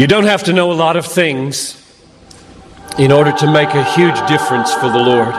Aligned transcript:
You 0.00 0.06
don't 0.06 0.24
have 0.24 0.44
to 0.44 0.54
know 0.54 0.72
a 0.72 0.78
lot 0.86 0.96
of 0.96 1.04
things 1.04 1.76
in 2.98 3.12
order 3.12 3.32
to 3.32 3.52
make 3.52 3.68
a 3.74 3.84
huge 3.92 4.18
difference 4.26 4.72
for 4.72 4.88
the 4.88 4.96
Lord 4.96 5.34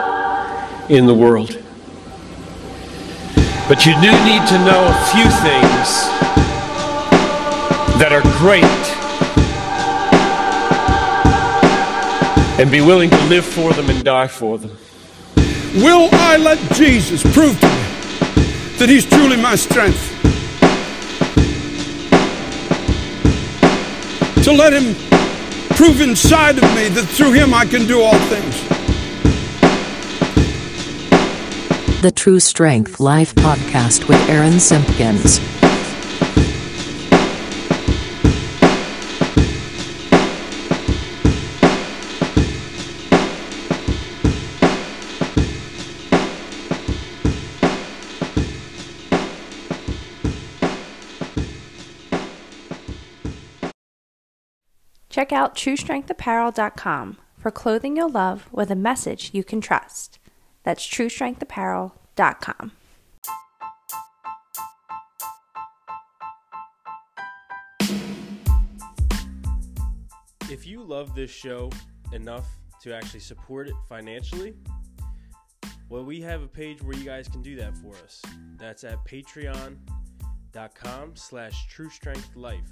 in 0.88 1.08
the 1.08 1.16
world. 1.16 1.60
But 3.68 3.88
you 3.88 3.94
do 3.96 4.12
need 4.24 4.46
to 4.50 4.60
know 4.64 4.86
a 4.86 4.98
few 5.10 5.26
things 5.42 5.90
that 7.98 8.12
are 8.12 8.22
great 8.38 8.64
and 12.62 12.70
be 12.70 12.82
willing 12.82 13.10
to 13.10 13.24
live 13.30 13.46
for 13.46 13.74
them 13.74 13.90
and 13.90 14.04
die 14.04 14.28
for 14.28 14.60
them. 14.60 14.78
Will 15.78 16.08
I 16.14 16.38
let 16.38 16.60
Jesus 16.74 17.24
prove 17.34 17.60
to 17.62 17.66
me 17.66 18.78
that 18.78 18.90
He's 18.90 19.08
truly 19.08 19.38
my 19.38 19.56
strength? 19.56 20.11
To 24.44 24.52
let 24.52 24.74
Him 24.74 24.96
prove 25.76 26.02
inside 26.02 26.58
of 26.58 26.64
me 26.76 26.90
that 26.90 27.06
through 27.08 27.34
Him 27.34 27.54
I 27.54 27.66
can 27.66 27.86
do 27.86 28.02
all 28.02 28.18
things. 28.28 28.68
The 32.02 32.12
True 32.12 32.40
Strength 32.40 33.00
Life 33.00 33.36
podcast 33.36 34.08
with 34.08 34.18
Aaron 34.28 34.60
Simpkins. 34.60 35.40
Check 55.32 55.38
out 55.38 55.56
TrueStrengthApparel.com 55.56 57.18
for 57.38 57.52
clothing 57.52 57.96
you'll 57.96 58.10
love 58.10 58.50
with 58.52 58.70
a 58.70 58.76
message 58.76 59.30
you 59.32 59.46
can 59.46 59.62
trust. 59.62 60.20
That's 60.64 60.86
TrueStrengthApparel.com. 60.86 62.72
If 70.50 70.68
you 70.68 70.84
love 70.84 71.16
this 71.16 71.32
show 71.32 71.70
enough 72.12 72.50
to 72.82 72.94
actually 72.94 73.22
support 73.22 73.70
it 73.70 73.76
financially, 73.88 74.54
well, 75.88 76.04
we 76.04 76.20
have 76.20 76.42
a 76.42 76.48
page 76.48 76.84
where 76.84 76.98
you 76.98 77.06
guys 77.06 77.30
can 77.30 77.42
do 77.42 77.56
that 77.56 77.78
for 77.78 77.96
us. 78.04 78.22
That's 78.58 78.84
at 78.84 78.98
patreon.com 79.06 81.16
slash 81.16 81.74
truestrengthlife. 81.74 82.68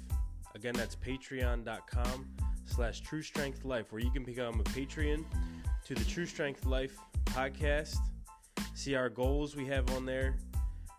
Again, 0.54 0.74
that's 0.74 0.96
patreon.com 0.96 2.28
slash 2.64 3.00
True 3.00 3.22
Strength 3.22 3.64
Life, 3.64 3.92
where 3.92 4.00
you 4.00 4.10
can 4.10 4.24
become 4.24 4.60
a 4.60 4.64
Patreon 4.64 5.24
to 5.86 5.94
the 5.94 6.04
True 6.04 6.26
Strength 6.26 6.66
Life 6.66 6.96
podcast, 7.26 7.96
see 8.74 8.94
our 8.94 9.08
goals 9.08 9.56
we 9.56 9.66
have 9.66 9.90
on 9.92 10.04
there 10.04 10.36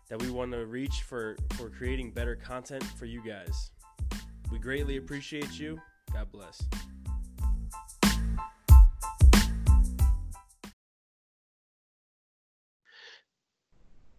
that 0.08 0.20
we 0.20 0.30
want 0.30 0.52
to 0.52 0.66
reach 0.66 1.02
for, 1.02 1.36
for 1.54 1.70
creating 1.70 2.10
better 2.10 2.36
content 2.36 2.84
for 2.84 3.06
you 3.06 3.22
guys. 3.24 3.70
We 4.50 4.58
greatly 4.58 4.96
appreciate 4.96 5.58
you. 5.58 5.80
God 6.12 6.30
bless. 6.30 6.62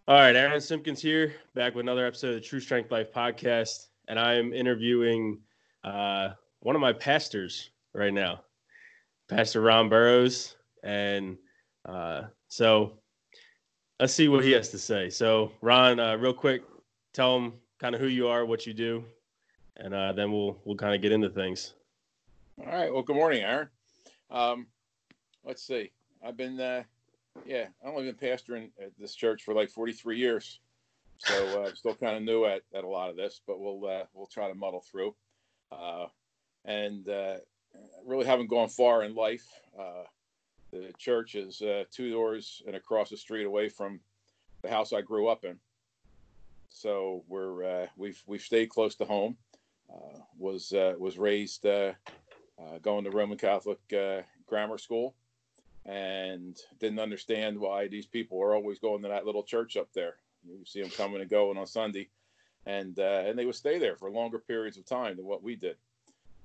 All 0.06 0.20
right, 0.20 0.36
Aaron 0.36 0.60
Simpkins 0.60 1.02
here, 1.02 1.34
back 1.56 1.76
with 1.76 1.86
another 1.86 2.06
episode 2.06 2.30
of 2.30 2.36
the 2.36 2.42
True 2.42 2.60
Strength 2.60 2.92
Life 2.92 3.14
podcast, 3.14 3.88
and 4.14 4.20
I'm 4.20 4.54
interviewing 4.54 5.40
uh, 5.84 6.34
one 6.60 6.76
of 6.76 6.82
my 6.84 6.94
pastors 6.94 7.72
right 7.96 8.14
now, 8.14 8.44
Pastor 9.28 9.60
Ron 9.60 9.90
Burrows, 9.90 10.56
and 10.84 11.36
uh, 11.90 12.26
so 12.48 13.00
let's 14.00 14.14
see 14.14 14.28
what 14.28 14.44
he 14.44 14.52
has 14.52 14.70
to 14.70 14.78
say. 14.78 15.10
So, 15.10 15.52
Ron, 15.62 16.00
uh, 16.00 16.16
real 16.18 16.32
quick, 16.32 16.62
tell 17.12 17.36
him 17.36 17.54
kind 17.80 17.96
of 17.96 18.02
who 18.02 18.06
you 18.06 18.28
are, 18.28 18.46
what 18.46 18.68
you 18.68 18.74
do, 18.76 19.04
and 19.78 19.96
uh, 19.96 20.14
then 20.14 20.32
we'll 20.32 20.60
we'll 20.64 20.78
kind 20.78 20.94
of 20.94 21.02
get 21.02 21.12
into 21.12 21.30
things. 21.30 21.74
All 22.60 22.72
right. 22.72 22.94
Well, 22.94 23.02
good 23.02 23.16
morning, 23.16 23.42
Aaron. 23.42 23.70
Um, 24.30 24.68
let's 25.44 25.66
see. 25.66 25.92
I've 26.24 26.38
been, 26.38 26.60
uh, 26.60 26.84
yeah, 27.48 27.66
I've 27.84 27.96
only 27.96 28.12
been 28.12 28.30
pastoring 28.30 28.70
at 28.80 28.92
this 29.00 29.16
church 29.16 29.42
for 29.42 29.56
like 29.56 29.72
43 29.72 30.20
years, 30.20 30.60
so 31.24 31.62
uh, 31.62 31.68
I'm 31.68 31.76
still 31.76 31.96
kind 31.96 32.18
of 32.18 32.24
new 32.24 32.46
at, 32.46 32.62
at 32.76 32.84
a 32.84 32.88
lot 32.88 33.10
of 33.10 33.16
this, 33.16 33.42
but 33.48 33.60
we'll 33.60 33.86
uh, 33.86 34.04
we'll 34.14 34.28
try 34.28 34.50
to 34.50 34.56
muddle 34.56 34.82
through. 34.82 35.16
Uh, 35.72 36.08
and 36.66 37.08
uh, 37.08 37.38
really 38.06 38.26
haven't 38.26 38.48
gone 38.48 38.70
far 38.70 39.04
in 39.04 39.16
life. 39.16 39.46
Uh, 39.80 40.04
the 40.72 40.92
church 40.98 41.36
is 41.36 41.62
uh, 41.62 41.84
two 41.92 42.12
doors 42.12 42.62
and 42.68 42.76
across 42.76 43.10
the 43.10 43.18
street 43.18 43.46
away 43.46 43.70
from 43.70 44.00
the 44.62 44.70
house 44.70 44.92
I 44.94 45.02
grew 45.02 45.28
up 45.28 45.46
in, 45.46 45.58
so 46.70 47.24
we're 47.28 47.88
we've 47.98 48.22
we've 48.26 48.42
stayed 48.42 48.70
close 48.70 48.96
to 48.96 49.06
home. 49.06 49.38
Was 50.38 50.74
was 50.74 51.18
raised 51.18 51.64
going 51.64 53.04
to 53.04 53.12
Roman 53.12 53.38
Catholic 53.38 53.80
grammar 54.48 54.78
school, 54.78 55.16
and 55.86 56.58
didn't 56.80 57.00
understand 57.00 57.60
why 57.60 57.88
these 57.88 58.08
people 58.08 58.42
are 58.42 58.56
always 58.56 58.80
going 58.80 59.04
to 59.04 59.10
that 59.10 59.26
little 59.26 59.44
church 59.44 59.78
up 59.78 59.90
there. 59.94 60.16
You 60.46 60.66
see 60.66 60.82
them 60.82 60.92
coming 60.92 61.22
and 61.22 61.30
going 61.30 61.58
on 61.58 61.68
Sunday, 61.68 62.10
and 62.66 62.98
and 62.98 63.38
they 63.38 63.46
would 63.46 63.56
stay 63.56 63.80
there 63.80 63.96
for 63.96 64.12
longer 64.12 64.40
periods 64.40 64.78
of 64.78 64.86
time 64.86 65.16
than 65.16 65.26
what 65.26 65.44
we 65.44 65.56
did. 65.56 65.78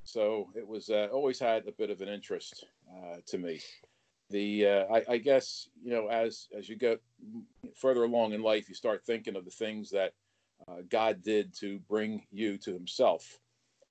So 0.08 0.48
it 0.54 0.66
was 0.66 0.88
uh, 0.88 1.08
always 1.12 1.38
had 1.38 1.68
a 1.68 1.72
bit 1.72 1.90
of 1.90 2.00
an 2.00 2.08
interest 2.08 2.64
uh, 2.90 3.16
to 3.26 3.36
me. 3.36 3.60
The 4.30 4.66
uh, 4.66 4.84
I, 4.94 5.04
I, 5.06 5.18
guess 5.18 5.68
you 5.84 5.90
know 5.90 6.08
as 6.08 6.48
as 6.56 6.66
you 6.66 6.76
get 6.76 7.02
further 7.76 8.04
along 8.04 8.32
in 8.32 8.40
life, 8.40 8.70
you 8.70 8.74
start 8.74 9.04
thinking 9.04 9.36
of 9.36 9.44
the 9.44 9.50
things 9.50 9.90
that 9.90 10.14
uh, 10.66 10.76
God 10.88 11.22
did 11.22 11.54
to 11.60 11.78
bring 11.90 12.22
you 12.32 12.56
to 12.56 12.72
Himself, 12.72 13.38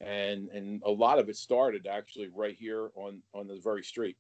and 0.01 0.50
and 0.50 0.81
a 0.84 0.89
lot 0.89 1.19
of 1.19 1.29
it 1.29 1.35
started 1.35 1.85
actually 1.85 2.29
right 2.29 2.56
here 2.56 2.89
on 2.95 3.22
on 3.35 3.47
this 3.47 3.59
very 3.59 3.84
street. 3.84 4.18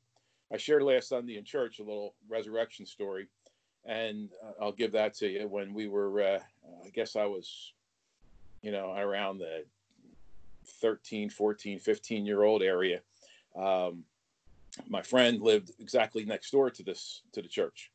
I 0.53 0.57
shared 0.57 0.83
last 0.83 1.09
Sunday 1.09 1.37
in 1.37 1.45
church 1.45 1.79
a 1.79 1.83
little 1.83 2.13
resurrection 2.29 2.85
story, 2.85 3.27
and 3.87 4.29
uh, 4.43 4.63
I'll 4.63 4.71
give 4.71 4.91
that 4.91 5.15
to 5.15 5.27
you. 5.27 5.47
When 5.47 5.73
we 5.73 5.87
were, 5.87 6.21
uh, 6.21 6.39
I 6.85 6.89
guess 6.89 7.15
I 7.15 7.25
was, 7.25 7.73
you 8.61 8.71
know, 8.71 8.93
around 8.93 9.39
the 9.39 9.63
13, 10.81 11.29
14, 11.29 11.79
15 11.79 12.25
year 12.25 12.43
old 12.43 12.61
area. 12.61 12.99
Um, 13.55 14.03
my 14.87 15.01
friend 15.01 15.41
lived 15.41 15.71
exactly 15.79 16.23
next 16.25 16.51
door 16.51 16.69
to 16.69 16.83
this 16.83 17.23
to 17.31 17.41
the 17.41 17.47
church, 17.47 17.91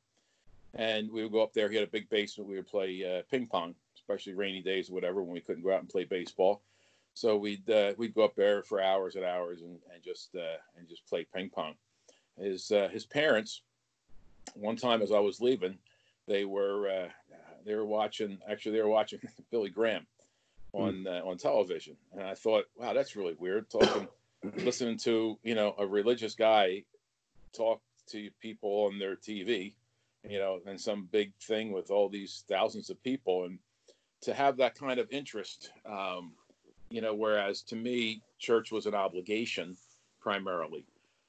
and 0.74 1.10
we 1.10 1.22
would 1.22 1.32
go 1.32 1.42
up 1.42 1.52
there. 1.52 1.68
He 1.68 1.76
had 1.76 1.86
a 1.86 1.90
big 1.90 2.08
basement. 2.08 2.48
We 2.48 2.56
would 2.56 2.66
play 2.66 3.18
uh, 3.18 3.22
ping 3.30 3.46
pong, 3.46 3.74
especially 3.94 4.34
rainy 4.34 4.62
days 4.62 4.90
or 4.90 4.94
whatever 4.94 5.22
when 5.22 5.32
we 5.32 5.40
couldn't 5.40 5.62
go 5.62 5.72
out 5.72 5.80
and 5.80 5.88
play 5.88 6.04
baseball. 6.04 6.62
So 7.14 7.36
we'd 7.36 7.68
uh, 7.70 7.92
we'd 7.98 8.14
go 8.14 8.24
up 8.24 8.34
there 8.34 8.62
for 8.62 8.80
hours 8.80 9.14
and 9.14 9.24
hours 9.24 9.60
and, 9.60 9.78
and 9.92 10.02
just 10.02 10.34
uh, 10.34 10.58
and 10.76 10.88
just 10.88 11.06
play 11.06 11.26
ping 11.32 11.50
pong. 11.50 11.74
His 12.38 12.72
uh, 12.72 12.88
his 12.90 13.06
parents, 13.06 13.62
one 14.54 14.76
time 14.76 15.02
as 15.02 15.12
I 15.12 15.20
was 15.20 15.40
leaving, 15.40 15.78
they 16.26 16.44
were 16.44 16.88
uh, 16.88 17.08
they 17.64 17.74
were 17.74 17.86
watching. 17.86 18.38
Actually, 18.48 18.76
they 18.76 18.82
were 18.82 18.88
watching 18.88 19.20
Billy 19.50 19.70
Graham 19.70 20.06
Hmm. 20.76 20.80
on 20.80 21.06
uh, 21.06 21.20
on 21.24 21.36
television, 21.38 21.96
and 22.12 22.22
I 22.22 22.34
thought, 22.34 22.64
wow, 22.76 22.92
that's 22.92 23.16
really 23.16 23.34
weird. 23.38 23.70
Talking, 23.70 24.08
listening 24.56 24.98
to 24.98 25.38
you 25.42 25.54
know 25.54 25.74
a 25.78 25.86
religious 25.86 26.34
guy 26.34 26.84
talk 27.52 27.80
to 28.08 28.30
people 28.40 28.86
on 28.86 28.98
their 28.98 29.16
TV, 29.16 29.74
you 30.28 30.38
know, 30.38 30.60
and 30.66 30.80
some 30.80 31.08
big 31.12 31.32
thing 31.42 31.72
with 31.72 31.90
all 31.90 32.08
these 32.08 32.44
thousands 32.48 32.90
of 32.90 33.02
people, 33.02 33.44
and 33.44 33.58
to 34.22 34.34
have 34.34 34.56
that 34.56 34.74
kind 34.74 34.98
of 34.98 35.08
interest, 35.10 35.70
um, 35.86 36.32
you 36.90 37.00
know, 37.00 37.14
whereas 37.14 37.62
to 37.62 37.76
me, 37.76 38.22
church 38.38 38.72
was 38.72 38.86
an 38.86 38.94
obligation 38.94 39.76
primarily. 40.20 40.84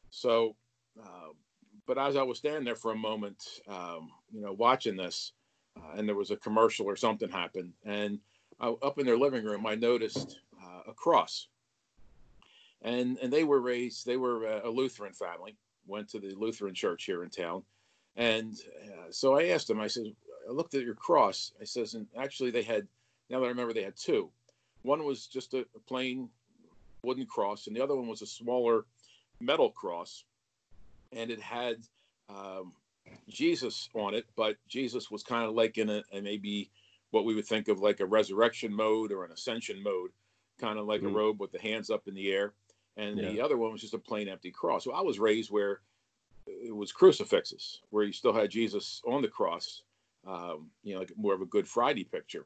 So, 0.10 0.56
uh, 1.02 1.34
but 1.86 1.98
as 1.98 2.16
I 2.16 2.24
was 2.24 2.38
standing 2.38 2.64
there 2.64 2.76
for 2.76 2.92
a 2.92 2.98
moment, 2.98 3.62
um, 3.68 4.12
you 4.32 4.42
know, 4.42 4.54
watching 4.54 4.96
this, 4.96 5.34
uh, 5.78 5.98
and 5.98 6.08
there 6.08 6.16
was 6.16 6.32
a 6.32 6.38
commercial 6.38 6.86
or 6.86 6.96
something 6.96 7.30
happened, 7.30 7.74
and 7.86 8.20
uh, 8.60 8.74
up 8.82 9.00
in 9.00 9.06
their 9.06 9.18
living 9.18 9.44
room, 9.44 9.66
I 9.66 9.76
noticed 9.76 10.40
uh, 10.62 10.92
a 10.92 10.94
cross. 10.94 11.48
And, 12.82 13.18
and 13.20 13.32
they 13.32 13.44
were 13.44 13.62
raised, 13.62 14.06
they 14.06 14.18
were 14.18 14.46
a 14.46 14.70
Lutheran 14.70 15.14
family, 15.14 15.56
went 15.88 16.10
to 16.10 16.20
the 16.20 16.36
Lutheran 16.36 16.74
church 16.74 17.06
here 17.06 17.24
in 17.24 17.30
town. 17.30 17.64
And 18.16 18.56
uh, 18.86 19.12
so 19.12 19.38
I 19.38 19.48
asked 19.48 19.68
them, 19.68 19.80
I 19.80 19.88
said, 19.88 20.06
I 20.48 20.52
looked 20.52 20.76
at 20.76 20.84
your 20.84 20.94
cross. 20.94 21.54
I 21.62 21.64
says, 21.64 21.94
and 21.94 22.08
actually 22.18 22.52
they 22.52 22.62
had, 22.62 22.88
now 23.30 23.40
that 23.40 23.46
I 23.46 23.50
remember, 23.50 23.74
they 23.74 23.84
had 23.84 23.96
two. 23.96 24.30
One 24.82 25.06
was 25.06 25.28
just 25.28 25.54
a, 25.54 25.60
a 25.60 25.80
plain 25.88 26.30
wooden 27.04 27.26
cross, 27.26 27.68
and 27.68 27.76
the 27.76 27.82
other 27.82 27.96
one 27.96 28.08
was 28.08 28.22
a 28.22 28.28
smaller 28.28 28.86
metal 29.40 29.70
cross. 29.70 30.26
And 31.16 31.32
it 31.32 31.42
had 31.42 31.78
um, 32.30 32.74
Jesus 33.30 33.90
on 33.94 34.14
it, 34.14 34.26
but 34.36 34.58
Jesus 34.68 35.12
was 35.12 35.24
kind 35.24 35.46
of 35.46 35.54
like 35.54 35.78
in 35.78 35.90
a, 35.90 36.04
a 36.12 36.22
maybe 36.22 36.72
what 37.12 37.26
we 37.26 37.36
would 37.36 37.46
think 37.46 37.68
of 37.68 37.80
like 37.80 38.00
a 38.00 38.06
resurrection 38.06 38.74
mode 38.74 39.12
or 39.12 39.24
an 39.24 39.32
ascension 39.32 39.82
mode, 39.84 40.12
kind 40.60 40.80
of 40.80 40.86
like 40.86 41.02
mm. 41.02 41.08
a 41.08 41.12
robe 41.12 41.40
with 41.40 41.52
the 41.52 41.62
hands 41.62 41.90
up 41.90 42.08
in 42.08 42.16
the 42.16 42.32
air. 42.32 42.54
and 42.98 43.18
the 43.20 43.42
other 43.42 43.58
one 43.58 43.72
was 43.72 43.82
just 43.82 43.94
a 43.94 44.00
plain 44.00 44.28
empty 44.28 44.52
cross. 44.52 44.84
So 44.84 44.94
I 44.94 45.02
was 45.02 45.20
raised 45.20 45.52
where 45.52 45.82
it 46.46 46.76
was 46.76 46.92
crucifixes, 46.92 47.82
where 47.90 48.04
you 48.04 48.14
still 48.14 48.34
had 48.34 48.50
Jesus 48.50 49.02
on 49.06 49.22
the 49.22 49.28
cross, 49.28 49.84
um, 50.28 50.70
you 50.84 50.94
know, 50.94 51.00
like 51.00 51.12
more 51.18 51.34
of 51.34 51.42
a 51.42 51.46
Good 51.46 51.68
Friday 51.68 52.04
picture. 52.04 52.46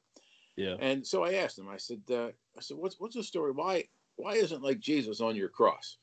Yeah. 0.56 0.76
And 0.80 1.06
so 1.06 1.24
I 1.24 1.34
asked 1.36 1.58
him. 1.58 1.70
I 1.70 1.78
said, 1.78 2.02
uh, 2.10 2.28
I 2.58 2.62
said, 2.62 2.78
what's 2.78 3.00
what's 3.00 3.16
the 3.16 3.24
story? 3.24 3.52
Why 3.52 3.86
why 4.16 4.34
isn't 4.34 4.64
like 4.64 4.80
Jesus 4.80 5.22
on 5.22 5.36
your 5.36 5.50
cross? 5.50 5.98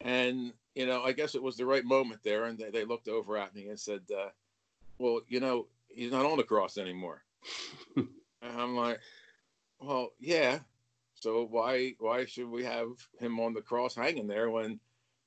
And 0.00 0.52
you 0.76 0.84
know, 0.84 1.02
I 1.02 1.12
guess 1.12 1.34
it 1.34 1.42
was 1.42 1.56
the 1.56 1.64
right 1.64 1.84
moment 1.84 2.20
there, 2.22 2.44
and 2.44 2.58
they, 2.58 2.70
they 2.70 2.84
looked 2.84 3.08
over 3.08 3.38
at 3.38 3.54
me 3.54 3.68
and 3.68 3.80
said, 3.80 4.02
uh, 4.14 4.28
"Well, 4.98 5.22
you 5.26 5.40
know, 5.40 5.68
he's 5.88 6.12
not 6.12 6.26
on 6.26 6.36
the 6.36 6.44
cross 6.44 6.76
anymore." 6.76 7.24
and 7.96 8.06
I'm 8.42 8.76
like, 8.76 9.00
"Well, 9.80 10.10
yeah. 10.20 10.58
So 11.14 11.48
why 11.50 11.94
why 11.98 12.26
should 12.26 12.50
we 12.50 12.62
have 12.64 12.88
him 13.18 13.40
on 13.40 13.54
the 13.54 13.62
cross 13.62 13.94
hanging 13.94 14.26
there 14.26 14.50
when 14.50 14.78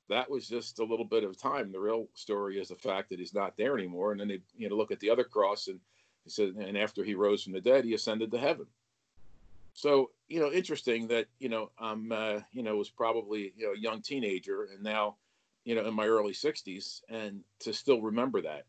that 0.08 0.30
was 0.30 0.48
just 0.48 0.78
a 0.78 0.84
little 0.84 1.04
bit 1.04 1.24
of 1.24 1.36
time? 1.36 1.72
The 1.72 1.80
real 1.80 2.06
story 2.14 2.60
is 2.60 2.68
the 2.68 2.76
fact 2.76 3.10
that 3.10 3.18
he's 3.18 3.34
not 3.34 3.56
there 3.56 3.76
anymore." 3.76 4.12
And 4.12 4.20
then 4.20 4.28
they 4.28 4.40
you 4.56 4.68
know 4.68 4.76
look 4.76 4.92
at 4.92 5.00
the 5.00 5.10
other 5.10 5.24
cross 5.24 5.66
and 5.66 5.80
he 6.22 6.30
said, 6.30 6.50
and 6.50 6.78
after 6.78 7.02
he 7.02 7.14
rose 7.14 7.42
from 7.42 7.54
the 7.54 7.60
dead, 7.60 7.84
he 7.84 7.94
ascended 7.94 8.30
to 8.30 8.38
heaven. 8.38 8.66
So 9.74 10.10
you 10.28 10.38
know, 10.38 10.52
interesting 10.52 11.08
that 11.08 11.26
you 11.40 11.48
know 11.48 11.72
I'm 11.76 12.12
uh, 12.12 12.40
you 12.52 12.62
know 12.62 12.76
was 12.76 12.90
probably 12.90 13.52
you 13.56 13.66
know 13.66 13.72
a 13.72 13.78
young 13.78 14.00
teenager 14.00 14.68
and 14.72 14.84
now 14.84 15.16
you 15.64 15.74
know 15.74 15.84
in 15.86 15.94
my 15.94 16.06
early 16.06 16.32
60s 16.32 17.02
and 17.08 17.40
to 17.60 17.72
still 17.72 18.00
remember 18.00 18.42
that. 18.42 18.64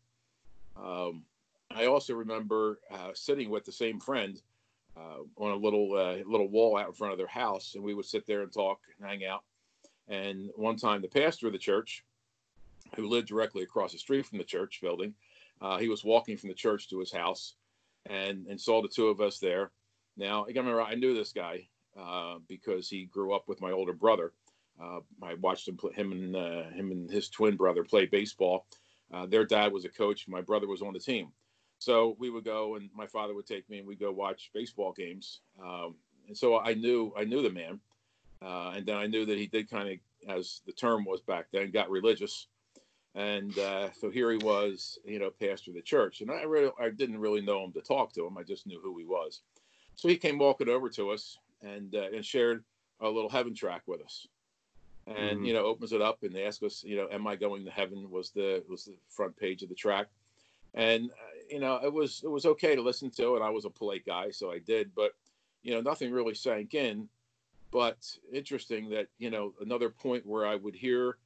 Um, 0.76 1.24
I 1.70 1.86
also 1.86 2.14
remember 2.14 2.80
uh, 2.90 3.10
sitting 3.14 3.50
with 3.50 3.64
the 3.64 3.72
same 3.72 3.98
friend 3.98 4.40
uh, 4.96 5.22
on 5.36 5.52
a 5.52 5.56
little 5.56 5.94
uh, 5.94 6.16
little 6.28 6.48
wall 6.48 6.76
out 6.76 6.88
in 6.88 6.92
front 6.92 7.12
of 7.12 7.18
their 7.18 7.26
house, 7.26 7.74
and 7.74 7.82
we 7.82 7.94
would 7.94 8.04
sit 8.04 8.26
there 8.26 8.42
and 8.42 8.52
talk 8.52 8.80
and 8.98 9.08
hang 9.08 9.24
out. 9.24 9.42
And 10.08 10.50
one 10.56 10.76
time, 10.76 11.00
the 11.00 11.08
pastor 11.08 11.46
of 11.46 11.52
the 11.52 11.58
church, 11.58 12.04
who 12.96 13.08
lived 13.08 13.28
directly 13.28 13.62
across 13.62 13.92
the 13.92 13.98
street 13.98 14.26
from 14.26 14.38
the 14.38 14.44
church 14.44 14.80
building, 14.82 15.14
uh, 15.60 15.78
he 15.78 15.88
was 15.88 16.04
walking 16.04 16.36
from 16.36 16.48
the 16.50 16.54
church 16.54 16.90
to 16.90 16.98
his 17.00 17.12
house, 17.12 17.54
and 18.06 18.46
and 18.46 18.60
saw 18.60 18.82
the 18.82 18.88
two 18.88 19.08
of 19.08 19.20
us 19.20 19.38
there. 19.38 19.70
Now, 20.16 20.44
I 20.44 20.48
remember 20.48 20.82
I 20.82 20.94
knew 20.94 21.14
this 21.14 21.32
guy 21.32 21.68
uh, 21.98 22.36
because 22.48 22.88
he 22.88 23.06
grew 23.06 23.34
up 23.34 23.48
with 23.48 23.62
my 23.62 23.70
older 23.70 23.94
brother. 23.94 24.32
Uh, 24.80 25.00
I 25.22 25.34
watched 25.34 25.68
him, 25.68 25.76
play, 25.76 25.92
him 25.92 26.12
and 26.12 26.36
uh, 26.36 26.64
him 26.70 26.90
and 26.90 27.10
his 27.10 27.28
twin 27.28 27.56
brother 27.56 27.84
play 27.84 28.06
baseball. 28.06 28.66
Uh, 29.12 29.26
their 29.26 29.44
dad 29.44 29.72
was 29.72 29.84
a 29.84 29.88
coach. 29.88 30.26
My 30.28 30.40
brother 30.40 30.66
was 30.66 30.82
on 30.82 30.92
the 30.92 30.98
team, 30.98 31.28
so 31.78 32.16
we 32.18 32.30
would 32.30 32.44
go, 32.44 32.76
and 32.76 32.88
my 32.94 33.06
father 33.06 33.34
would 33.34 33.46
take 33.46 33.68
me, 33.68 33.78
and 33.78 33.86
we'd 33.86 34.00
go 34.00 34.10
watch 34.10 34.50
baseball 34.54 34.92
games. 34.92 35.40
Um, 35.62 35.96
and 36.26 36.36
so 36.36 36.58
I 36.58 36.74
knew 36.74 37.12
I 37.16 37.24
knew 37.24 37.42
the 37.42 37.50
man, 37.50 37.80
uh, 38.40 38.72
and 38.76 38.86
then 38.86 38.96
I 38.96 39.06
knew 39.06 39.26
that 39.26 39.38
he 39.38 39.46
did 39.46 39.70
kind 39.70 39.88
of, 39.90 40.30
as 40.36 40.62
the 40.66 40.72
term 40.72 41.04
was 41.04 41.20
back 41.20 41.46
then, 41.52 41.70
got 41.70 41.90
religious. 41.90 42.46
And 43.14 43.56
uh, 43.58 43.90
so 43.92 44.08
here 44.08 44.30
he 44.30 44.38
was, 44.38 44.98
you 45.04 45.18
know, 45.18 45.30
pastor 45.30 45.70
of 45.70 45.74
the 45.74 45.82
church, 45.82 46.22
and 46.22 46.30
I 46.30 46.44
really 46.44 46.70
I 46.80 46.88
didn't 46.88 47.20
really 47.20 47.42
know 47.42 47.62
him 47.64 47.72
to 47.72 47.82
talk 47.82 48.12
to 48.14 48.26
him. 48.26 48.38
I 48.38 48.42
just 48.42 48.66
knew 48.66 48.80
who 48.80 48.96
he 48.98 49.04
was. 49.04 49.42
So 49.96 50.08
he 50.08 50.16
came 50.16 50.38
walking 50.38 50.70
over 50.70 50.88
to 50.90 51.10
us 51.10 51.38
and 51.60 51.94
uh, 51.94 52.08
and 52.14 52.24
shared 52.24 52.64
a 53.00 53.08
little 53.08 53.28
heaven 53.28 53.54
track 53.54 53.82
with 53.86 54.00
us, 54.00 54.26
and 55.06 55.40
Mhm. 55.40 55.46
you 55.46 55.52
know 55.52 55.64
opens 55.64 55.92
it 55.92 56.02
up 56.02 56.22
and 56.22 56.32
they 56.34 56.44
ask 56.44 56.62
us, 56.62 56.84
you 56.84 56.96
know, 56.96 57.08
am 57.10 57.26
I 57.26 57.36
going 57.36 57.64
to 57.64 57.70
heaven? 57.70 58.10
Was 58.10 58.30
the 58.30 58.62
was 58.68 58.84
the 58.84 58.96
front 59.08 59.36
page 59.36 59.62
of 59.62 59.68
the 59.68 59.74
track, 59.74 60.08
and 60.74 61.10
uh, 61.10 61.38
you 61.50 61.60
know 61.60 61.80
it 61.82 61.92
was 61.92 62.22
it 62.24 62.30
was 62.30 62.46
okay 62.46 62.74
to 62.76 62.82
listen 62.82 63.10
to, 63.12 63.34
and 63.34 63.44
I 63.44 63.50
was 63.50 63.64
a 63.64 63.70
polite 63.70 64.04
guy, 64.06 64.30
so 64.30 64.50
I 64.50 64.58
did, 64.58 64.94
but 64.94 65.12
you 65.62 65.74
know 65.74 65.80
nothing 65.80 66.12
really 66.12 66.34
sank 66.34 66.74
in. 66.74 67.08
But 67.70 67.96
interesting 68.32 68.90
that 68.90 69.08
you 69.18 69.30
know 69.30 69.54
another 69.60 69.88
point 69.90 70.26
where 70.26 70.46
I 70.46 70.56
would 70.56 70.74
hear 70.74 71.16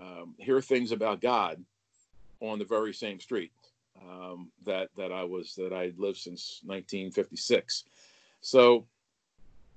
um, 0.00 0.34
hear 0.38 0.60
things 0.60 0.92
about 0.92 1.20
God 1.20 1.64
on 2.40 2.58
the 2.58 2.64
very 2.64 2.92
same 2.92 3.18
street 3.20 3.52
um, 4.02 4.50
that 4.64 4.90
that 4.96 5.12
I 5.12 5.24
was 5.24 5.54
that 5.56 5.72
I 5.72 5.86
had 5.86 5.98
lived 5.98 6.18
since 6.18 6.60
1956. 6.64 7.84
So, 8.40 8.86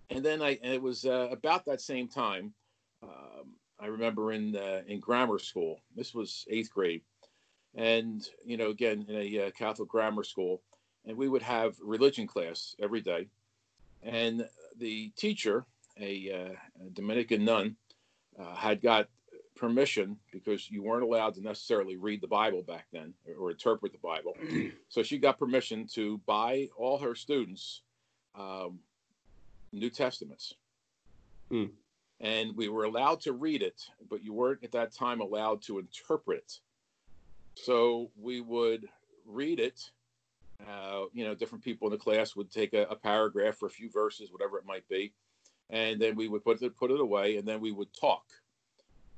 and 0.10 0.24
then 0.24 0.42
I 0.42 0.60
and 0.62 0.74
it 0.74 0.82
was 0.82 1.06
uh, 1.06 1.30
about 1.32 1.66
that 1.66 1.82
same 1.82 2.08
time. 2.08 2.54
Um, 3.04 3.56
I 3.80 3.88
remember 3.88 4.32
in 4.32 4.56
uh, 4.56 4.82
in 4.88 5.00
grammar 5.00 5.40
school. 5.40 5.82
This 5.96 6.14
was 6.14 6.46
eighth 6.50 6.72
grade, 6.72 7.02
and 7.76 8.28
you 8.46 8.58
know, 8.58 8.70
again 8.70 9.06
in 9.08 9.16
a 9.16 9.48
uh, 9.48 9.52
Catholic 9.52 9.90
grammar 9.90 10.24
school, 10.24 10.62
and 11.06 11.18
we 11.18 11.30
would 11.30 11.42
have 11.42 11.76
religion 11.82 12.28
class 12.28 12.76
every 12.80 13.02
day, 13.02 13.28
and 14.04 14.48
the 14.78 15.12
teacher, 15.18 15.66
a, 16.00 16.32
uh, 16.32 16.86
a 16.86 16.90
Dominican 16.92 17.44
nun, 17.46 17.76
uh, 18.40 18.56
had 18.56 18.82
got 18.82 19.08
permission 19.56 20.18
because 20.32 20.72
you 20.72 20.82
weren't 20.82 21.04
allowed 21.04 21.36
to 21.36 21.42
necessarily 21.42 21.98
read 21.98 22.22
the 22.22 22.28
Bible 22.28 22.64
back 22.64 22.86
then 22.94 23.14
or, 23.28 23.48
or 23.48 23.52
interpret 23.52 23.92
the 23.92 23.98
Bible. 23.98 24.36
so 24.90 25.04
she 25.04 25.18
got 25.18 25.38
permission 25.38 25.86
to 25.94 26.18
buy 26.26 26.70
all 26.78 26.98
her 26.98 27.14
students 27.14 27.82
um, 28.36 28.80
New 29.72 29.90
Testaments. 29.90 30.54
Hmm. 31.52 31.66
And 32.22 32.56
we 32.56 32.68
were 32.68 32.84
allowed 32.84 33.22
to 33.22 33.34
read 33.34 33.62
it, 33.62 33.82
but 34.10 34.24
you 34.24 34.34
weren't 34.34 34.64
at 34.64 34.74
that 34.74 34.94
time 34.94 35.22
allowed 35.22 35.62
to 35.64 35.80
interpret 35.80 36.40
it. 36.40 36.60
So 37.56 38.12
we 38.20 38.42
would 38.42 38.88
read 39.26 39.60
it. 39.60 39.90
Uh, 40.68 41.06
you 41.14 41.24
know, 41.24 41.34
different 41.34 41.64
people 41.64 41.88
in 41.88 41.92
the 41.92 41.98
class 41.98 42.36
would 42.36 42.52
take 42.52 42.74
a, 42.74 42.84
a 42.84 42.96
paragraph 42.96 43.62
or 43.62 43.68
a 43.68 43.72
few 43.72 43.90
verses, 43.90 44.32
whatever 44.32 44.58
it 44.58 44.66
might 44.66 44.88
be, 44.90 45.14
and 45.70 46.02
then 46.02 46.18
we 46.18 46.28
would 46.28 46.44
put 46.44 46.62
it 46.62 46.76
put 46.76 46.92
it 46.92 47.00
away, 47.00 47.38
and 47.38 47.48
then 47.48 47.62
we 47.62 47.72
would 47.72 47.88
talk 47.94 48.26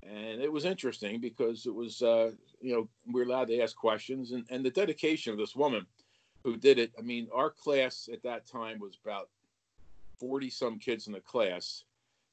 and 0.03 0.41
it 0.41 0.51
was 0.51 0.65
interesting 0.65 1.19
because 1.19 1.65
it 1.65 1.73
was 1.73 2.01
uh, 2.01 2.31
you 2.59 2.73
know 2.73 2.89
we 3.07 3.21
were 3.21 3.27
allowed 3.27 3.47
to 3.47 3.59
ask 3.59 3.75
questions 3.75 4.31
and, 4.31 4.45
and 4.49 4.65
the 4.65 4.69
dedication 4.69 5.31
of 5.31 5.39
this 5.39 5.55
woman 5.55 5.85
who 6.43 6.57
did 6.57 6.79
it 6.79 6.91
i 6.97 7.01
mean 7.01 7.27
our 7.33 7.49
class 7.49 8.09
at 8.11 8.23
that 8.23 8.47
time 8.47 8.79
was 8.79 8.97
about 9.03 9.29
40 10.19 10.49
some 10.49 10.79
kids 10.79 11.07
in 11.07 11.13
the 11.13 11.19
class 11.19 11.83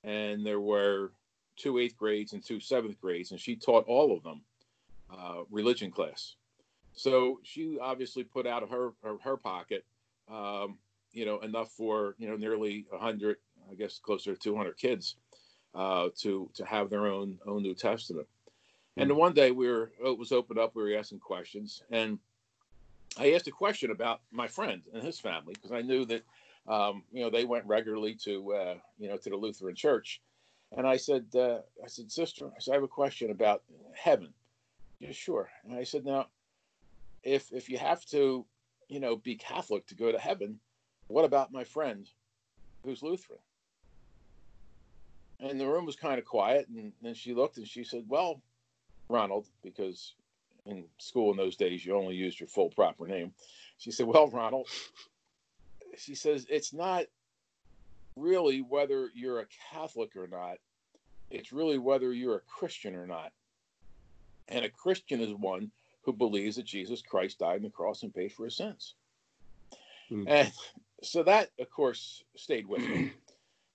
and 0.04 0.44
there 0.44 0.60
were 0.60 1.10
two 1.56 1.78
eighth 1.78 1.96
grades 1.96 2.32
and 2.32 2.44
two 2.44 2.60
seventh 2.60 3.00
grades 3.00 3.30
and 3.30 3.40
she 3.40 3.56
taught 3.56 3.84
all 3.86 4.16
of 4.16 4.22
them 4.22 4.40
uh, 5.10 5.42
religion 5.50 5.90
class 5.90 6.36
so 6.92 7.40
she 7.42 7.78
obviously 7.80 8.24
put 8.24 8.46
out 8.46 8.62
of 8.62 8.70
her 8.70 8.92
her, 9.02 9.16
her 9.22 9.36
pocket 9.36 9.84
um, 10.30 10.78
you 11.12 11.24
know 11.24 11.38
enough 11.40 11.70
for 11.70 12.14
you 12.18 12.28
know 12.28 12.36
nearly 12.36 12.86
100 12.90 13.36
i 13.70 13.74
guess 13.74 13.98
closer 13.98 14.34
to 14.34 14.40
200 14.40 14.76
kids 14.76 15.16
uh, 15.74 16.08
to 16.18 16.50
to 16.54 16.64
have 16.64 16.90
their 16.90 17.06
own 17.06 17.38
own 17.46 17.62
New 17.62 17.74
Testament. 17.74 18.26
And 18.96 19.10
then 19.10 19.16
one 19.16 19.32
day 19.32 19.50
we 19.50 19.68
were 19.68 19.92
it 20.04 20.18
was 20.18 20.32
opened 20.32 20.58
up. 20.58 20.74
We 20.74 20.82
were 20.82 20.98
asking 20.98 21.20
questions, 21.20 21.82
and 21.90 22.18
I 23.16 23.32
asked 23.32 23.46
a 23.46 23.52
question 23.52 23.90
about 23.90 24.20
my 24.30 24.48
friend 24.48 24.82
and 24.92 25.02
his 25.02 25.20
family 25.20 25.54
because 25.54 25.72
I 25.72 25.82
knew 25.82 26.04
that 26.06 26.22
um, 26.68 27.02
you 27.12 27.22
know 27.22 27.30
they 27.30 27.44
went 27.44 27.66
regularly 27.66 28.14
to 28.24 28.52
uh, 28.52 28.74
you 28.98 29.08
know 29.08 29.16
to 29.16 29.30
the 29.30 29.36
Lutheran 29.36 29.74
Church, 29.74 30.20
and 30.76 30.86
I 30.86 30.96
said 30.96 31.26
uh, 31.34 31.58
I 31.82 31.86
said 31.88 32.10
sister 32.10 32.46
I 32.46 32.60
said 32.60 32.72
I 32.72 32.74
have 32.74 32.84
a 32.84 32.88
question 32.88 33.30
about 33.30 33.62
heaven. 33.94 34.32
Yeah, 35.00 35.12
sure. 35.12 35.48
And 35.64 35.74
I 35.74 35.84
said 35.84 36.04
now, 36.04 36.26
if 37.22 37.52
if 37.52 37.68
you 37.68 37.78
have 37.78 38.04
to 38.06 38.44
you 38.88 39.00
know 39.00 39.16
be 39.16 39.36
Catholic 39.36 39.86
to 39.86 39.94
go 39.94 40.12
to 40.12 40.18
heaven, 40.18 40.60
what 41.08 41.24
about 41.24 41.52
my 41.52 41.64
friend 41.64 42.08
who's 42.84 43.02
Lutheran? 43.02 43.40
and 45.40 45.60
the 45.60 45.66
room 45.66 45.86
was 45.86 45.96
kind 45.96 46.18
of 46.18 46.24
quiet 46.24 46.66
and 46.68 46.92
then 47.02 47.14
she 47.14 47.34
looked 47.34 47.58
and 47.58 47.68
she 47.68 47.84
said 47.84 48.04
well 48.08 48.40
ronald 49.08 49.46
because 49.62 50.14
in 50.66 50.84
school 50.98 51.30
in 51.30 51.36
those 51.36 51.56
days 51.56 51.84
you 51.84 51.94
only 51.94 52.14
used 52.14 52.40
your 52.40 52.48
full 52.48 52.70
proper 52.70 53.06
name 53.06 53.32
she 53.78 53.90
said 53.90 54.06
well 54.06 54.28
ronald 54.28 54.66
she 55.98 56.14
says 56.14 56.46
it's 56.48 56.72
not 56.72 57.04
really 58.16 58.60
whether 58.60 59.10
you're 59.14 59.40
a 59.40 59.46
catholic 59.70 60.16
or 60.16 60.26
not. 60.26 60.58
It's 61.30 61.52
really 61.52 61.78
whether 61.78 62.12
you're 62.12 62.36
a 62.36 62.40
christian 62.40 62.94
or 62.94 63.06
not. 63.06 63.32
And 64.48 64.64
a 64.64 64.70
christian 64.70 65.20
is 65.20 65.34
one 65.34 65.70
who 66.02 66.12
believes 66.12 66.56
that 66.56 66.64
jesus 66.64 67.02
christ 67.02 67.38
died 67.38 67.56
on 67.56 67.62
the 67.62 67.70
cross 67.70 68.02
and 68.02 68.14
paid 68.14 68.32
for 68.32 68.44
his 68.44 68.56
sins. 68.56 68.94
Hmm. 70.08 70.24
and 70.26 70.52
so 71.02 71.22
that 71.22 71.50
of 71.58 71.70
course 71.70 72.24
stayed 72.36 72.66
with 72.66 72.80
me. 72.80 73.12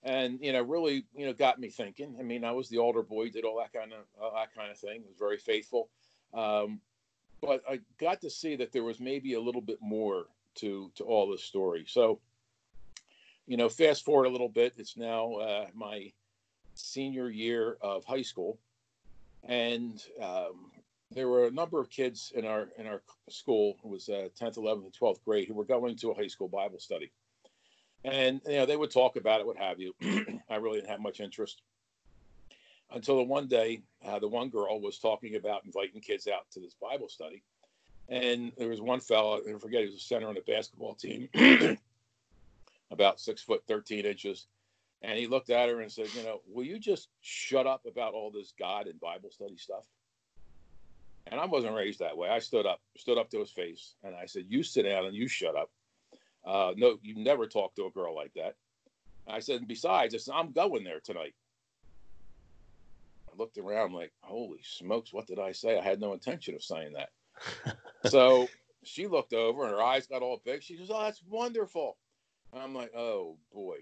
And 0.06 0.40
you 0.42 0.52
know 0.52 0.62
really 0.62 1.06
you 1.16 1.26
know 1.26 1.32
got 1.32 1.62
me 1.62 1.70
thinking. 1.70 2.18
I 2.20 2.24
mean 2.24 2.44
i 2.44 2.52
was 2.52 2.68
the 2.68 2.80
older 2.80 3.02
boy 3.02 3.30
did 3.30 3.46
all 3.46 3.60
that 3.60 3.72
kind 3.72 3.94
of 3.94 4.00
all 4.22 4.34
that 4.36 4.54
kind 4.54 4.70
of 4.70 4.78
thing 4.78 5.02
was 5.08 5.16
very 5.18 5.38
faithful. 5.38 5.88
Um, 6.34 6.82
but 7.42 7.64
i 7.70 7.80
got 8.00 8.20
to 8.20 8.30
see 8.30 8.58
that 8.58 8.74
there 8.74 8.84
was 8.84 9.00
maybe 9.00 9.36
a 9.36 9.40
little 9.40 9.62
bit 9.62 9.78
more 9.82 10.26
to 10.56 10.92
to 10.96 11.04
all 11.04 11.30
this 11.30 11.44
story. 11.44 11.86
So 11.88 12.20
you 13.46 13.58
know 13.58 13.70
fast 13.70 14.06
forward 14.06 14.26
a 14.26 14.30
little 14.30 14.50
bit. 14.50 14.74
It's 14.78 14.98
now 14.98 15.34
uh, 15.36 15.68
my 15.74 16.12
senior 16.76 17.30
year 17.30 17.78
of 17.82 18.06
high 18.06 18.22
school. 18.22 18.60
And 19.44 20.02
um, 20.22 20.72
there 21.12 21.28
were 21.28 21.46
a 21.46 21.52
number 21.52 21.80
of 21.80 21.90
kids 21.90 22.32
in 22.36 22.46
our 22.46 22.70
in 22.78 22.88
our 22.88 23.02
school. 23.30 23.78
It 23.84 23.88
was 23.88 24.10
uh, 24.10 24.30
10th 24.40 24.58
11th 24.58 24.84
and 24.86 24.94
12th 24.94 25.24
grade 25.24 25.48
who 25.48 25.54
were 25.54 25.66
going 25.66 25.96
to 25.98 26.12
a 26.12 26.16
high 26.16 26.28
school 26.28 26.48
bible 26.48 26.80
study. 26.80 27.12
And 28.04 28.42
you 28.48 28.58
know 28.58 28.66
they 28.66 28.78
would 28.78 28.92
talk 28.92 29.16
about 29.16 29.40
it 29.40 29.48
what 29.48 29.58
have 29.58 29.80
you. 29.80 29.94
I 30.50 30.56
really 30.56 30.80
didn't 30.80 30.92
have 30.92 31.00
much 31.00 31.20
interest. 31.20 31.62
Until 32.92 33.18
the 33.18 33.24
one 33.24 33.48
day, 33.48 33.82
uh, 34.06 34.20
the 34.20 34.28
one 34.28 34.50
girl 34.50 34.80
was 34.80 35.00
talking 35.00 35.36
about 35.36 35.66
inviting 35.66 36.00
kids 36.00 36.28
out 36.28 36.46
to 36.52 36.60
this 36.60 36.76
Bible 36.80 37.10
study. 37.10 37.44
And 38.14 38.52
there 38.60 38.70
was 38.70 38.80
one 38.80 39.00
fellow, 39.00 39.40
I 39.40 39.58
forget, 39.58 39.80
he 39.80 39.88
was 39.88 39.96
a 39.96 40.00
center 40.00 40.28
on 40.28 40.36
the 40.36 40.42
basketball 40.42 40.94
team, 40.94 41.30
about 42.92 43.20
six 43.20 43.42
foot, 43.42 43.64
13 43.68 44.06
inches. 44.06 44.46
And 45.02 45.18
he 45.18 45.26
looked 45.26 45.50
at 45.50 45.68
her 45.68 45.82
and 45.82 45.92
said, 45.92 46.14
You 46.14 46.22
know, 46.22 46.42
will 46.48 46.64
you 46.64 46.78
just 46.78 47.10
shut 47.22 47.66
up 47.66 47.88
about 47.88 48.14
all 48.14 48.30
this 48.30 48.54
God 48.60 48.86
and 48.86 49.00
Bible 49.00 49.32
study 49.32 49.58
stuff? 49.58 49.84
And 51.26 51.40
I 51.40 51.46
wasn't 51.46 51.74
raised 51.74 52.02
that 52.02 52.16
way. 52.16 52.30
I 52.30 52.38
stood 52.38 52.68
up, 52.68 52.82
stood 52.98 53.18
up 53.18 53.32
to 53.32 53.40
his 53.40 53.50
face, 53.50 53.96
and 54.04 54.16
I 54.16 54.28
said, 54.28 54.46
You 54.48 54.62
sit 54.62 54.84
down 54.84 55.06
and 55.06 55.16
you 55.16 55.28
shut 55.28 55.56
up. 55.56 55.72
Uh, 56.46 56.74
no, 56.78 57.00
you 57.02 57.16
never 57.16 57.48
talk 57.48 57.74
to 57.76 57.86
a 57.86 57.92
girl 57.92 58.16
like 58.16 58.34
that. 58.36 58.54
I 59.28 59.40
said, 59.40 59.68
Besides, 59.68 60.30
I'm 60.32 60.52
going 60.52 60.84
there 60.84 61.00
tonight. 61.04 61.34
I 63.28 63.36
looked 63.36 63.58
around 63.58 63.94
like, 63.94 64.12
Holy 64.22 64.60
smokes, 64.62 65.12
what 65.12 65.26
did 65.26 65.40
I 65.40 65.54
say? 65.54 65.80
I 65.80 65.84
had 65.84 66.00
no 66.00 66.14
intention 66.14 66.54
of 66.54 66.64
saying 66.64 66.94
that. 66.94 67.10
So 68.06 68.48
she 68.84 69.08
looked 69.08 69.34
over 69.34 69.64
and 69.64 69.72
her 69.72 69.82
eyes 69.82 70.08
got 70.08 70.22
all 70.22 70.42
big. 70.44 70.64
She 70.64 70.78
goes, 70.78 70.90
Oh, 70.92 71.02
that's 71.02 71.24
wonderful. 71.28 71.98
And 72.52 72.62
I'm 72.62 72.76
like, 72.76 72.92
Oh 72.96 73.38
boy. 73.54 73.78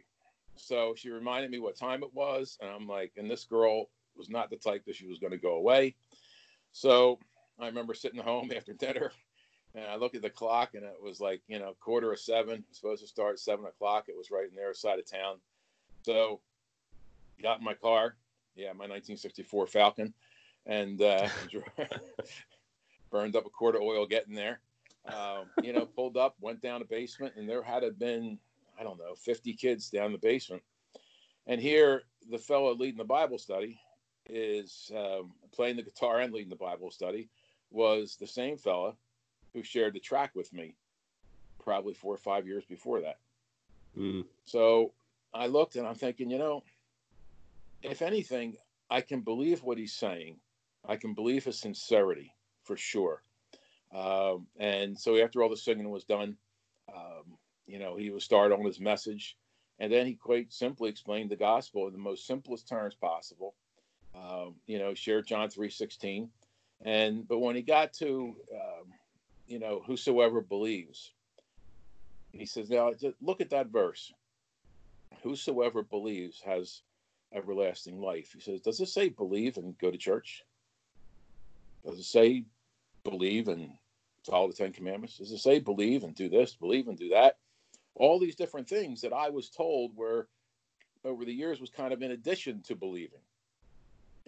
So 0.55 0.93
she 0.95 1.09
reminded 1.09 1.51
me 1.51 1.59
what 1.59 1.77
time 1.77 2.03
it 2.03 2.13
was. 2.13 2.57
And 2.61 2.69
I'm 2.69 2.87
like, 2.87 3.13
and 3.17 3.29
this 3.29 3.45
girl 3.45 3.89
was 4.15 4.29
not 4.29 4.49
the 4.49 4.57
type 4.57 4.85
that 4.85 4.95
she 4.95 5.07
was 5.07 5.19
going 5.19 5.31
to 5.31 5.37
go 5.37 5.53
away. 5.53 5.95
So 6.71 7.19
I 7.59 7.67
remember 7.67 7.93
sitting 7.93 8.21
home 8.21 8.51
after 8.55 8.73
dinner 8.73 9.11
and 9.73 9.85
I 9.85 9.95
looked 9.95 10.15
at 10.15 10.21
the 10.21 10.29
clock 10.29 10.75
and 10.75 10.83
it 10.83 11.01
was 11.01 11.19
like, 11.19 11.41
you 11.47 11.59
know, 11.59 11.75
quarter 11.79 12.11
of 12.11 12.19
seven, 12.19 12.63
supposed 12.71 13.01
to 13.01 13.07
start 13.07 13.39
seven 13.39 13.65
o'clock. 13.65 14.05
It 14.07 14.17
was 14.17 14.31
right 14.31 14.49
in 14.49 14.55
their 14.55 14.73
side 14.73 14.99
of 14.99 15.09
town. 15.09 15.37
So 16.03 16.41
got 17.41 17.59
in 17.59 17.65
my 17.65 17.73
car. 17.73 18.15
Yeah, 18.55 18.73
my 18.73 18.85
1964 18.85 19.67
Falcon 19.67 20.13
and 20.65 21.01
uh, 21.01 21.27
burned 23.11 23.35
up 23.35 23.45
a 23.45 23.49
quart 23.49 23.75
of 23.75 23.81
oil 23.81 24.05
getting 24.05 24.33
there. 24.35 24.59
Um, 25.05 25.45
you 25.63 25.73
know, 25.73 25.85
pulled 25.85 26.17
up, 26.17 26.35
went 26.39 26.61
down 26.61 26.79
the 26.79 26.85
basement, 26.85 27.33
and 27.35 27.49
there 27.49 27.63
had 27.63 27.83
been, 27.97 28.37
I 28.79 28.83
don't 28.83 28.99
know, 28.99 29.15
50 29.15 29.53
kids 29.53 29.89
down 29.89 30.11
the 30.11 30.17
basement. 30.17 30.61
And 31.47 31.59
here, 31.59 32.03
the 32.29 32.37
fellow 32.37 32.73
leading 32.73 32.99
the 32.99 33.03
Bible 33.03 33.39
study 33.39 33.79
is 34.27 34.91
um, 34.95 35.31
playing 35.51 35.75
the 35.75 35.83
guitar 35.83 36.19
and 36.19 36.31
leading 36.31 36.49
the 36.49 36.55
Bible 36.55 36.91
study 36.91 37.29
was 37.71 38.15
the 38.15 38.27
same 38.27 38.57
fella 38.57 38.93
who 39.53 39.63
shared 39.63 39.93
the 39.93 39.99
track 39.99 40.31
with 40.35 40.53
me 40.53 40.75
probably 41.59 41.93
four 41.93 42.13
or 42.13 42.17
five 42.17 42.45
years 42.45 42.63
before 42.65 43.01
that. 43.01 43.17
Mm. 43.97 44.25
So 44.45 44.93
I 45.33 45.47
looked 45.47 45.75
and 45.75 45.87
I'm 45.87 45.95
thinking, 45.95 46.29
you 46.29 46.37
know, 46.37 46.63
if 47.81 48.01
anything, 48.01 48.55
I 48.89 49.01
can 49.01 49.21
believe 49.21 49.63
what 49.63 49.77
he's 49.77 49.93
saying. 49.93 50.37
I 50.87 50.95
can 50.95 51.13
believe 51.13 51.45
his 51.45 51.59
sincerity 51.59 52.33
for 52.63 52.77
sure. 52.77 53.23
Um, 53.93 54.47
and 54.57 54.97
so 54.97 55.17
after 55.17 55.43
all 55.43 55.49
the 55.49 55.57
singing 55.57 55.89
was 55.89 56.03
done, 56.03 56.37
um, 56.93 57.37
you 57.67 57.79
know, 57.79 57.95
he 57.95 58.09
was 58.09 58.23
started 58.23 58.55
on 58.55 58.65
his 58.65 58.79
message. 58.79 59.37
And 59.79 59.91
then 59.91 60.05
he 60.05 60.13
quite 60.13 60.53
simply 60.53 60.89
explained 60.89 61.31
the 61.31 61.35
gospel 61.35 61.87
in 61.87 61.93
the 61.93 61.99
most 61.99 62.27
simplest 62.27 62.67
terms 62.67 62.95
possible. 62.95 63.55
Um, 64.13 64.55
you 64.67 64.77
know, 64.77 64.93
shared 64.93 65.27
John 65.27 65.49
3.16. 65.49 66.29
And, 66.83 67.27
but 67.27 67.39
when 67.39 67.55
he 67.55 67.61
got 67.61 67.93
to, 67.93 68.35
um, 68.53 68.93
you 69.47 69.59
know, 69.59 69.81
whosoever 69.85 70.41
believes, 70.41 71.13
he 72.31 72.45
says, 72.45 72.69
now 72.69 72.91
look 73.21 73.41
at 73.41 73.49
that 73.51 73.67
verse. 73.67 74.13
Whosoever 75.23 75.83
believes 75.83 76.41
has 76.45 76.81
everlasting 77.33 77.99
life. 77.99 78.31
He 78.33 78.39
says, 78.39 78.61
does 78.61 78.79
it 78.79 78.87
say 78.87 79.09
believe 79.09 79.57
and 79.57 79.77
go 79.77 79.91
to 79.91 79.97
church? 79.97 80.43
Does 81.85 81.99
it 81.99 82.03
say 82.03 82.45
believe 83.03 83.47
and 83.47 83.71
follow 84.23 84.47
the 84.47 84.53
Ten 84.53 84.73
Commandments? 84.73 85.17
Does 85.17 85.31
it 85.31 85.39
say 85.39 85.59
believe 85.59 86.03
and 86.03 86.15
do 86.15 86.29
this, 86.29 86.55
believe 86.55 86.87
and 86.87 86.97
do 86.97 87.09
that? 87.09 87.37
All 87.95 88.19
these 88.19 88.35
different 88.35 88.69
things 88.69 89.01
that 89.01 89.13
I 89.13 89.29
was 89.29 89.49
told 89.49 89.95
were 89.95 90.27
over 91.03 91.25
the 91.25 91.33
years 91.33 91.59
was 91.59 91.69
kind 91.69 91.93
of 91.93 92.01
in 92.01 92.11
addition 92.11 92.61
to 92.63 92.75
believing. 92.75 93.19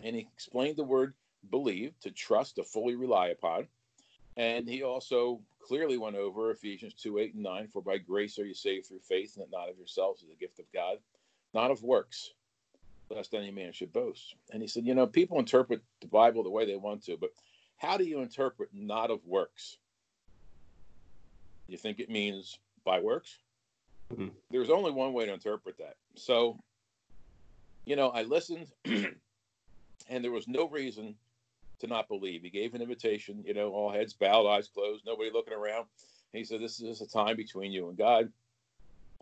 And 0.03 0.15
he 0.15 0.27
explained 0.33 0.77
the 0.77 0.83
word 0.83 1.13
believe, 1.49 1.93
to 2.01 2.11
trust, 2.11 2.55
to 2.55 2.63
fully 2.63 2.95
rely 2.95 3.27
upon. 3.27 3.67
And 4.35 4.67
he 4.67 4.83
also 4.83 5.41
clearly 5.59 5.97
went 5.97 6.15
over 6.15 6.51
Ephesians 6.51 6.93
2 6.95 7.19
8 7.19 7.33
and 7.35 7.43
9 7.43 7.67
For 7.67 7.81
by 7.81 7.97
grace 7.97 8.39
are 8.39 8.45
you 8.45 8.53
saved 8.53 8.87
through 8.87 8.99
faith, 8.99 9.37
and 9.37 9.49
not 9.51 9.69
of 9.69 9.77
yourselves, 9.77 10.23
as 10.23 10.29
a 10.29 10.39
gift 10.39 10.59
of 10.59 10.65
God, 10.73 10.97
not 11.53 11.71
of 11.71 11.83
works, 11.83 12.31
lest 13.13 13.33
any 13.33 13.51
man 13.51 13.71
should 13.73 13.93
boast. 13.93 14.35
And 14.51 14.61
he 14.61 14.67
said, 14.67 14.85
You 14.85 14.95
know, 14.95 15.07
people 15.07 15.39
interpret 15.39 15.81
the 16.01 16.07
Bible 16.07 16.43
the 16.43 16.49
way 16.49 16.65
they 16.65 16.75
want 16.75 17.03
to, 17.05 17.17
but 17.17 17.31
how 17.77 17.97
do 17.97 18.03
you 18.03 18.21
interpret 18.21 18.69
not 18.73 19.11
of 19.11 19.25
works? 19.25 19.77
You 21.67 21.77
think 21.77 21.99
it 21.99 22.09
means 22.09 22.59
by 22.83 22.99
works? 22.99 23.39
Mhm. 24.11 24.31
There's 24.51 24.69
only 24.69 24.91
one 24.91 25.13
way 25.13 25.25
to 25.25 25.33
interpret 25.33 25.77
that. 25.77 25.95
So, 26.15 26.59
you 27.85 27.95
know, 27.95 28.09
I 28.09 28.23
listened, 28.23 28.67
and 28.85 30.23
there 30.23 30.31
was 30.31 30.47
no 30.47 30.67
reason 30.67 31.15
to 31.79 31.87
not 31.87 32.07
believe. 32.07 32.43
He 32.43 32.49
gave 32.49 32.73
an 32.73 32.81
invitation, 32.81 33.43
you 33.45 33.53
know, 33.53 33.71
all 33.71 33.91
heads 33.91 34.13
bowed, 34.13 34.47
eyes 34.47 34.67
closed, 34.67 35.05
nobody 35.05 35.31
looking 35.31 35.53
around. 35.53 35.87
He 36.31 36.43
said, 36.43 36.61
This 36.61 36.79
is 36.79 37.01
a 37.01 37.07
time 37.07 37.35
between 37.35 37.71
you 37.71 37.89
and 37.89 37.97
God. 37.97 38.31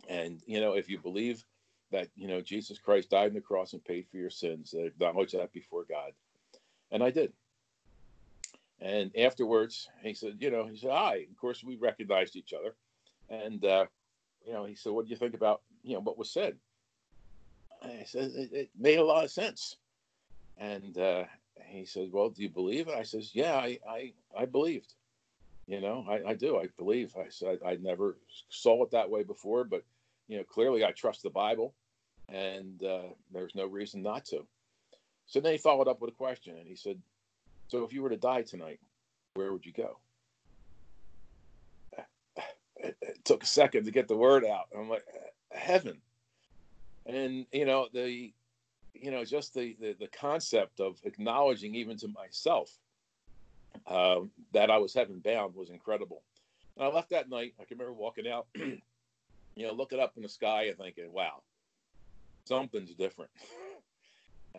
And, 0.07 0.41
you 0.45 0.59
know, 0.59 0.73
if 0.73 0.89
you 0.89 0.97
believe 0.97 1.43
that, 1.91 2.07
you 2.15 2.27
know, 2.27 2.41
Jesus 2.41 2.79
Christ 2.79 3.09
died 3.09 3.29
on 3.29 3.33
the 3.33 3.41
cross 3.41 3.73
and 3.73 3.83
paid 3.83 4.07
for 4.09 4.17
your 4.17 4.29
sins, 4.29 4.73
acknowledge 4.73 5.33
that 5.33 5.51
before 5.51 5.85
God. 5.89 6.11
And 6.91 7.03
I 7.03 7.11
did. 7.11 7.33
And 8.79 9.15
afterwards, 9.17 9.89
he 10.01 10.13
said, 10.13 10.37
you 10.39 10.49
know, 10.49 10.65
he 10.65 10.77
said, 10.77 10.91
hi. 10.91 11.25
Of 11.29 11.37
course, 11.37 11.63
we 11.63 11.75
recognized 11.75 12.35
each 12.35 12.53
other. 12.53 12.73
And, 13.29 13.63
uh, 13.63 13.85
you 14.45 14.53
know, 14.53 14.65
he 14.65 14.75
said, 14.75 14.91
what 14.91 15.05
do 15.05 15.11
you 15.11 15.17
think 15.17 15.35
about, 15.35 15.61
you 15.83 15.93
know, 15.93 16.01
what 16.01 16.17
was 16.17 16.31
said? 16.31 16.55
I 17.83 18.03
said, 18.05 18.31
it, 18.35 18.51
it 18.51 18.69
made 18.77 18.97
a 18.97 19.03
lot 19.03 19.23
of 19.23 19.31
sense. 19.31 19.77
And 20.57 20.97
uh, 20.97 21.25
he 21.65 21.85
said, 21.85 22.09
well, 22.11 22.29
do 22.29 22.41
you 22.41 22.49
believe 22.49 22.87
it? 22.87 22.95
I 22.95 23.03
says, 23.03 23.31
yeah, 23.33 23.55
I, 23.55 23.79
I, 23.87 24.13
I 24.37 24.45
believed. 24.45 24.93
You 25.67 25.79
know, 25.79 26.05
I, 26.09 26.31
I 26.31 26.33
do. 26.33 26.57
I 26.57 26.67
believe. 26.77 27.15
I 27.15 27.29
said, 27.29 27.59
I 27.65 27.75
never 27.75 28.17
saw 28.49 28.83
it 28.83 28.91
that 28.91 29.09
way 29.09 29.23
before, 29.23 29.63
but, 29.63 29.83
you 30.27 30.37
know, 30.37 30.43
clearly 30.43 30.83
I 30.83 30.91
trust 30.91 31.23
the 31.23 31.29
Bible 31.29 31.73
and 32.31 32.83
uh, 32.83 33.09
there's 33.31 33.55
no 33.55 33.65
reason 33.65 34.01
not 34.01 34.25
to. 34.25 34.45
So 35.27 35.39
then 35.39 35.51
he 35.51 35.57
followed 35.57 35.87
up 35.87 36.01
with 36.01 36.11
a 36.11 36.15
question 36.15 36.57
and 36.57 36.67
he 36.67 36.75
said, 36.75 36.99
So 37.67 37.83
if 37.83 37.93
you 37.93 38.01
were 38.01 38.09
to 38.09 38.17
die 38.17 38.41
tonight, 38.41 38.79
where 39.35 39.51
would 39.51 39.65
you 39.65 39.73
go? 39.73 39.97
It, 42.77 42.97
took 43.23 43.43
a 43.43 43.47
second 43.47 43.85
to 43.85 43.91
get 43.91 44.07
the 44.07 44.15
word 44.15 44.43
out. 44.43 44.67
I'm 44.75 44.89
like, 44.89 45.05
Heaven. 45.51 45.97
And, 47.05 47.45
you 47.51 47.65
know, 47.65 47.87
the, 47.93 48.33
you 48.93 49.11
know, 49.11 49.23
just 49.23 49.53
the, 49.53 49.75
the, 49.79 49.95
the 49.99 50.07
concept 50.07 50.79
of 50.79 50.99
acknowledging 51.03 51.75
even 51.75 51.97
to 51.97 52.07
myself 52.07 52.71
um, 53.87 54.31
that 54.53 54.71
I 54.71 54.77
was 54.77 54.93
heaven 54.93 55.19
bound 55.19 55.55
was 55.55 55.69
incredible. 55.69 56.23
And 56.75 56.85
I 56.85 56.89
left 56.89 57.11
that 57.11 57.29
night. 57.29 57.53
I 57.59 57.65
can 57.65 57.77
remember 57.77 57.93
walking 57.93 58.27
out, 58.27 58.47
you 58.55 58.81
know, 59.57 59.73
looking 59.73 59.99
up 59.99 60.13
in 60.15 60.23
the 60.23 60.29
sky 60.29 60.63
and 60.63 60.77
thinking, 60.77 61.11
wow, 61.11 61.41
something's 62.45 62.93
different. 62.93 63.31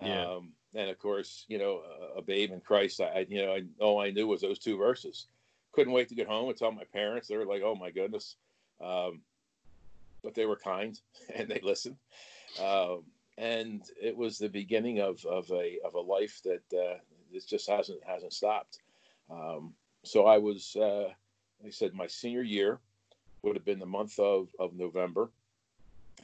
Yeah. 0.01 0.25
Um, 0.25 0.53
and 0.75 0.91
of 0.91 0.99
course, 0.99 1.45
you 1.49 1.59
know, 1.59 1.83
a, 2.17 2.19
a 2.19 2.23
babe 2.23 2.51
in 2.51 2.61
Christ. 2.61 3.01
I, 3.01 3.27
you 3.29 3.43
know, 3.43 3.53
I, 3.53 3.63
all 3.79 4.01
I 4.01 4.11
knew 4.11 4.27
was 4.27 4.41
those 4.41 4.59
two 4.59 4.77
verses. 4.77 5.27
Couldn't 5.73 5.93
wait 5.93 6.09
to 6.09 6.15
get 6.15 6.27
home 6.27 6.49
and 6.49 6.57
tell 6.59 6.73
my 6.73 6.85
parents. 6.93 7.29
They 7.29 7.37
were 7.37 7.47
like, 7.47 7.63
"Oh 7.63 7.75
my 7.75 7.91
goodness," 7.91 8.37
um, 8.81 9.21
but 10.23 10.35
they 10.35 10.47
were 10.47 10.57
kind 10.57 10.99
and 11.35 11.49
they 11.49 11.61
listened. 11.63 11.97
Um, 12.61 13.05
and 13.39 13.83
it 14.01 14.17
was 14.17 14.39
the 14.39 14.49
beginning 14.49 15.01
of, 15.01 15.25
of 15.25 15.51
a 15.51 15.79
of 15.85 15.95
a 15.95 16.01
life 16.01 16.41
that 16.45 16.77
uh, 16.77 16.99
this 17.33 17.45
just 17.45 17.69
hasn't 17.69 18.03
hasn't 18.05 18.33
stopped. 18.33 18.79
Um, 19.31 19.75
so 20.05 20.27
I 20.27 20.39
was, 20.39 20.77
uh, 20.77 21.09
I 21.65 21.71
said, 21.71 21.95
my 21.95 22.07
senior 22.07 22.43
year 22.43 22.81
would 23.43 23.57
have 23.57 23.65
been 23.65 23.79
the 23.79 23.87
month 23.87 24.19
of 24.19 24.49
of 24.59 24.75
November, 24.75 25.31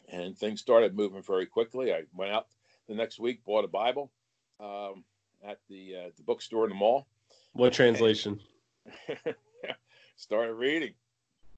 and 0.09 0.37
things 0.37 0.61
started 0.61 0.95
moving 0.97 1.23
very 1.23 1.47
quickly. 1.47 1.93
I 1.93 2.03
went 2.15 2.33
out 2.33 2.47
the 2.89 2.95
next 2.95 3.19
week, 3.19 3.45
bought 3.45 3.65
a 3.65 3.69
Bible 3.69 4.11
um, 4.61 5.05
at 5.47 5.59
the 5.69 5.95
uh, 5.97 6.11
the 6.17 6.23
bookstore 6.23 6.65
in 6.65 6.71
the 6.71 6.77
mall. 6.77 7.07
What 7.53 7.73
translation? 7.81 8.41
Started 10.17 10.55
reading. 10.55 10.95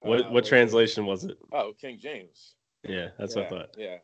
What 0.00 0.26
Uh, 0.26 0.30
what 0.30 0.44
translation 0.44 1.06
was 1.06 1.24
it? 1.24 1.38
Oh, 1.52 1.72
King 1.80 1.98
James. 1.98 2.54
Yeah, 2.82 3.08
that's 3.18 3.34
yeah, 3.36 3.42
what 3.42 3.46
I 3.52 3.56
thought. 3.58 3.74
Yeah, 3.78 3.96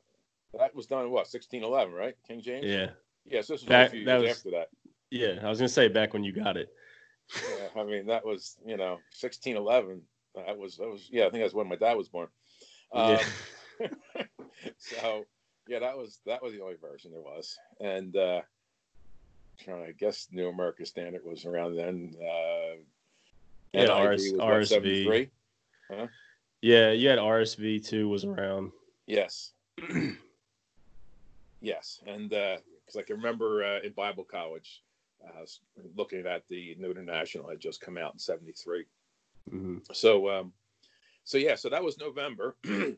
that 0.59 0.75
was 0.75 0.87
done 0.87 1.05
in 1.05 1.11
what 1.11 1.26
1611, 1.26 1.95
right? 1.95 2.14
King 2.26 2.40
James. 2.40 2.64
Yeah, 2.66 2.90
Yes, 3.25 3.49
this 3.49 3.61
was 3.62 3.64
That- 3.69 3.88
a 3.88 3.90
few 3.90 4.00
years 4.00 4.23
was- 4.23 4.31
after 4.31 4.50
that. 4.52 4.69
yeah. 5.11 5.40
I 5.43 5.49
was 5.49 5.59
gonna 5.59 5.69
say 5.69 5.88
back 5.88 6.12
when 6.12 6.23
you 6.25 6.33
got 6.33 6.57
it. 6.57 6.69
Yeah, 7.35 7.69
I 7.81 7.85
mean 7.85 8.07
that 8.07 8.25
was 8.25 8.57
you 8.64 8.76
know 8.76 9.00
1611. 9.19 10.02
That 10.35 10.57
was 10.57 10.76
that 10.76 10.88
was 10.88 11.09
yeah. 11.11 11.26
I 11.26 11.31
think 11.31 11.43
that's 11.43 11.55
when 11.55 11.69
my 11.69 11.76
dad 11.76 11.95
was 11.97 12.09
born. 12.09 12.28
Um, 12.93 13.12
yeah. 13.16 13.25
so 14.78 15.25
yeah, 15.68 15.80
that 15.80 15.97
was 15.97 16.21
that 16.26 16.42
was 16.42 16.52
the 16.52 16.61
only 16.62 16.76
version 16.76 17.12
there 17.12 17.21
was, 17.21 17.59
and 17.80 18.16
uh, 18.16 18.42
to 19.64 19.92
guess 19.99 20.28
New 20.30 20.49
American 20.49 20.87
Standard 20.87 21.23
was 21.25 21.45
around 21.45 21.76
then. 21.76 22.14
Uh, 22.21 22.76
Yeah, 23.73 23.92
RS 24.09 24.33
was 24.33 24.40
RSV. 24.40 24.68
73? 24.68 25.30
Yeah, 26.62 26.90
you 26.92 27.09
had 27.09 27.18
RSV 27.18 27.87
too 27.87 28.09
was 28.09 28.25
around. 28.25 28.73
Yes. 29.06 29.52
yes. 31.61 32.00
And 32.06 32.30
because 32.30 32.97
I 32.97 33.02
can 33.02 33.16
remember 33.16 33.64
uh, 33.64 33.80
in 33.80 33.92
Bible 33.92 34.25
college, 34.25 34.83
uh, 35.25 35.42
s- 35.42 35.61
looking 35.97 36.26
at 36.26 36.47
the 36.49 36.75
New 36.78 36.90
International 36.90 37.49
had 37.49 37.61
just 37.61 37.80
come 37.80 37.99
out 37.99 38.12
in 38.14 38.18
73. 38.18 38.85
hmm 39.50 39.78
So, 39.92 40.28
um, 40.30 40.52
so 41.25 41.38
yeah, 41.38 41.54
so 41.54 41.68
that 41.68 41.83
was 41.85 41.99
November. 41.99 42.56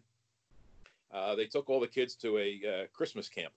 uh, 1.13 1.35
they 1.35 1.47
took 1.47 1.71
all 1.71 1.81
the 1.81 1.87
kids 1.87 2.15
to 2.17 2.39
a 2.39 2.61
uh, 2.67 2.87
Christmas 2.93 3.29
camp, 3.29 3.53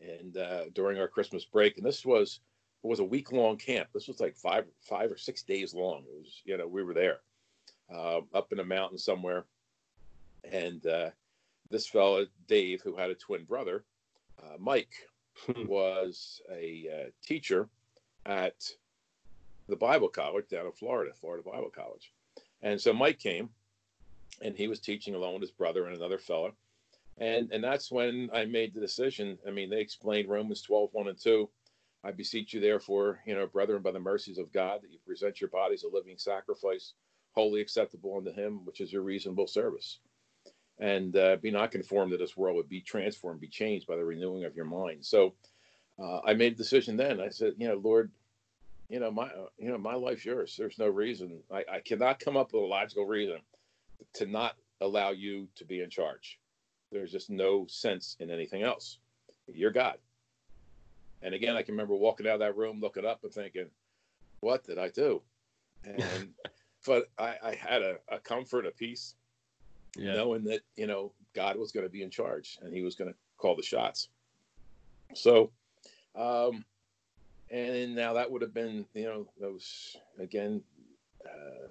and 0.00 0.36
uh, 0.36 0.64
during 0.74 0.98
our 0.98 1.08
Christmas 1.08 1.44
break, 1.44 1.76
and 1.76 1.86
this 1.86 2.04
was 2.04 2.40
it 2.82 2.86
was 2.86 3.00
a 3.00 3.04
week 3.04 3.32
long 3.32 3.56
camp. 3.56 3.88
This 3.92 4.08
was 4.08 4.20
like 4.20 4.36
five 4.36 4.66
five 4.82 5.10
or 5.10 5.16
six 5.16 5.42
days 5.42 5.74
long. 5.74 6.02
It 6.02 6.18
was 6.18 6.42
you 6.44 6.56
know 6.56 6.66
we 6.66 6.82
were 6.82 6.94
there 6.94 7.20
uh, 7.92 8.20
up 8.32 8.52
in 8.52 8.60
a 8.60 8.64
mountain 8.64 8.98
somewhere, 8.98 9.44
and 10.50 10.86
uh, 10.86 11.10
this 11.70 11.88
fella 11.88 12.26
Dave, 12.46 12.82
who 12.82 12.96
had 12.96 13.10
a 13.10 13.14
twin 13.14 13.44
brother, 13.44 13.84
uh, 14.42 14.56
Mike, 14.58 14.94
was 15.66 16.40
a 16.50 16.88
uh, 16.92 17.10
teacher 17.22 17.68
at 18.26 18.70
the 19.68 19.76
Bible 19.76 20.08
College 20.08 20.48
down 20.48 20.66
in 20.66 20.72
Florida, 20.72 21.12
Florida 21.14 21.42
Bible 21.42 21.72
College. 21.74 22.12
And 22.62 22.80
so 22.80 22.92
Mike 22.92 23.18
came 23.18 23.50
and 24.42 24.56
he 24.56 24.68
was 24.68 24.80
teaching 24.80 25.14
along 25.14 25.34
with 25.34 25.42
his 25.42 25.50
brother 25.50 25.86
and 25.86 25.96
another 25.96 26.18
fellow. 26.18 26.54
And 27.18 27.50
and 27.52 27.62
that's 27.62 27.92
when 27.92 28.30
I 28.32 28.44
made 28.44 28.74
the 28.74 28.80
decision. 28.80 29.38
I 29.46 29.50
mean, 29.50 29.70
they 29.70 29.80
explained 29.80 30.28
Romans 30.28 30.62
12, 30.62 30.90
1 30.92 31.08
and 31.08 31.20
2. 31.20 31.48
I 32.02 32.10
beseech 32.10 32.52
you, 32.52 32.60
therefore, 32.60 33.20
you 33.24 33.34
know, 33.34 33.46
brethren, 33.46 33.82
by 33.82 33.92
the 33.92 34.00
mercies 34.00 34.36
of 34.36 34.52
God, 34.52 34.82
that 34.82 34.92
you 34.92 34.98
present 35.06 35.40
your 35.40 35.48
bodies 35.48 35.84
a 35.84 35.88
living 35.88 36.18
sacrifice, 36.18 36.92
wholly 37.32 37.60
acceptable 37.60 38.16
unto 38.16 38.32
him, 38.32 38.64
which 38.64 38.80
is 38.80 38.92
your 38.92 39.02
reasonable 39.02 39.46
service. 39.46 40.00
And 40.78 41.16
uh, 41.16 41.36
be 41.36 41.50
not 41.50 41.70
conformed 41.70 42.10
to 42.10 42.18
this 42.18 42.36
world, 42.36 42.56
but 42.58 42.68
be 42.68 42.80
transformed, 42.80 43.40
be 43.40 43.48
changed 43.48 43.86
by 43.86 43.96
the 43.96 44.04
renewing 44.04 44.44
of 44.44 44.56
your 44.56 44.64
mind. 44.66 45.06
So 45.06 45.34
uh, 45.98 46.18
I 46.26 46.34
made 46.34 46.54
a 46.54 46.56
decision 46.56 46.96
then. 46.96 47.20
I 47.20 47.28
said, 47.28 47.54
you 47.56 47.68
know, 47.68 47.76
Lord, 47.76 48.10
you 48.88 49.00
know 49.00 49.10
my 49.10 49.26
uh, 49.26 49.46
you 49.56 49.68
know 49.68 49.78
my 49.78 49.94
life's 49.94 50.24
yours 50.24 50.54
there's 50.58 50.78
no 50.78 50.88
reason 50.88 51.40
I, 51.50 51.64
I 51.72 51.80
cannot 51.80 52.20
come 52.20 52.36
up 52.36 52.52
with 52.52 52.62
a 52.62 52.66
logical 52.66 53.06
reason 53.06 53.38
to 54.14 54.26
not 54.26 54.56
allow 54.80 55.10
you 55.10 55.48
to 55.56 55.64
be 55.64 55.80
in 55.80 55.90
charge. 55.90 56.38
There's 56.92 57.12
just 57.12 57.30
no 57.30 57.66
sense 57.68 58.16
in 58.20 58.30
anything 58.30 58.62
else. 58.62 58.98
You're 59.46 59.72
god. 59.72 59.98
And 61.22 61.34
again 61.34 61.56
i 61.56 61.62
can 61.62 61.74
remember 61.74 61.94
walking 61.94 62.26
out 62.26 62.34
of 62.34 62.40
that 62.40 62.56
room 62.56 62.80
looking 62.80 63.06
up 63.06 63.24
and 63.24 63.32
thinking 63.32 63.70
what 64.40 64.64
did 64.64 64.78
i 64.78 64.88
do? 64.88 65.22
And 65.84 66.30
but 66.86 67.06
i, 67.18 67.36
I 67.42 67.54
had 67.54 67.82
a, 67.82 67.96
a 68.08 68.18
comfort 68.18 68.66
a 68.66 68.70
peace 68.70 69.14
Yeah. 69.96 70.14
knowing 70.14 70.44
that 70.44 70.60
you 70.76 70.86
know 70.86 71.12
god 71.34 71.56
was 71.56 71.72
going 71.72 71.86
to 71.86 71.90
be 71.90 72.02
in 72.02 72.10
charge 72.10 72.58
and 72.62 72.74
he 72.74 72.82
was 72.82 72.94
going 72.94 73.10
to 73.10 73.16
call 73.38 73.56
the 73.56 73.62
shots. 73.62 74.08
So 75.14 75.50
um 76.14 76.64
and 77.50 77.94
now 77.94 78.14
that 78.14 78.30
would 78.30 78.42
have 78.42 78.54
been 78.54 78.86
you 78.94 79.04
know 79.04 79.26
those 79.40 79.96
again 80.18 80.62
uh, 81.26 81.68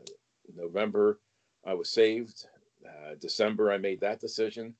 november 0.55 1.19
i 1.65 1.73
was 1.73 1.89
saved 1.89 2.45
uh, 2.85 3.15
december 3.19 3.71
i 3.71 3.77
made 3.77 3.99
that 4.01 4.19
decision. 4.19 4.73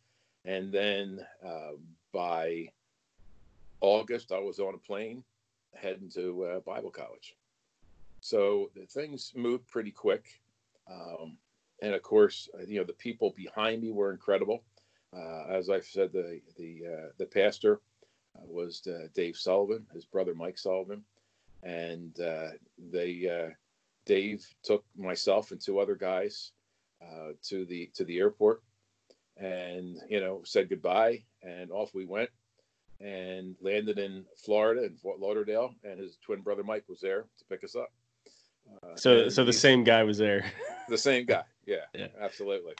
And 0.45 0.73
then 0.73 1.25
uh, 1.45 1.75
by 2.11 2.67
august 3.81 4.31
i 4.31 4.39
was 4.39 4.59
on 4.59 4.73
a 4.73 4.77
plane 4.77 5.23
heading 5.74 6.09
to 6.09 6.43
uh, 6.46 6.59
bible 6.61 6.91
college. 6.91 7.35
So 8.19 8.69
things 8.89 9.33
moved 9.35 9.67
pretty 9.67 9.91
quick. 9.91 10.39
Um, 10.89 11.37
and 11.81 11.93
of 11.93 12.01
course 12.01 12.50
uh, 12.53 12.63
you 12.67 12.79
know 12.79 12.85
the 12.85 12.93
people 12.93 13.33
behind 13.35 13.81
me 13.81 13.91
were 13.91 14.11
incredible. 14.11 14.63
Uh, 15.15 15.43
as 15.50 15.69
i've 15.69 15.85
said 15.85 16.11
the 16.11 16.41
the 16.57 16.83
uh, 16.85 17.09
the 17.17 17.25
pastor 17.25 17.79
was 18.48 18.81
Dave 19.13 19.37
Sullivan, 19.37 19.85
his 19.93 20.05
brother 20.05 20.33
Mike 20.33 20.57
Sullivan, 20.57 21.03
and 21.61 22.13
they 22.91 23.53
Dave 24.05 24.46
took 24.63 24.83
myself 24.98 25.51
and 25.51 25.61
two 25.61 25.79
other 25.79 25.96
guys 25.96 26.51
uh, 27.11 27.33
to 27.44 27.66
the 27.66 27.89
to 27.96 28.03
the 28.05 28.20
airport, 28.20 28.61
and 29.37 29.98
you 30.09 30.20
know 30.20 30.42
said 30.44 30.70
goodbye, 30.70 31.24
and 31.42 31.72
off 31.72 31.94
we 31.94 32.05
went, 32.05 32.29
and 33.00 33.55
landed 33.61 34.00
in 34.00 34.25
Florida 34.37 34.83
in 34.83 34.96
Fort 34.96 35.20
Lauderdale, 35.20 35.74
and 35.83 36.00
his 36.00 36.18
twin 36.25 36.42
brother 36.42 36.63
Mike 36.63 36.85
was 36.87 37.01
there 37.01 37.22
to 37.37 37.46
pick 37.50 37.63
us 37.63 37.75
up. 37.75 37.92
Uh, 38.83 38.96
So 38.96 39.29
so 39.29 39.44
the 39.44 39.53
same 39.53 39.83
guy 39.83 40.03
was 40.03 40.18
there. 40.18 40.46
the 40.89 40.98
same 40.98 41.25
guy. 41.25 41.44
Yeah, 41.66 41.85
Yeah. 41.94 42.07
absolutely. 42.20 42.74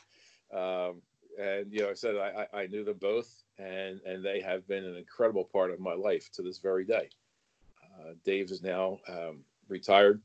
Um, 0.54 1.02
and 1.40 1.72
you 1.72 1.82
know, 1.82 1.90
I 1.90 1.94
said 1.94 2.16
I, 2.16 2.48
I 2.54 2.62
I 2.64 2.68
knew 2.68 2.84
them 2.84 2.98
both, 3.00 3.44
and 3.58 4.00
and 4.06 4.24
they 4.24 4.40
have 4.42 4.68
been 4.68 4.84
an 4.86 4.96
incredible 4.96 5.46
part 5.46 5.72
of 5.72 5.80
my 5.80 5.94
life 5.94 6.30
to 6.34 6.42
this 6.42 6.60
very 6.60 6.86
day. 6.86 7.10
Uh, 8.00 8.14
Dave 8.24 8.52
is 8.52 8.62
now 8.62 9.00
um, 9.08 9.44
retired, 9.68 10.22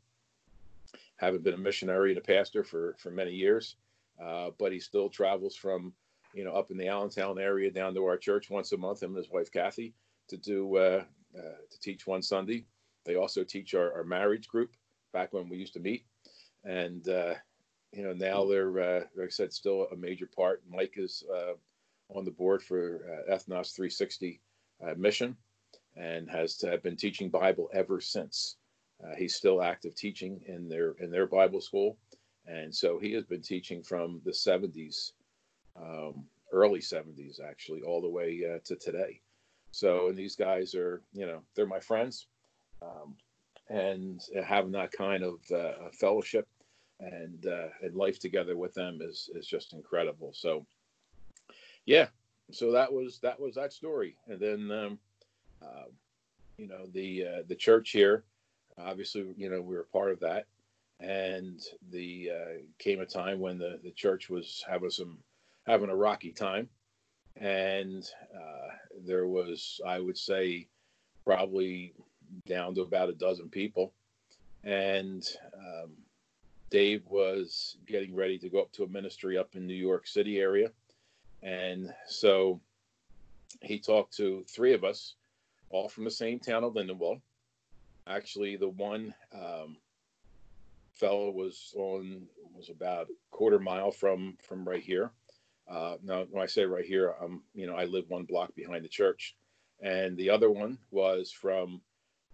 having 1.16 1.40
been 1.42 1.54
a 1.54 1.58
missionary 1.58 2.10
and 2.10 2.18
a 2.18 2.22
pastor 2.22 2.62
for 2.62 2.94
for 2.98 3.10
many 3.10 3.32
years, 3.32 3.76
uh, 4.22 4.50
but 4.58 4.72
he 4.72 4.80
still 4.80 5.08
travels 5.08 5.54
from 5.54 5.92
you 6.34 6.44
know 6.44 6.52
up 6.52 6.70
in 6.70 6.76
the 6.76 6.88
Allentown 6.88 7.38
area 7.38 7.70
down 7.70 7.94
to 7.94 8.04
our 8.04 8.16
church 8.16 8.50
once 8.50 8.72
a 8.72 8.76
month. 8.76 9.02
Him 9.02 9.10
and 9.10 9.18
his 9.18 9.30
wife 9.30 9.50
Kathy 9.50 9.94
to 10.28 10.36
do 10.36 10.76
uh, 10.76 11.04
uh, 11.36 11.56
to 11.70 11.80
teach 11.80 12.06
one 12.06 12.22
Sunday. 12.22 12.64
They 13.04 13.16
also 13.16 13.44
teach 13.44 13.74
our, 13.74 13.92
our 13.94 14.04
marriage 14.04 14.48
group 14.48 14.72
back 15.12 15.32
when 15.32 15.48
we 15.48 15.56
used 15.56 15.74
to 15.74 15.80
meet, 15.80 16.04
and 16.64 17.08
uh, 17.08 17.34
you 17.92 18.02
know 18.02 18.12
now 18.12 18.44
they're 18.44 18.70
like 19.16 19.26
I 19.26 19.28
said 19.28 19.52
still 19.52 19.88
a 19.92 19.96
major 19.96 20.28
part. 20.34 20.62
Mike 20.68 20.94
is 20.96 21.22
on 22.10 22.24
the 22.24 22.30
board 22.30 22.62
for 22.62 23.00
Ethnos 23.30 23.74
360 23.74 24.40
uh, 24.82 24.94
mission 24.96 25.36
and 25.96 26.30
has 26.30 26.64
been 26.82 26.96
teaching 26.96 27.28
Bible 27.28 27.68
ever 27.72 28.00
since. 28.00 28.56
Uh, 29.02 29.14
he's 29.16 29.34
still 29.34 29.62
active 29.62 29.94
teaching 29.94 30.40
in 30.46 30.68
their 30.68 30.92
in 30.98 31.10
their 31.10 31.26
Bible 31.26 31.60
school, 31.60 31.96
and 32.48 32.74
so 32.74 32.98
he 32.98 33.12
has 33.12 33.24
been 33.24 33.42
teaching 33.42 33.82
from 33.82 34.20
the 34.24 34.30
70s, 34.30 35.12
um, 35.80 36.24
early 36.52 36.80
70s 36.80 37.40
actually, 37.46 37.82
all 37.82 38.00
the 38.00 38.08
way 38.08 38.42
uh, 38.44 38.58
to 38.64 38.76
today. 38.76 39.20
So 39.70 40.08
and 40.08 40.16
these 40.16 40.34
guys 40.34 40.74
are 40.74 41.02
you 41.12 41.26
know 41.26 41.42
they're 41.54 41.66
my 41.66 41.80
friends, 41.80 42.26
um, 42.82 43.14
and 43.68 44.20
having 44.44 44.72
that 44.72 44.92
kind 44.92 45.22
of 45.22 45.38
uh, 45.52 45.90
fellowship 45.92 46.48
and 47.00 47.46
uh, 47.46 47.68
and 47.82 47.94
life 47.94 48.18
together 48.18 48.56
with 48.56 48.74
them 48.74 49.00
is 49.02 49.30
is 49.34 49.46
just 49.46 49.74
incredible. 49.74 50.32
So 50.34 50.66
yeah, 51.84 52.08
so 52.50 52.72
that 52.72 52.92
was 52.92 53.18
that 53.20 53.38
was 53.38 53.54
that 53.54 53.72
story, 53.72 54.16
and 54.26 54.40
then 54.40 54.70
um, 54.70 54.98
uh, 55.62 55.88
you 56.56 56.68
know 56.68 56.86
the 56.92 57.26
uh, 57.26 57.42
the 57.46 57.54
church 57.54 57.90
here, 57.90 58.24
obviously 58.78 59.26
you 59.36 59.50
know 59.50 59.60
we 59.60 59.76
were 59.76 59.86
part 59.92 60.12
of 60.12 60.20
that, 60.20 60.46
and 61.00 61.60
the 61.90 62.30
uh, 62.34 62.62
came 62.78 63.00
a 63.00 63.06
time 63.06 63.40
when 63.40 63.58
the 63.58 63.78
the 63.82 63.90
church 63.92 64.28
was 64.28 64.64
having 64.68 64.90
some 64.90 65.18
having 65.66 65.90
a 65.90 65.96
rocky 65.96 66.32
time, 66.32 66.68
and 67.36 68.10
uh, 68.34 68.68
there 69.06 69.26
was 69.26 69.80
I 69.86 70.00
would 70.00 70.18
say 70.18 70.68
probably 71.24 71.94
down 72.46 72.74
to 72.74 72.82
about 72.82 73.08
a 73.08 73.14
dozen 73.14 73.48
people, 73.48 73.92
and 74.64 75.26
um, 75.54 75.92
Dave 76.70 77.02
was 77.08 77.76
getting 77.86 78.14
ready 78.14 78.38
to 78.38 78.48
go 78.48 78.60
up 78.60 78.72
to 78.72 78.84
a 78.84 78.88
ministry 78.88 79.38
up 79.38 79.54
in 79.54 79.66
New 79.66 79.74
York 79.74 80.06
City 80.06 80.38
area. 80.38 80.70
And 81.42 81.94
so 82.06 82.60
he 83.62 83.78
talked 83.78 84.16
to 84.16 84.44
three 84.48 84.74
of 84.74 84.84
us, 84.84 85.14
all 85.70 85.88
from 85.88 86.04
the 86.04 86.10
same 86.10 86.38
town 86.38 86.64
of 86.64 86.74
Lindenwold. 86.74 87.20
Actually, 88.06 88.56
the 88.56 88.68
one 88.68 89.14
um, 89.32 89.76
fellow 90.98 91.30
was 91.30 91.72
on 91.76 92.26
was 92.54 92.70
about 92.70 93.08
a 93.08 93.14
quarter 93.30 93.58
mile 93.58 93.90
from 93.90 94.36
from 94.42 94.68
right 94.68 94.82
here. 94.82 95.12
Uh, 95.70 95.96
now, 96.02 96.24
when 96.30 96.42
I 96.42 96.46
say 96.46 96.64
right 96.64 96.84
here, 96.84 97.14
I'm 97.22 97.42
you 97.54 97.66
know, 97.66 97.74
I 97.74 97.84
live 97.84 98.04
one 98.08 98.24
block 98.24 98.54
behind 98.54 98.84
the 98.84 98.88
church, 98.88 99.36
and 99.80 100.16
the 100.16 100.30
other 100.30 100.50
one 100.50 100.78
was 100.90 101.30
from 101.30 101.80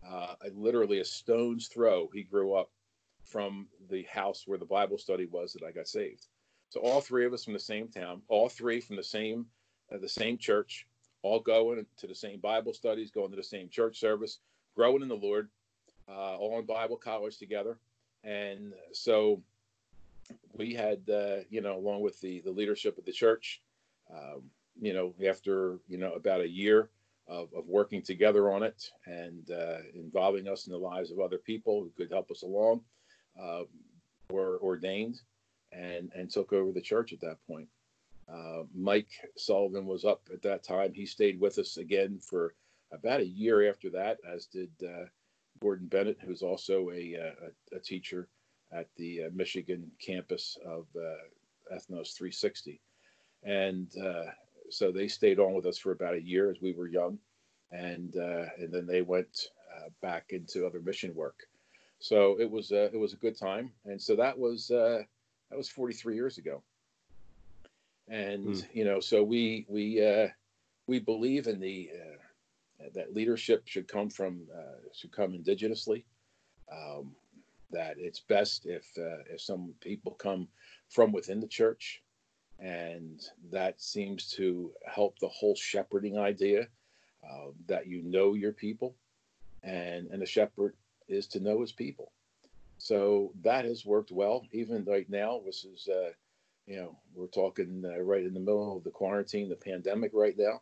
uh, 0.07 0.35
literally 0.55 1.01
a 1.01 1.05
stone's 1.05 1.69
throw. 1.69 2.09
He 2.13 2.23
grew 2.23 2.55
up 2.55 2.71
from 3.25 3.69
the 3.91 4.03
house 4.05 4.45
where 4.47 4.59
the 4.59 4.65
Bible 4.65 4.99
study 4.99 5.27
was 5.27 5.53
that 5.53 5.65
I 5.65 5.73
got 5.73 5.89
saved. 5.89 6.27
So 6.71 6.81
all 6.81 7.01
three 7.01 7.25
of 7.25 7.33
us 7.33 7.45
from 7.45 7.55
the 7.55 7.61
same 7.61 7.89
town, 7.89 8.23
all 8.29 8.49
three 8.49 8.81
from 8.81 8.97
the 8.97 9.05
same 9.05 9.47
uh, 9.93 9.99
the 9.99 10.09
same 10.09 10.39
church, 10.39 10.87
all 11.23 11.41
going 11.41 11.85
to 11.99 12.07
the 12.07 12.15
same 12.15 12.41
Bible 12.41 12.73
studies, 12.73 13.11
going 13.11 13.31
to 13.31 13.37
the 13.37 13.43
same 13.43 13.69
church 13.69 13.99
service, 13.99 14.39
growing 14.75 15.03
in 15.03 15.09
the 15.09 15.15
Lord, 15.15 15.49
uh, 16.09 16.37
all 16.37 16.59
in 16.59 16.67
Bible 16.67 16.97
college 16.97 17.39
together, 17.39 17.79
and 18.25 18.73
so 18.93 19.41
we 20.57 20.73
had 20.75 21.01
uh, 21.11 21.37
you 21.51 21.61
know 21.61 21.77
along 21.77 22.01
with 22.01 22.21
the 22.21 22.41
the 22.41 22.51
leadership 22.51 22.99
of 22.99 23.05
the 23.05 23.13
church, 23.13 23.61
um, 24.13 24.43
you 24.81 24.93
know 24.93 25.15
after 25.27 25.79
you 25.89 25.99
know 25.99 26.13
about 26.13 26.41
a 26.41 26.49
year 26.49 26.89
of, 27.29 27.49
of 27.55 27.67
working 27.67 28.03
together 28.03 28.51
on 28.51 28.63
it 28.63 28.91
and 29.07 29.51
uh, 29.51 29.79
involving 29.95 30.49
us 30.49 30.67
in 30.67 30.73
the 30.73 30.79
lives 30.79 31.11
of 31.11 31.21
other 31.21 31.39
people 31.39 31.83
who 31.83 31.91
could 31.97 32.11
help 32.13 32.31
us 32.31 32.43
along 32.43 32.81
uh, 33.41 33.63
were 34.31 34.59
ordained 34.59 35.21
and, 35.73 36.11
and 36.15 36.31
took 36.31 36.53
over 36.53 36.73
the 36.73 36.81
church 36.81 37.13
at 37.13 37.21
that 37.21 37.39
point. 37.47 37.69
Uh, 38.33 38.63
Mike 38.75 39.09
Sullivan 39.37 39.87
was 39.87 40.05
up 40.05 40.23
at 40.33 40.43
that 40.43 40.63
time. 40.63 40.93
He 40.95 41.07
stayed 41.07 41.41
with 41.41 41.59
us 41.59 41.77
again 41.77 42.19
for 42.23 42.55
about 42.93 43.21
a 43.21 43.27
year 43.27 43.69
after 43.69 43.91
that, 43.91 44.19
as 44.31 44.47
did 44.47 44.71
uh, 44.83 45.05
Gordon 45.65 45.87
Bennett, 45.87 46.19
who's 46.21 46.43
also 46.43 46.91
a, 46.91 47.17
uh, 47.17 47.47
a, 47.73 47.77
a 47.77 47.81
teacher 47.81 48.29
at 48.71 48.87
the 48.97 49.25
uh, 49.25 49.31
Michigan 49.35 49.91
campus 49.99 50.59
of 50.67 50.87
uh, 50.95 51.75
Ethnos 51.75 52.15
360. 52.15 52.83
And 53.45 53.89
uh, 53.99 54.27
so 54.69 54.93
they 54.93 55.09
stayed 55.09 55.39
on 55.39 55.55
with 55.55 55.65
us 55.65 55.79
for 55.79 55.93
about 55.93 56.17
a 56.17 56.23
year 56.23 56.51
as 56.51 56.61
we 56.61 56.75
were 56.75 56.87
young, 56.87 57.19
and 57.73 58.15
uh, 58.17 58.47
and 58.59 58.71
then 58.71 58.87
they 58.87 59.01
went 59.01 59.49
uh, 59.75 59.89
back 60.03 60.27
into 60.31 60.67
other 60.67 60.81
mission 60.81 61.15
work. 61.15 61.47
So 61.99 62.39
it 62.39 62.51
was 62.51 62.71
uh, 62.71 62.91
it 62.93 62.99
was 62.99 63.15
a 63.15 63.19
good 63.25 63.39
time, 63.39 63.73
and 63.87 64.01
so 64.01 64.15
that 64.17 64.39
was 64.39 64.71
uh, 64.71 65.03
that 65.51 65.57
was 65.57 65.71
43 65.71 66.15
years 66.15 66.37
ago. 66.39 66.63
And 68.09 68.47
Mm. 68.49 68.67
you 68.75 68.85
know, 68.85 69.01
so 69.01 69.23
we 69.23 69.65
we 69.69 70.05
uh, 70.05 70.29
we 70.87 70.99
believe 71.01 71.47
in 71.47 71.59
the 71.59 71.91
uh, 71.95 72.14
that 72.95 73.15
leadership 73.15 73.63
should 73.67 73.89
come 73.89 74.11
from 74.11 74.43
uh, 74.55 74.89
should 74.93 75.13
come 75.13 75.33
indigenously. 75.33 76.05
Um, 76.71 77.13
that 77.71 77.97
it's 77.99 78.21
best 78.21 78.67
if 78.67 78.87
uh, 78.99 79.23
if 79.29 79.41
some 79.41 79.75
people 79.81 80.13
come 80.13 80.49
from 80.89 81.13
within 81.13 81.41
the 81.41 81.49
church 81.49 82.03
and 82.61 83.29
that 83.51 83.81
seems 83.81 84.29
to 84.31 84.73
help 84.87 85.19
the 85.19 85.29
whole 85.29 85.57
shepherding 85.57 86.17
idea 86.19 86.69
uh, 87.25 87.51
that 87.67 87.87
you 87.87 88.03
know 88.03 88.35
your 88.35 88.53
people 88.53 88.95
and 89.63 90.07
and 90.09 90.23
a 90.23 90.27
shepherd 90.27 90.75
is 91.09 91.27
to 91.27 91.41
know 91.41 91.61
his 91.61 91.73
people 91.73 92.13
so 92.79 93.33
that 93.43 93.65
has 93.65 93.85
worked 93.85 94.13
well 94.13 94.47
even 94.53 94.85
right 94.85 95.11
now 95.11 95.41
this 95.45 95.65
is 95.65 95.89
uh, 95.89 96.11
you 96.67 96.77
know 96.77 96.97
we're 97.15 97.27
talking 97.27 97.83
uh, 97.85 98.01
right 98.01 98.25
in 98.25 98.35
the 98.35 98.41
middle 98.41 98.77
of 98.77 98.85
the 98.85 98.91
quarantine 98.91 99.49
the 99.49 99.57
pandemic 99.57 100.13
right 100.15 100.37
now 100.39 100.61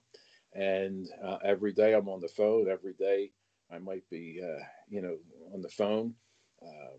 and 0.54 1.08
uh, 1.24 1.38
every 1.44 1.72
day 1.72 1.94
i'm 1.94 2.08
on 2.08 2.20
the 2.20 2.28
phone 2.28 2.68
every 2.68 2.92
day 2.94 3.30
i 3.70 3.78
might 3.78 4.08
be 4.10 4.40
uh, 4.42 4.62
you 4.88 5.00
know 5.00 5.16
on 5.54 5.62
the 5.62 5.68
phone 5.68 6.14
um, 6.62 6.98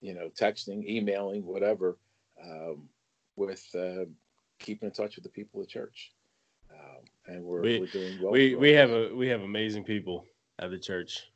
you 0.00 0.14
know 0.14 0.28
texting 0.38 0.84
emailing 0.86 1.44
whatever 1.44 1.96
um, 2.44 2.88
with 3.36 3.64
uh, 3.74 4.04
keeping 4.58 4.88
in 4.88 4.92
touch 4.92 5.16
with 5.16 5.24
the 5.24 5.30
people 5.30 5.60
of 5.60 5.66
the 5.66 5.70
church. 5.72 6.12
Um, 6.72 7.04
and 7.26 7.44
we're, 7.44 7.62
We- 7.62 7.80
we're 7.80 7.86
doing 7.86 8.18
well. 8.20 8.32
we 8.32 8.54
we 8.54 8.70
have 8.72 8.90
a 8.90 9.14
we 9.14 9.28
have 9.28 9.42
amazing 9.42 9.84
people 9.84 10.24
at 10.58 10.70
the 10.70 10.78
church. 10.78 11.30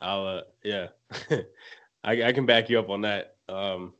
I'll 0.00 0.26
uh, 0.26 0.42
yeah, 0.64 0.88
I 2.04 2.22
I 2.24 2.32
can 2.32 2.46
back 2.46 2.70
you 2.70 2.78
up 2.78 2.88
on 2.88 3.02
that. 3.02 3.36
Um, 3.48 3.92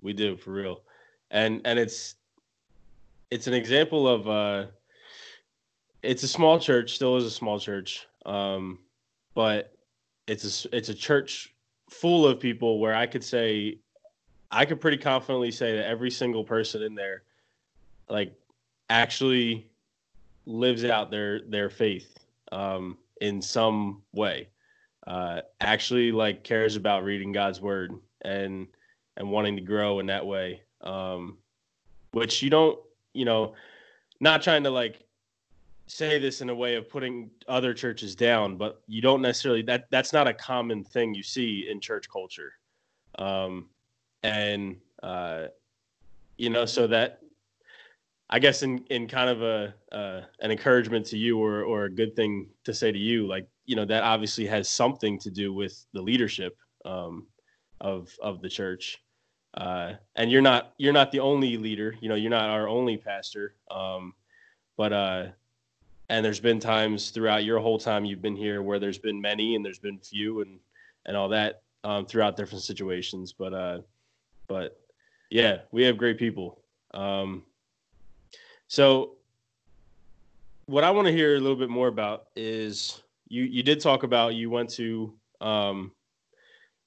we 0.00 0.12
do 0.12 0.36
for 0.36 0.50
real, 0.52 0.82
and 1.30 1.60
and 1.64 1.78
it's 1.78 2.16
it's 3.30 3.46
an 3.46 3.54
example 3.54 4.06
of 4.08 4.28
uh, 4.28 4.66
it's 6.02 6.22
a 6.22 6.28
small 6.28 6.58
church, 6.58 6.94
still 6.94 7.16
is 7.16 7.24
a 7.24 7.30
small 7.30 7.58
church, 7.58 8.06
um, 8.26 8.78
but 9.34 9.74
it's 10.26 10.64
a 10.64 10.76
it's 10.76 10.88
a 10.88 10.94
church 10.94 11.54
full 11.90 12.26
of 12.26 12.40
people 12.40 12.78
where 12.80 12.94
I 12.94 13.06
could 13.06 13.24
say 13.24 13.78
I 14.50 14.66
could 14.66 14.80
pretty 14.80 14.98
confidently 14.98 15.50
say 15.50 15.76
that 15.76 15.86
every 15.86 16.10
single 16.10 16.44
person 16.44 16.82
in 16.82 16.94
there, 16.94 17.22
like, 18.08 18.34
actually 18.90 19.66
lives 20.44 20.84
out 20.84 21.10
their 21.10 21.40
their 21.40 21.70
faith 21.70 22.18
um, 22.52 22.98
in 23.20 23.40
some 23.40 24.02
way. 24.12 24.48
Uh, 25.06 25.40
actually, 25.60 26.12
like 26.12 26.44
cares 26.44 26.76
about 26.76 27.04
reading 27.04 27.32
God's 27.32 27.60
word 27.60 27.92
and 28.22 28.66
and 29.16 29.30
wanting 29.30 29.56
to 29.56 29.62
grow 29.62 30.00
in 30.00 30.06
that 30.06 30.26
way. 30.26 30.62
Um, 30.80 31.38
which 32.10 32.42
you 32.42 32.50
don't, 32.50 32.78
you 33.14 33.24
know, 33.24 33.54
not 34.20 34.42
trying 34.42 34.64
to 34.64 34.70
like 34.70 35.02
say 35.86 36.18
this 36.18 36.40
in 36.40 36.48
a 36.48 36.54
way 36.54 36.74
of 36.76 36.88
putting 36.88 37.30
other 37.48 37.74
churches 37.74 38.14
down, 38.14 38.56
but 38.56 38.82
you 38.86 39.02
don't 39.02 39.22
necessarily 39.22 39.62
that 39.62 39.90
that's 39.90 40.12
not 40.12 40.28
a 40.28 40.34
common 40.34 40.84
thing 40.84 41.14
you 41.14 41.22
see 41.22 41.68
in 41.70 41.80
church 41.80 42.08
culture. 42.10 42.52
Um, 43.18 43.68
and 44.22 44.76
uh, 45.02 45.46
you 46.36 46.50
know, 46.50 46.64
so 46.64 46.86
that 46.86 47.20
I 48.30 48.38
guess 48.38 48.62
in 48.62 48.84
in 48.90 49.08
kind 49.08 49.28
of 49.28 49.42
a 49.42 49.74
uh, 49.92 50.22
an 50.40 50.50
encouragement 50.50 51.06
to 51.06 51.18
you 51.18 51.38
or 51.38 51.62
or 51.62 51.84
a 51.84 51.90
good 51.90 52.16
thing 52.16 52.48
to 52.64 52.72
say 52.72 52.90
to 52.90 52.98
you, 52.98 53.26
like 53.26 53.46
you 53.66 53.76
know, 53.76 53.84
that 53.84 54.02
obviously 54.02 54.46
has 54.46 54.68
something 54.68 55.18
to 55.20 55.30
do 55.30 55.52
with 55.52 55.84
the 55.92 56.02
leadership 56.02 56.56
um, 56.84 57.26
of 57.80 58.10
of 58.22 58.40
the 58.40 58.48
church. 58.48 58.98
Uh, 59.54 59.92
and 60.16 60.30
you're 60.30 60.40
not 60.40 60.72
you're 60.78 60.94
not 60.94 61.12
the 61.12 61.20
only 61.20 61.58
leader. 61.58 61.94
You 62.00 62.08
know, 62.08 62.14
you're 62.14 62.30
not 62.30 62.48
our 62.48 62.68
only 62.68 62.96
pastor. 62.96 63.54
Um, 63.70 64.14
but 64.78 64.92
uh, 64.92 65.26
and 66.12 66.22
there's 66.22 66.40
been 66.40 66.60
times 66.60 67.08
throughout 67.08 67.42
your 67.42 67.58
whole 67.58 67.78
time 67.78 68.04
you've 68.04 68.20
been 68.20 68.36
here 68.36 68.60
where 68.60 68.78
there's 68.78 68.98
been 68.98 69.18
many 69.18 69.56
and 69.56 69.64
there's 69.64 69.78
been 69.78 69.98
few 69.98 70.42
and 70.42 70.58
and 71.06 71.16
all 71.16 71.30
that 71.30 71.62
um, 71.84 72.04
throughout 72.04 72.36
different 72.36 72.62
situations. 72.62 73.32
But 73.32 73.54
uh, 73.54 73.78
but 74.46 74.78
yeah, 75.30 75.60
we 75.70 75.84
have 75.84 75.96
great 75.96 76.18
people. 76.18 76.60
Um, 76.92 77.44
so 78.68 79.12
what 80.66 80.84
I 80.84 80.90
want 80.90 81.06
to 81.06 81.12
hear 81.12 81.36
a 81.36 81.40
little 81.40 81.56
bit 81.56 81.70
more 81.70 81.88
about 81.88 82.26
is 82.36 83.00
you 83.28 83.44
you 83.44 83.62
did 83.62 83.80
talk 83.80 84.02
about 84.02 84.34
you 84.34 84.50
went 84.50 84.68
to 84.74 85.14
um, 85.40 85.92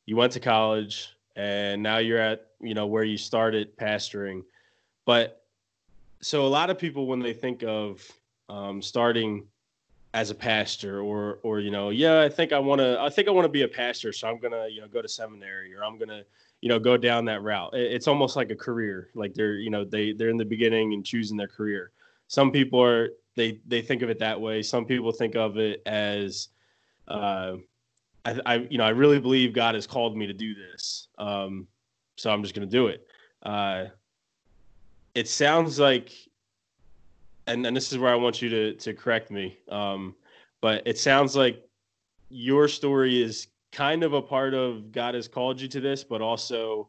you 0.06 0.16
went 0.16 0.34
to 0.34 0.40
college 0.40 1.10
and 1.36 1.82
now 1.82 1.98
you're 1.98 2.20
at 2.20 2.52
you 2.62 2.76
know 2.76 2.86
where 2.86 3.04
you 3.04 3.18
started 3.18 3.76
pastoring, 3.76 4.44
but 5.04 5.42
so 6.22 6.46
a 6.46 6.48
lot 6.48 6.70
of 6.70 6.78
people 6.78 7.08
when 7.08 7.20
they 7.20 7.34
think 7.34 7.64
of 7.64 8.08
um, 8.50 8.82
starting 8.82 9.48
as 10.16 10.30
a 10.30 10.36
pastor 10.36 11.02
or 11.02 11.40
or 11.44 11.60
you 11.60 11.70
know 11.70 11.90
yeah 11.90 12.22
I 12.22 12.30
think 12.30 12.54
I 12.54 12.60
want 12.60 12.80
to 12.80 12.98
I 13.02 13.10
think 13.10 13.28
I 13.28 13.32
want 13.32 13.44
to 13.44 13.50
be 13.50 13.64
a 13.64 13.68
pastor 13.68 14.14
so 14.14 14.30
I'm 14.30 14.40
gonna 14.40 14.66
you 14.70 14.80
know 14.80 14.88
go 14.88 15.02
to 15.02 15.10
seminary 15.10 15.76
or 15.76 15.84
I'm 15.84 15.98
gonna 15.98 16.24
you 16.62 16.70
know 16.70 16.80
go 16.80 16.96
down 16.96 17.26
that 17.26 17.44
route. 17.44 17.72
It's 17.74 18.08
almost 18.08 18.38
like 18.38 18.50
a 18.50 18.56
career 18.56 19.10
like 19.14 19.34
they're 19.34 19.56
you 19.56 19.70
know 19.70 19.84
they 19.84 20.14
they're 20.14 20.30
in 20.30 20.38
the 20.38 20.46
beginning 20.46 20.94
and 20.94 21.06
choosing 21.06 21.36
their 21.36 21.50
career. 21.50 21.92
Some 22.28 22.50
people 22.50 22.82
are 22.82 23.10
they 23.36 23.60
they 23.68 23.82
think 23.82 24.04
of 24.04 24.10
it 24.10 24.18
that 24.20 24.40
way. 24.40 24.62
Some 24.62 24.86
people 24.86 25.12
think 25.12 25.36
of 25.36 25.58
it 25.58 25.82
as 25.86 26.48
uh 27.10 27.58
I, 28.24 28.40
I 28.46 28.56
you 28.70 28.78
know 28.78 28.86
I 28.86 28.92
really 28.92 29.20
believe 29.20 29.54
God 29.54 29.76
has 29.76 29.86
called 29.86 30.16
me 30.16 30.28
to 30.28 30.34
do 30.34 30.56
this 30.56 31.10
um 31.18 31.68
so 32.16 32.32
I'm 32.32 32.42
just 32.42 32.56
gonna 32.56 32.68
do 32.68 32.88
it. 32.88 33.06
Uh 33.44 33.88
it 35.14 35.28
sounds 35.28 35.78
like 35.78 36.14
and, 37.48 37.66
and 37.66 37.76
this 37.76 37.92
is 37.92 37.98
where 37.98 38.12
I 38.12 38.16
want 38.16 38.42
you 38.42 38.50
to 38.50 38.74
to 38.74 38.94
correct 38.94 39.32
me 39.32 39.58
um 39.70 40.16
but 40.62 40.82
it 40.86 40.98
sounds 40.98 41.36
like 41.36 41.64
your 42.30 42.68
story 42.68 43.22
is 43.22 43.48
kind 43.72 44.04
of 44.04 44.14
a 44.14 44.22
part 44.22 44.54
of 44.54 44.92
God 44.92 45.16
has 45.16 45.28
called 45.28 45.60
you 45.60 45.68
to 45.68 45.82
this, 45.82 46.04
but 46.04 46.22
also 46.22 46.88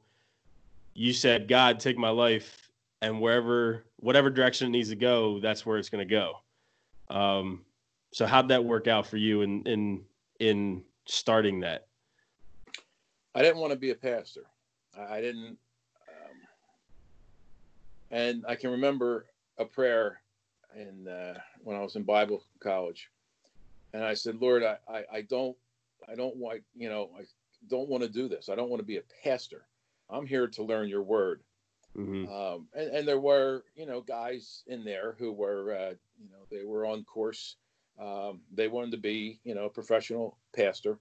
you 0.94 1.12
said, 1.12 1.48
God, 1.48 1.80
take 1.80 1.98
my 1.98 2.08
life 2.08 2.70
and 3.02 3.20
wherever, 3.20 3.84
whatever 3.96 4.30
direction 4.30 4.68
it 4.68 4.70
needs 4.70 4.88
to 4.88 4.96
go, 4.96 5.40
that's 5.40 5.66
where 5.66 5.78
it's 5.78 5.88
going 5.88 6.06
to 6.06 6.14
go. 6.14 6.36
Um, 7.14 7.64
so 8.12 8.24
how'd 8.24 8.48
that 8.48 8.64
work 8.64 8.86
out 8.86 9.06
for 9.06 9.16
you 9.16 9.42
in, 9.42 9.62
in, 9.64 10.02
in 10.40 10.82
starting 11.06 11.60
that? 11.60 11.86
I 13.34 13.42
didn't 13.42 13.58
want 13.58 13.72
to 13.72 13.78
be 13.78 13.90
a 13.90 13.94
pastor. 13.94 14.44
I, 14.96 15.16
I 15.16 15.20
didn't. 15.20 15.58
Um, 16.08 16.36
and 18.10 18.44
I 18.48 18.54
can 18.54 18.70
remember 18.70 19.26
a 19.58 19.64
prayer 19.64 20.20
in 20.76 21.08
uh, 21.08 21.38
when 21.62 21.76
I 21.76 21.80
was 21.80 21.96
in 21.96 22.02
Bible 22.02 22.42
college, 22.60 23.10
and 23.92 24.04
I 24.04 24.14
said, 24.14 24.36
"Lord, 24.40 24.62
I, 24.62 24.76
I, 24.88 25.04
I 25.12 25.20
don't, 25.22 25.56
I 26.08 26.14
don't 26.14 26.36
want, 26.36 26.62
you 26.76 26.88
know, 26.88 27.10
I 27.18 27.22
don't 27.68 27.88
want 27.88 28.02
to 28.02 28.08
do 28.08 28.28
this. 28.28 28.48
I 28.48 28.54
don't 28.54 28.68
want 28.68 28.80
to 28.80 28.86
be 28.86 28.98
a 28.98 29.02
pastor. 29.24 29.66
I'm 30.08 30.26
here 30.26 30.46
to 30.46 30.62
learn 30.62 30.88
Your 30.88 31.02
Word." 31.02 31.42
Mm-hmm. 31.96 32.30
um, 32.30 32.66
and, 32.74 32.90
and 32.90 33.08
there 33.08 33.20
were 33.20 33.64
you 33.74 33.86
know 33.86 34.02
guys 34.02 34.64
in 34.66 34.84
there 34.84 35.16
who 35.18 35.32
were 35.32 35.74
uh, 35.74 35.94
you 36.20 36.28
know 36.30 36.44
they 36.50 36.64
were 36.64 36.84
on 36.84 37.04
course 37.04 37.56
um, 37.98 38.40
they 38.52 38.68
wanted 38.68 38.90
to 38.90 38.98
be 38.98 39.40
you 39.44 39.54
know 39.54 39.64
a 39.64 39.70
professional 39.70 40.36
pastor 40.54 40.98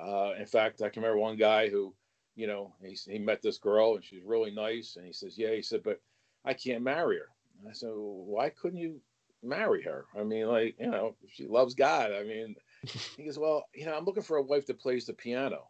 uh, 0.00 0.32
in 0.38 0.46
fact 0.46 0.82
i 0.82 0.88
can 0.88 1.02
remember 1.02 1.20
one 1.20 1.36
guy 1.36 1.68
who 1.68 1.92
you 2.36 2.46
know 2.46 2.72
he, 2.80 2.96
he 3.10 3.18
met 3.18 3.42
this 3.42 3.58
girl 3.58 3.96
and 3.96 4.04
she's 4.04 4.22
really 4.24 4.52
nice 4.52 4.94
and 4.94 5.04
he 5.04 5.12
says 5.12 5.36
yeah 5.36 5.50
he 5.52 5.62
said 5.62 5.82
but 5.82 6.00
i 6.44 6.54
can't 6.54 6.84
marry 6.84 7.16
her 7.16 7.28
and 7.60 7.68
i 7.68 7.72
said 7.72 7.90
well, 7.90 8.24
why 8.26 8.48
couldn't 8.50 8.78
you 8.78 9.00
marry 9.42 9.82
her 9.82 10.06
i 10.18 10.22
mean 10.22 10.46
like 10.46 10.76
you 10.78 10.90
know 10.90 11.14
she 11.28 11.46
loves 11.46 11.74
god 11.74 12.12
i 12.12 12.22
mean 12.22 12.54
he 13.16 13.24
goes 13.24 13.38
well 13.38 13.64
you 13.74 13.86
know 13.86 13.94
i'm 13.96 14.04
looking 14.04 14.22
for 14.22 14.36
a 14.36 14.42
wife 14.42 14.66
that 14.66 14.78
plays 14.80 15.06
the 15.06 15.14
piano 15.14 15.68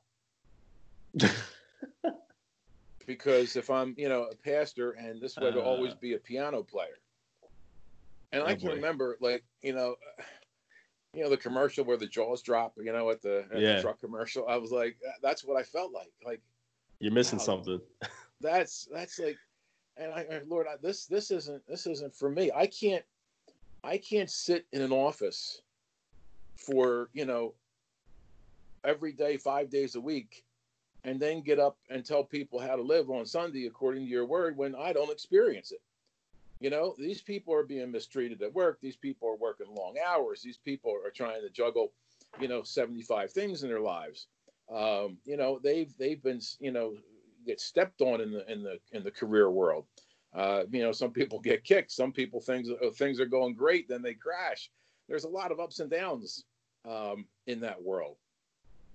because 3.06 3.56
if 3.56 3.70
I'm, 3.70 3.94
you 3.96 4.08
know, 4.08 4.24
a 4.30 4.36
pastor 4.36 4.92
and 4.92 5.20
this 5.20 5.36
way 5.36 5.50
to 5.50 5.60
always 5.60 5.92
Uh. 5.92 5.96
be 6.00 6.14
a 6.14 6.18
piano 6.18 6.62
player. 6.62 6.98
And 8.32 8.42
I 8.42 8.52
Oh, 8.52 8.56
can 8.56 8.68
boy. 8.68 8.74
remember, 8.74 9.16
like, 9.20 9.44
you 9.62 9.72
know, 9.72 9.96
you 11.14 11.22
know, 11.24 11.30
the 11.30 11.36
commercial 11.36 11.84
where 11.84 11.96
the 11.96 12.06
jaws 12.06 12.42
drop, 12.42 12.74
you 12.78 12.92
know, 12.92 13.10
at 13.10 13.20
the, 13.22 13.44
at 13.52 13.60
Yeah. 13.60 13.76
the 13.76 13.80
truck 13.82 14.00
commercial. 14.00 14.46
I 14.46 14.56
was 14.58 14.70
like, 14.70 14.96
that's 15.22 15.44
what 15.44 15.58
I 15.58 15.64
felt 15.64 15.92
like. 15.92 16.12
Like 16.24 16.40
You're 17.00 17.12
missing 17.12 17.38
Wow. 17.38 17.44
something. 17.44 17.80
that's 18.40 18.86
that's 18.92 19.18
like, 19.18 19.38
and 19.96 20.12
I, 20.12 20.40
Lord, 20.46 20.66
I, 20.66 20.76
this 20.80 21.06
this 21.06 21.30
isn't 21.30 21.66
this 21.66 21.86
isn't 21.86 22.14
for 22.14 22.30
me. 22.30 22.50
I 22.54 22.66
can't 22.66 23.04
I 23.82 23.98
can't 23.98 24.30
sit 24.30 24.66
in 24.72 24.82
an 24.82 24.92
office 24.92 25.62
for 26.56 27.08
you 27.12 27.24
know 27.24 27.54
every 28.84 29.12
day, 29.12 29.36
five 29.36 29.70
days 29.70 29.94
a 29.94 30.00
week, 30.00 30.44
and 31.04 31.20
then 31.20 31.42
get 31.42 31.58
up 31.58 31.76
and 31.90 32.04
tell 32.04 32.24
people 32.24 32.58
how 32.58 32.76
to 32.76 32.82
live 32.82 33.10
on 33.10 33.26
Sunday 33.26 33.66
according 33.66 34.04
to 34.04 34.10
your 34.10 34.26
word 34.26 34.56
when 34.56 34.74
I 34.74 34.92
don't 34.92 35.10
experience 35.10 35.72
it. 35.72 35.80
You 36.60 36.68
know, 36.68 36.94
these 36.98 37.22
people 37.22 37.54
are 37.54 37.62
being 37.62 37.90
mistreated 37.90 38.42
at 38.42 38.54
work. 38.54 38.78
These 38.82 38.96
people 38.96 39.28
are 39.28 39.36
working 39.36 39.74
long 39.74 39.96
hours. 40.06 40.42
These 40.42 40.58
people 40.58 40.94
are 41.04 41.10
trying 41.10 41.40
to 41.40 41.48
juggle, 41.48 41.92
you 42.38 42.48
know, 42.48 42.62
75 42.62 43.30
things 43.32 43.62
in 43.62 43.70
their 43.70 43.80
lives. 43.80 44.26
Um, 44.70 45.16
you 45.24 45.36
know, 45.36 45.58
they've 45.62 45.92
they've 45.98 46.22
been, 46.22 46.40
you 46.60 46.70
know, 46.70 46.94
get 47.46 47.60
stepped 47.60 48.00
on 48.00 48.20
in 48.20 48.32
the 48.32 48.50
in 48.50 48.62
the 48.62 48.78
in 48.92 49.02
the 49.02 49.10
career 49.10 49.50
world. 49.50 49.86
Uh, 50.34 50.62
you 50.70 50.82
know, 50.82 50.92
some 50.92 51.10
people 51.10 51.40
get 51.40 51.64
kicked. 51.64 51.90
Some 51.90 52.12
people 52.12 52.40
things 52.40 52.68
uh, 52.70 52.90
things 52.90 53.20
are 53.20 53.26
going 53.26 53.54
great, 53.54 53.88
then 53.88 54.02
they 54.02 54.14
crash. 54.14 54.70
There's 55.08 55.24
a 55.24 55.28
lot 55.28 55.50
of 55.50 55.58
ups 55.58 55.80
and 55.80 55.90
downs 55.90 56.44
um, 56.88 57.26
in 57.46 57.60
that 57.60 57.82
world. 57.82 58.16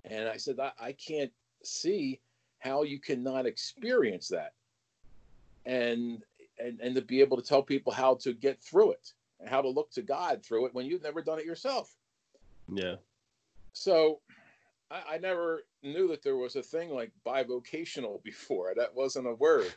And 0.06 0.30
I 0.30 0.38
said, 0.38 0.60
I, 0.60 0.72
I 0.80 0.92
can't 0.94 1.32
see 1.64 2.22
how 2.60 2.84
you 2.84 3.00
cannot 3.00 3.46
experience 3.46 4.30
that, 4.30 4.54
and 5.66 6.24
and 6.58 6.80
and 6.80 6.96
to 6.96 7.02
be 7.02 7.22
able 7.22 7.38
to 7.38 7.44
tell 7.44 7.62
people 7.62 7.92
how 7.92 8.16
to 8.16 8.34
get 8.34 8.62
through 8.62 8.92
it 8.92 9.12
and 9.40 9.50
how 9.50 9.62
to 9.62 9.68
look 9.68 9.92
to 9.92 10.02
God 10.02 10.44
through 10.44 10.68
it 10.68 10.74
when 10.74 10.86
you've 10.86 11.04
never 11.04 11.22
done 11.22 11.40
it 11.40 11.46
yourself. 11.46 11.94
Yeah. 12.72 12.96
So 13.74 14.22
I, 14.92 15.16
I 15.16 15.18
never 15.18 15.64
knew 15.84 16.08
that 16.10 16.24
there 16.24 16.38
was 16.38 16.56
a 16.56 16.64
thing 16.64 16.90
like 16.90 17.12
bivocational 17.26 18.24
before. 18.24 18.74
That 18.76 18.96
wasn't 18.96 19.28
a 19.28 19.34
word. 19.36 19.74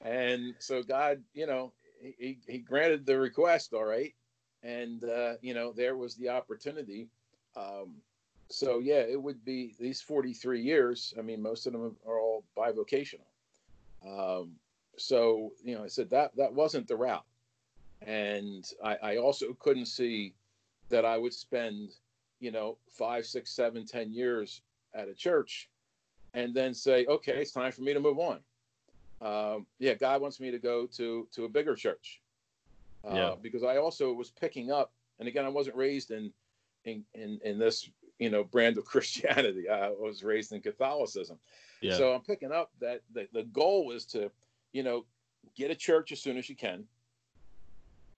And 0.00 0.54
so 0.58 0.82
God, 0.82 1.22
you 1.32 1.46
know, 1.46 1.72
he, 2.00 2.38
he- 2.46 2.58
granted 2.58 3.06
the 3.06 3.18
request, 3.18 3.72
all 3.72 3.84
right. 3.84 4.14
And, 4.62 5.04
uh, 5.04 5.34
you 5.40 5.54
know, 5.54 5.72
there 5.72 5.96
was 5.96 6.14
the 6.16 6.30
opportunity. 6.30 7.08
Um, 7.56 7.96
so, 8.50 8.78
yeah, 8.78 9.00
it 9.00 9.20
would 9.20 9.44
be 9.44 9.74
these 9.78 10.00
43 10.00 10.60
years. 10.60 11.14
I 11.18 11.22
mean, 11.22 11.40
most 11.42 11.66
of 11.66 11.72
them 11.72 11.96
are 12.06 12.18
all 12.18 12.44
bivocational. 12.56 13.26
Um, 14.06 14.52
so, 14.96 15.52
you 15.62 15.74
know, 15.74 15.84
I 15.84 15.88
said 15.88 16.10
that 16.10 16.36
that 16.36 16.52
wasn't 16.52 16.88
the 16.88 16.96
route. 16.96 17.24
And 18.02 18.64
I, 18.82 18.96
I 19.02 19.16
also 19.16 19.54
couldn't 19.54 19.86
see 19.86 20.34
that 20.90 21.04
I 21.04 21.16
would 21.16 21.32
spend 21.32 21.90
you 22.44 22.50
know, 22.50 22.76
five, 22.90 23.24
six, 23.24 23.50
seven, 23.50 23.86
ten 23.86 24.12
years 24.12 24.60
at 24.94 25.08
a 25.08 25.14
church, 25.14 25.70
and 26.34 26.52
then 26.54 26.74
say, 26.74 27.06
okay, 27.06 27.40
it's 27.40 27.52
time 27.52 27.72
for 27.72 27.80
me 27.80 27.94
to 27.94 28.00
move 28.00 28.18
on. 28.18 28.40
Um, 29.22 29.66
yeah, 29.78 29.94
God 29.94 30.20
wants 30.20 30.40
me 30.40 30.50
to 30.50 30.58
go 30.58 30.86
to 30.98 31.26
to 31.32 31.44
a 31.46 31.48
bigger 31.48 31.74
church, 31.74 32.20
uh, 33.02 33.14
Yeah. 33.16 33.34
because 33.40 33.62
I 33.62 33.78
also 33.78 34.12
was 34.12 34.30
picking 34.30 34.70
up, 34.70 34.92
and 35.18 35.26
again, 35.26 35.46
I 35.46 35.48
wasn't 35.48 35.76
raised 35.76 36.10
in 36.10 36.32
in 36.84 37.02
in, 37.14 37.40
in 37.44 37.58
this 37.58 37.88
you 38.18 38.28
know 38.28 38.44
brand 38.44 38.76
of 38.76 38.84
Christianity. 38.92 39.70
I 39.70 39.88
was 39.88 40.22
raised 40.22 40.52
in 40.52 40.60
Catholicism, 40.60 41.38
Yeah. 41.80 41.96
so 41.96 42.12
I'm 42.12 42.20
picking 42.20 42.52
up 42.52 42.72
that 42.80 43.00
the, 43.14 43.26
the 43.32 43.44
goal 43.44 43.90
is 43.90 44.04
to, 44.06 44.30
you 44.74 44.82
know, 44.82 45.06
get 45.56 45.70
a 45.70 45.74
church 45.74 46.12
as 46.12 46.20
soon 46.20 46.36
as 46.36 46.48
you 46.50 46.56
can. 46.56 46.84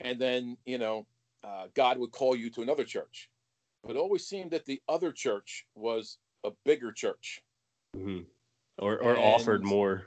And 0.01 0.19
then, 0.19 0.57
you 0.67 0.79
know, 0.79 1.07
uh, 1.45 1.69
God 1.75 1.97
would 1.99 2.11
call 2.11 2.35
you 2.35 2.51
to 2.51 2.63
another 2.63 2.85
church. 2.85 3.31
It 3.89 3.97
always 3.97 4.27
seemed 4.27 4.51
that 4.51 4.65
the 4.65 4.81
other 4.89 5.13
church 5.13 5.67
was 5.75 6.19
a 6.45 6.51
bigger 6.65 6.93
church. 6.93 7.43
hmm 7.95 8.21
Or 8.79 8.99
or 8.99 9.19
offered 9.19 9.65
more. 9.65 10.07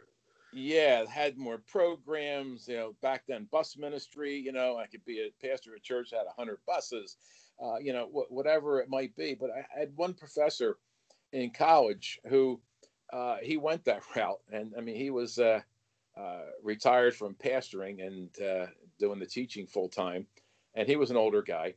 Yeah, 0.51 1.05
had 1.05 1.37
more 1.37 1.59
programs. 1.59 2.67
You 2.67 2.77
know, 2.77 2.95
back 3.01 3.23
then, 3.27 3.47
bus 3.51 3.77
ministry. 3.77 4.35
You 4.37 4.51
know, 4.51 4.77
I 4.77 4.87
could 4.87 5.05
be 5.05 5.19
a 5.19 5.47
pastor 5.47 5.73
at 5.73 5.77
a 5.77 5.81
church 5.81 6.11
that 6.11 6.17
had 6.17 6.27
hundred 6.35 6.59
buses. 6.65 7.17
Uh, 7.61 7.77
you 7.77 7.93
know, 7.93 8.07
wh- 8.07 8.31
whatever 8.31 8.79
it 8.79 8.89
might 8.89 9.15
be. 9.15 9.35
But 9.35 9.51
I 9.51 9.65
had 9.77 9.95
one 9.95 10.13
professor 10.13 10.77
in 11.33 11.51
college 11.51 12.19
who 12.27 12.59
uh, 13.11 13.37
he 13.41 13.57
went 13.57 13.85
that 13.85 14.03
route, 14.15 14.39
and 14.51 14.73
I 14.77 14.81
mean, 14.81 14.95
he 14.95 15.09
was 15.09 15.39
uh, 15.39 15.61
uh, 16.17 16.41
retired 16.63 17.15
from 17.15 17.35
pastoring 17.35 18.05
and 18.05 18.29
uh, 18.41 18.67
doing 18.99 19.19
the 19.19 19.25
teaching 19.25 19.67
full 19.67 19.89
time, 19.89 20.25
and 20.75 20.87
he 20.87 20.95
was 20.95 21.11
an 21.11 21.17
older 21.17 21.41
guy. 21.41 21.75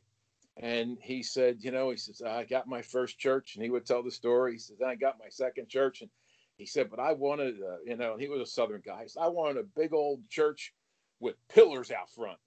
And 0.57 0.97
he 1.01 1.23
said, 1.23 1.57
you 1.61 1.71
know, 1.71 1.89
he 1.89 1.97
says, 1.97 2.21
I 2.21 2.43
got 2.43 2.67
my 2.67 2.81
first 2.81 3.17
church, 3.17 3.55
and 3.55 3.63
he 3.63 3.71
would 3.71 3.85
tell 3.85 4.03
the 4.03 4.11
story. 4.11 4.53
He 4.53 4.59
says, 4.59 4.81
I 4.85 4.95
got 4.95 5.19
my 5.19 5.29
second 5.29 5.67
church, 5.67 6.01
and 6.01 6.09
he 6.57 6.65
said, 6.65 6.89
but 6.91 6.99
I 6.99 7.13
wanted, 7.13 7.55
uh, 7.61 7.77
you 7.85 7.97
know, 7.97 8.17
he 8.17 8.27
was 8.27 8.41
a 8.41 8.45
Southern 8.45 8.81
guy. 8.85 9.01
He 9.03 9.09
said, 9.09 9.23
I 9.23 9.29
wanted 9.29 9.57
a 9.57 9.63
big 9.63 9.93
old 9.93 10.29
church 10.29 10.73
with 11.19 11.35
pillars 11.47 11.89
out 11.89 12.09
front. 12.11 12.37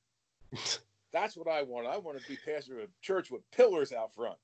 That's 1.12 1.36
what 1.36 1.48
I 1.48 1.62
wanted. 1.62 1.88
I 1.88 1.98
wanted 1.98 2.20
to 2.20 2.28
be 2.28 2.36
pastor 2.36 2.78
of 2.78 2.84
a 2.84 2.92
church 3.02 3.30
with 3.30 3.50
pillars 3.50 3.92
out 3.92 4.14
front. 4.14 4.38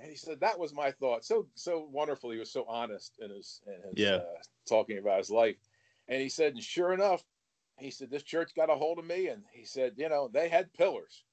And 0.00 0.08
he 0.10 0.16
said 0.16 0.40
that 0.40 0.58
was 0.58 0.72
my 0.72 0.90
thought. 0.90 1.24
So 1.24 1.46
so 1.54 1.88
wonderful. 1.90 2.30
He 2.30 2.38
was 2.38 2.50
so 2.50 2.64
honest 2.68 3.18
in 3.20 3.30
his, 3.30 3.60
in 3.66 3.90
his 3.90 3.98
Yeah. 3.98 4.16
uh, 4.16 4.24
talking 4.68 4.98
about 4.98 5.18
his 5.18 5.30
life. 5.30 5.56
And 6.08 6.20
he 6.20 6.28
said, 6.28 6.54
and 6.54 6.62
sure 6.62 6.92
enough, 6.92 7.24
he 7.78 7.90
said 7.90 8.10
this 8.10 8.22
church 8.22 8.54
got 8.54 8.70
a 8.70 8.74
hold 8.74 8.98
of 8.98 9.06
me, 9.06 9.28
and 9.28 9.42
he 9.50 9.64
said, 9.64 9.94
you 9.96 10.08
know, 10.08 10.28
they 10.28 10.48
had 10.48 10.72
pillars, 10.74 11.24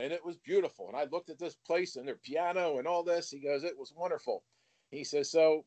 and 0.00 0.12
it 0.12 0.24
was 0.24 0.36
beautiful. 0.36 0.88
And 0.88 0.96
I 0.96 1.04
looked 1.04 1.30
at 1.30 1.38
this 1.38 1.54
place 1.54 1.96
and 1.96 2.06
their 2.06 2.16
piano 2.16 2.78
and 2.78 2.86
all 2.86 3.02
this. 3.02 3.30
He 3.30 3.38
goes, 3.38 3.64
it 3.64 3.78
was 3.78 3.92
wonderful. 3.96 4.42
He 4.90 5.04
says, 5.04 5.30
so 5.30 5.64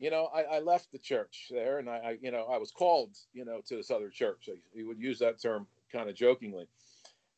you 0.00 0.10
know, 0.10 0.30
I, 0.34 0.56
I 0.56 0.58
left 0.60 0.90
the 0.90 0.98
church 0.98 1.48
there, 1.50 1.78
and 1.78 1.88
I, 1.88 1.96
I, 1.96 2.18
you 2.22 2.30
know, 2.30 2.46
I 2.50 2.56
was 2.56 2.70
called, 2.70 3.10
you 3.34 3.44
know, 3.44 3.60
to 3.66 3.76
this 3.76 3.90
other 3.90 4.08
church. 4.08 4.48
He 4.72 4.82
would 4.82 4.98
use 4.98 5.18
that 5.18 5.40
term 5.40 5.66
kind 5.92 6.08
of 6.08 6.16
jokingly, 6.16 6.66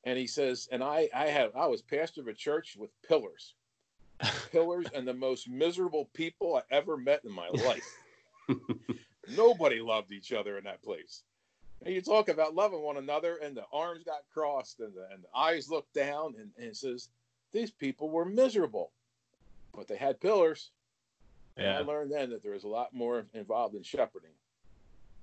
and 0.05 0.17
he 0.17 0.29
says, 0.29 0.69
and 0.71 0.83
I, 0.83 1.09
I 1.13 1.27
had, 1.27 1.51
I 1.57 1.67
was 1.67 1.83
pastor 1.83 2.21
of 2.21 2.29
a 2.29 2.33
church 2.33 2.77
with 2.79 2.91
pillars, 3.03 3.55
pillars, 4.53 4.87
and 4.95 5.07
the 5.07 5.13
most 5.13 5.49
miserable 5.49 6.09
people 6.15 6.55
I 6.55 6.63
ever 6.71 6.97
met 6.97 7.25
in 7.25 7.33
my 7.33 7.49
life. 7.67 7.99
Nobody 9.37 9.81
loved 9.81 10.13
each 10.13 10.33
other 10.33 10.57
in 10.57 10.65
that 10.65 10.83
place. 10.83 11.25
And 11.85 11.95
you 11.95 12.01
talk 12.01 12.29
about 12.29 12.55
loving 12.55 12.81
one 12.81 12.97
another, 12.97 13.39
and 13.43 13.57
the 13.57 13.65
arms 13.73 14.05
got 14.05 14.23
crossed, 14.33 14.81
and 14.81 14.95
the, 14.95 15.09
and 15.13 15.23
the 15.23 15.39
eyes 15.39 15.69
looked 15.69 15.95
down, 15.95 16.35
and, 16.39 16.51
and 16.57 16.67
it 16.67 16.77
says, 16.77 17.09
these 17.53 17.71
people 17.71 18.09
were 18.09 18.25
miserable, 18.25 18.93
but 19.75 19.89
they 19.89 19.97
had 19.97 20.21
pillars. 20.21 20.71
And 21.57 21.69
I 21.69 21.81
learned 21.81 22.13
then 22.13 22.31
that 22.31 22.43
there 22.43 22.53
was 22.53 22.65
a 22.65 22.69
lot 22.69 22.95
more 22.95 23.27
involved 23.35 23.75
in 23.75 23.83
shepherding 23.83 24.33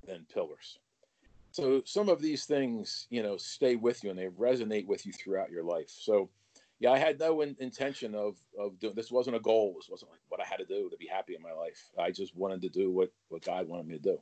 than 0.06 0.26
pillars. 0.32 0.78
So 1.52 1.82
some 1.86 2.10
of 2.10 2.22
these 2.22 2.46
things, 2.46 3.08
you 3.10 3.24
know, 3.24 3.38
stay 3.38 3.76
with 3.76 4.04
you 4.04 4.12
and 4.12 4.20
they 4.20 4.28
resonate 4.28 4.86
with 4.86 5.06
you 5.06 5.14
throughout 5.14 5.50
your 5.50 5.64
life. 5.64 5.90
So, 5.90 6.30
yeah, 6.80 6.92
I 6.92 7.00
had 7.00 7.20
no 7.20 7.42
in- 7.42 7.58
intention 7.60 8.14
of 8.14 8.38
of 8.58 8.80
doing 8.80 8.94
this. 8.94 9.12
wasn't 9.12 9.36
a 9.36 9.40
goal. 9.40 9.74
This 9.76 9.90
wasn't 9.90 10.12
like 10.12 10.22
what 10.30 10.40
I 10.40 10.46
had 10.46 10.58
to 10.58 10.66
do 10.66 10.90
to 10.90 10.98
be 10.98 11.08
happy 11.08 11.36
in 11.36 11.42
my 11.42 11.52
life. 11.52 11.90
I 11.98 12.12
just 12.12 12.36
wanted 12.36 12.62
to 12.62 12.70
do 12.70 12.92
what 12.92 13.12
what 13.30 13.44
God 13.44 13.68
wanted 13.68 13.88
me 13.88 13.96
to 13.96 14.04
do. 14.04 14.22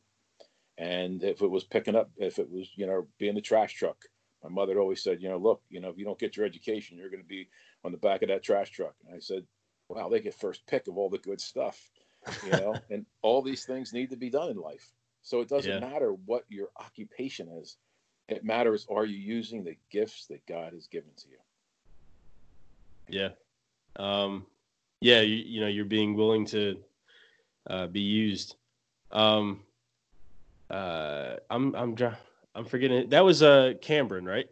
And 0.78 1.24
if 1.24 1.42
it 1.42 1.50
was 1.50 1.63
picking 1.63 1.96
up, 1.96 2.12
if 2.18 2.40
it 2.40 2.50
was, 2.50 2.72
you 2.76 2.86
know, 2.86 3.08
being 3.18 3.36
the 3.36 3.42
trash 3.42 3.74
truck, 3.74 3.98
my 4.44 4.50
mother 4.50 4.80
always 4.80 5.02
said, 5.04 5.22
you 5.22 5.30
know, 5.30 5.38
look, 5.38 5.62
you 5.70 5.80
know, 5.80 5.90
if 5.90 5.98
you 5.98 6.06
don't 6.06 6.20
get 6.20 6.38
your 6.38 6.46
education, 6.46 6.98
you're 6.98 7.10
going 7.10 7.24
to 7.24 7.28
be 7.28 7.50
on 7.84 7.92
the 7.92 7.98
back 7.98 8.22
of 8.22 8.30
that 8.30 8.44
trash 8.44 8.70
truck. 8.72 8.96
And 9.06 9.16
I 9.16 9.20
said, 9.20 9.46
wow, 9.90 10.10
they 10.10 10.20
get 10.20 10.36
first 10.36 10.66
pick 10.68 10.88
of 10.88 10.98
all 10.98 11.10
the 11.10 11.18
good 11.18 11.42
stuff 11.42 11.92
you 12.42 12.56
know 12.56 12.82
and 12.90 13.06
all 13.22 13.42
these 13.42 13.66
things 13.66 13.94
need 13.94 14.10
to 14.10 14.16
be 14.18 14.30
done 14.30 14.50
in 14.50 14.58
life 14.58 14.92
so 15.22 15.42
it 15.42 15.48
doesn't 15.50 15.78
Yeah. 15.78 15.80
matter 15.80 16.13
what 16.26 16.44
your 16.50 16.70
occupation 16.78 17.48
is 17.50 17.78
it 18.30 18.44
matters 18.44 18.86
are 18.90 19.06
you 19.06 19.18
using 19.18 19.63
the 19.63 19.78
gifts 19.92 20.28
that 20.28 20.46
god 20.48 20.74
has 20.74 20.88
given 20.88 21.12
to 21.18 21.30
you 21.30 21.38
Yeah. 23.10 23.30
Um, 23.98 24.46
yeah, 25.02 25.22
you, 25.22 25.36
you 25.36 25.62
know, 25.62 25.68
you're 25.68 25.86
being 25.86 26.16
willing 26.16 26.46
to 26.48 26.78
uh, 27.70 27.88
be 27.88 28.02
used. 28.02 28.56
Um, 29.12 29.62
uh, 30.69 31.36
I'm 31.49 31.73
I'm 31.75 31.95
I'm 32.56 32.65
forgetting 32.65 33.10
that 33.10 33.23
was 33.23 33.41
uh 33.43 33.73
Cambron, 33.82 34.25
right? 34.25 34.47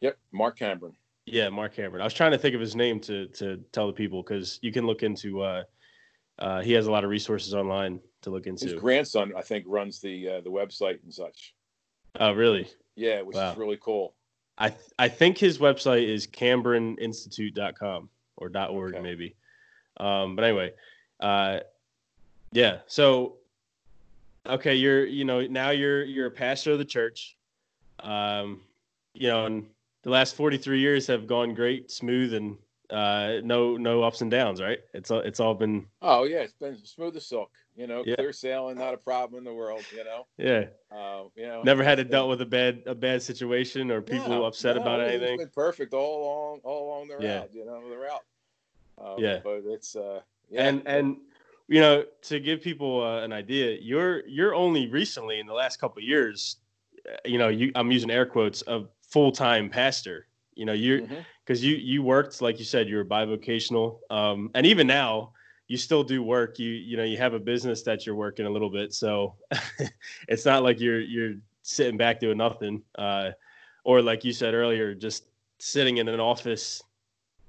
yep 0.00 0.16
mark 0.32 0.58
cambron 0.58 0.92
Yeah, 1.26 1.50
Mark 1.50 1.74
Cambron. 1.76 2.00
I 2.00 2.04
was 2.04 2.14
trying 2.14 2.32
to 2.32 2.38
think 2.38 2.54
of 2.54 2.60
his 2.60 2.74
name 2.74 3.00
to 3.00 3.26
to 3.28 3.58
tell 3.72 3.86
the 3.86 3.92
people 3.92 4.22
because 4.22 4.58
you 4.62 4.72
can 4.72 4.86
look 4.86 5.02
into. 5.02 5.42
Uh, 5.42 5.62
uh, 6.38 6.62
he 6.62 6.72
has 6.72 6.86
a 6.86 6.90
lot 6.90 7.04
of 7.04 7.10
resources 7.10 7.52
online 7.54 8.00
to 8.22 8.30
look 8.30 8.46
into. 8.46 8.64
his 8.64 8.72
grandson 8.74 9.30
i 9.36 9.42
think 9.42 9.62
runs 9.68 10.00
the 10.00 10.26
uh, 10.26 10.40
the 10.40 10.50
website 10.50 11.02
and 11.04 11.12
such 11.12 11.54
Oh, 12.18 12.32
really? 12.32 12.66
yeah 12.96 13.20
which 13.20 13.36
Wow. 13.36 13.52
is 13.52 13.58
really 13.58 13.76
cool 13.80 14.14
I 14.56 14.70
th- 14.70 14.80
I 14.98 15.08
think 15.08 15.36
his 15.38 15.58
website 15.58 16.06
is 16.08 16.26
CambronInstitute.com 16.26 18.08
or 18.36 18.50
.org 18.54 18.94
Okay. 18.94 19.02
maybe. 19.02 19.36
Um, 19.98 20.34
but 20.36 20.44
anyway, 20.44 20.72
uh, 21.20 21.60
yeah. 22.52 22.78
So, 22.86 23.36
okay, 24.46 24.74
you're 24.74 25.06
you 25.06 25.24
know 25.24 25.46
now 25.46 25.70
you're 25.70 26.04
you're 26.04 26.26
a 26.26 26.30
pastor 26.30 26.72
of 26.72 26.78
the 26.78 26.84
church. 26.84 27.36
Um, 28.00 28.62
you 29.14 29.28
know, 29.28 29.46
and 29.46 29.66
the 30.02 30.10
last 30.10 30.36
43 30.36 30.80
years 30.80 31.06
have 31.08 31.26
gone 31.26 31.54
great, 31.54 31.90
smooth, 31.90 32.34
and 32.34 32.56
uh, 32.90 33.40
no 33.44 33.76
no 33.76 34.02
ups 34.02 34.20
and 34.20 34.30
downs, 34.30 34.60
right? 34.60 34.78
It's 34.94 35.10
all 35.10 35.20
it's 35.20 35.40
all 35.40 35.54
been 35.54 35.86
Oh 36.02 36.24
yeah, 36.24 36.38
it's 36.38 36.54
been 36.54 36.76
smooth 36.76 37.16
as 37.16 37.26
silk. 37.26 37.50
You 37.76 37.86
know, 37.86 38.04
Yeah. 38.04 38.16
clear 38.16 38.32
sailing, 38.32 38.78
not 38.78 38.94
a 38.94 38.98
problem 38.98 39.38
in 39.38 39.44
the 39.44 39.54
world. 39.54 39.84
You 39.92 40.04
know, 40.04 40.26
yeah. 40.38 40.64
uh, 40.90 41.24
you 41.36 41.46
know, 41.46 41.62
Never 41.64 41.82
had 41.84 41.96
to 41.96 42.02
it's 42.02 42.10
dealt 42.10 42.28
with 42.28 42.40
a 42.40 42.46
bad 42.46 42.82
a 42.86 42.94
bad 42.94 43.22
situation 43.22 43.90
or 43.90 44.00
people 44.00 44.32
No, 44.32 44.44
upset 44.44 44.76
no, 44.76 44.82
about 44.82 45.00
anything. 45.00 45.36
Been 45.38 45.50
perfect 45.54 45.94
all 45.94 46.22
along, 46.22 46.60
all 46.64 46.88
along 46.88 47.08
the 47.08 47.16
route. 47.16 47.24
Yeah. 47.24 47.44
You 47.52 47.64
know, 47.66 47.90
the 47.90 47.96
route. 47.96 48.24
Um, 48.98 49.22
Yeah. 49.22 49.40
but 49.44 49.62
it's 49.66 49.96
uh, 49.96 50.20
yeah, 50.50 50.68
And 50.68 50.82
and 50.86 51.16
you 51.70 51.80
know 51.80 52.04
to 52.22 52.40
give 52.40 52.60
people 52.60 53.02
uh, 53.02 53.22
an 53.22 53.32
idea, 53.32 53.78
you're 53.80 54.26
you're 54.26 54.54
only 54.54 54.88
recently 54.88 55.38
in 55.38 55.46
the 55.46 55.54
last 55.54 55.80
couple 55.80 55.98
of 55.98 56.04
years, 56.04 56.56
uh, 57.08 57.16
you 57.24 57.38
know, 57.38 57.48
you 57.48 57.70
I'm 57.76 57.92
using 57.92 58.10
air 58.10 58.26
quotes 58.26 58.62
a 58.66 58.84
full 59.02 59.30
time 59.32 59.70
pastor. 59.70 60.26
You 60.54 60.66
know, 60.66 60.72
you're 60.72 61.02
Mhm. 61.02 61.24
because 61.46 61.64
you 61.64 61.76
you 61.76 62.02
worked 62.02 62.42
like 62.42 62.58
you 62.58 62.64
said 62.64 62.88
you 62.88 62.96
were 62.96 63.04
bivocational, 63.04 64.00
um, 64.10 64.50
and 64.54 64.66
even 64.66 64.88
now 64.88 65.32
you 65.68 65.76
still 65.76 66.02
do 66.02 66.24
work. 66.24 66.58
You 66.58 66.70
you 66.70 66.96
know 66.96 67.04
you 67.04 67.16
have 67.18 67.34
a 67.34 67.38
business 67.38 67.82
that 67.84 68.04
you're 68.04 68.16
working 68.16 68.46
a 68.46 68.50
little 68.50 68.70
bit, 68.70 68.92
so 68.92 69.36
it's 70.28 70.44
not 70.44 70.64
like 70.64 70.80
you're 70.80 71.00
you're 71.00 71.34
sitting 71.62 71.96
back 71.96 72.18
doing 72.18 72.38
nothing, 72.38 72.82
uh, 72.98 73.30
or 73.84 74.02
like 74.02 74.24
you 74.24 74.32
said 74.32 74.54
earlier, 74.54 74.92
just 74.92 75.26
sitting 75.60 75.98
in 75.98 76.08
an 76.08 76.18
office 76.18 76.82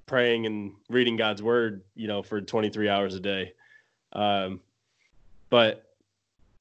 praying 0.06 0.46
and 0.46 0.74
reading 0.88 1.16
God's 1.16 1.42
word, 1.42 1.82
you 1.96 2.06
know, 2.06 2.22
for 2.22 2.40
23 2.40 2.88
hours 2.88 3.14
a 3.16 3.20
day. 3.20 3.52
Um, 4.12 4.60
but 5.50 5.94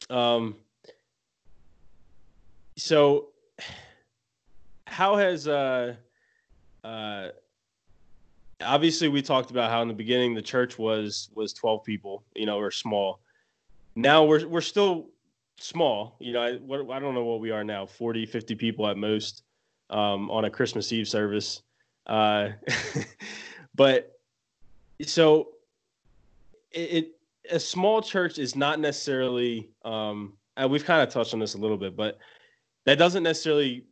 um, 0.09 0.55
so 2.77 3.27
how 4.87 5.15
has 5.15 5.47
uh 5.47 5.95
uh 6.83 7.29
obviously 8.61 9.07
we 9.07 9.21
talked 9.21 9.51
about 9.51 9.71
how 9.71 9.81
in 9.81 9.87
the 9.87 9.93
beginning 9.93 10.33
the 10.33 10.41
church 10.41 10.77
was 10.77 11.29
was 11.33 11.53
12 11.53 11.83
people 11.83 12.23
you 12.35 12.45
know 12.45 12.57
or 12.57 12.71
small. 12.71 13.19
Now 13.95 14.23
we're 14.23 14.47
we're 14.47 14.61
still 14.61 15.07
small 15.57 16.15
you 16.19 16.33
know 16.33 16.41
I, 16.41 16.53
what, 16.57 16.89
I 16.89 16.99
don't 16.99 17.13
know 17.13 17.23
what 17.23 17.39
we 17.39 17.51
are 17.51 17.63
now 17.63 17.85
40 17.85 18.25
50 18.25 18.55
people 18.55 18.87
at 18.87 18.97
most 18.97 19.43
um, 19.89 20.31
on 20.31 20.45
a 20.45 20.49
christmas 20.49 20.91
eve 20.91 21.07
service. 21.07 21.61
Uh, 22.07 22.49
but 23.75 24.19
so 25.05 25.49
it, 26.71 26.79
it 26.79 27.11
a 27.49 27.59
small 27.59 28.01
church 28.01 28.37
is 28.37 28.55
not 28.55 28.79
necessarily 28.79 29.69
um, 29.83 30.33
and 30.57 30.69
we've 30.69 30.85
kind 30.85 31.01
of 31.01 31.13
touched 31.13 31.33
on 31.33 31.39
this 31.39 31.55
a 31.55 31.57
little 31.57 31.77
bit 31.77 31.95
but 31.95 32.17
that 32.85 32.97
doesn't 32.97 33.23
necessarily 33.23 33.85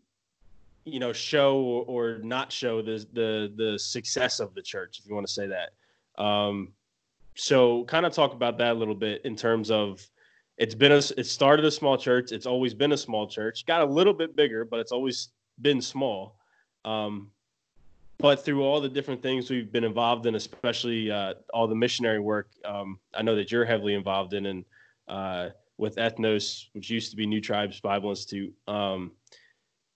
you 0.85 0.99
know 0.99 1.13
show 1.13 1.57
or, 1.57 1.85
or 1.85 2.17
not 2.19 2.51
show 2.51 2.81
the 2.81 3.05
the 3.13 3.53
the 3.55 3.79
success 3.79 4.39
of 4.39 4.53
the 4.53 4.61
church 4.61 4.99
if 4.99 5.07
you 5.07 5.13
want 5.13 5.25
to 5.27 5.33
say 5.33 5.47
that. 5.47 5.71
Um 6.21 6.73
so 7.35 7.85
kind 7.85 8.05
of 8.05 8.13
talk 8.13 8.33
about 8.33 8.57
that 8.57 8.71
a 8.71 8.79
little 8.79 8.95
bit 8.95 9.21
in 9.23 9.35
terms 9.35 9.71
of 9.71 10.05
it's 10.57 10.75
been 10.75 10.91
a 10.91 11.01
it 11.17 11.25
started 11.25 11.65
a 11.65 11.71
small 11.71 11.97
church 11.97 12.31
it's 12.31 12.45
always 12.45 12.73
been 12.73 12.91
a 12.91 12.97
small 12.97 13.27
church 13.27 13.65
got 13.65 13.81
a 13.81 13.85
little 13.85 14.13
bit 14.13 14.35
bigger 14.35 14.65
but 14.65 14.79
it's 14.79 14.91
always 14.91 15.29
been 15.61 15.81
small. 15.81 16.37
Um 16.85 17.31
but 18.19 18.43
through 18.43 18.61
all 18.63 18.79
the 18.79 18.89
different 18.89 19.21
things 19.21 19.49
we've 19.49 19.71
been 19.71 19.83
involved 19.83 20.25
in 20.25 20.35
especially 20.35 21.09
uh, 21.09 21.33
all 21.53 21.67
the 21.67 21.75
missionary 21.75 22.19
work 22.19 22.49
um, 22.65 22.99
i 23.15 23.21
know 23.21 23.35
that 23.35 23.51
you're 23.51 23.65
heavily 23.65 23.93
involved 23.93 24.33
in 24.33 24.45
and 24.47 24.65
uh, 25.07 25.49
with 25.77 25.95
ethnos 25.95 26.65
which 26.73 26.89
used 26.89 27.09
to 27.09 27.17
be 27.17 27.25
new 27.25 27.41
tribes 27.41 27.79
bible 27.79 28.09
institute. 28.09 28.53
Um, 28.67 29.11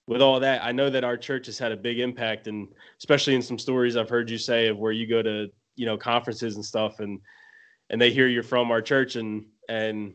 with 0.06 0.20
all 0.20 0.38
that, 0.40 0.62
I 0.62 0.72
know 0.72 0.90
that 0.90 1.04
our 1.04 1.16
church 1.16 1.46
has 1.46 1.58
had 1.58 1.72
a 1.72 1.76
big 1.76 1.98
impact, 1.98 2.46
and 2.46 2.68
especially 2.98 3.34
in 3.34 3.42
some 3.42 3.58
stories 3.58 3.96
I've 3.96 4.08
heard 4.08 4.28
you 4.28 4.38
say 4.38 4.66
of 4.68 4.78
where 4.78 4.92
you 4.92 5.06
go 5.06 5.22
to, 5.22 5.50
you 5.76 5.86
know, 5.86 5.96
conferences 5.96 6.56
and 6.56 6.64
stuff, 6.64 7.00
and 7.00 7.20
and 7.90 8.00
they 8.00 8.10
hear 8.10 8.28
you're 8.28 8.42
from 8.42 8.70
our 8.70 8.82
church, 8.82 9.16
and 9.16 9.46
and 9.68 10.14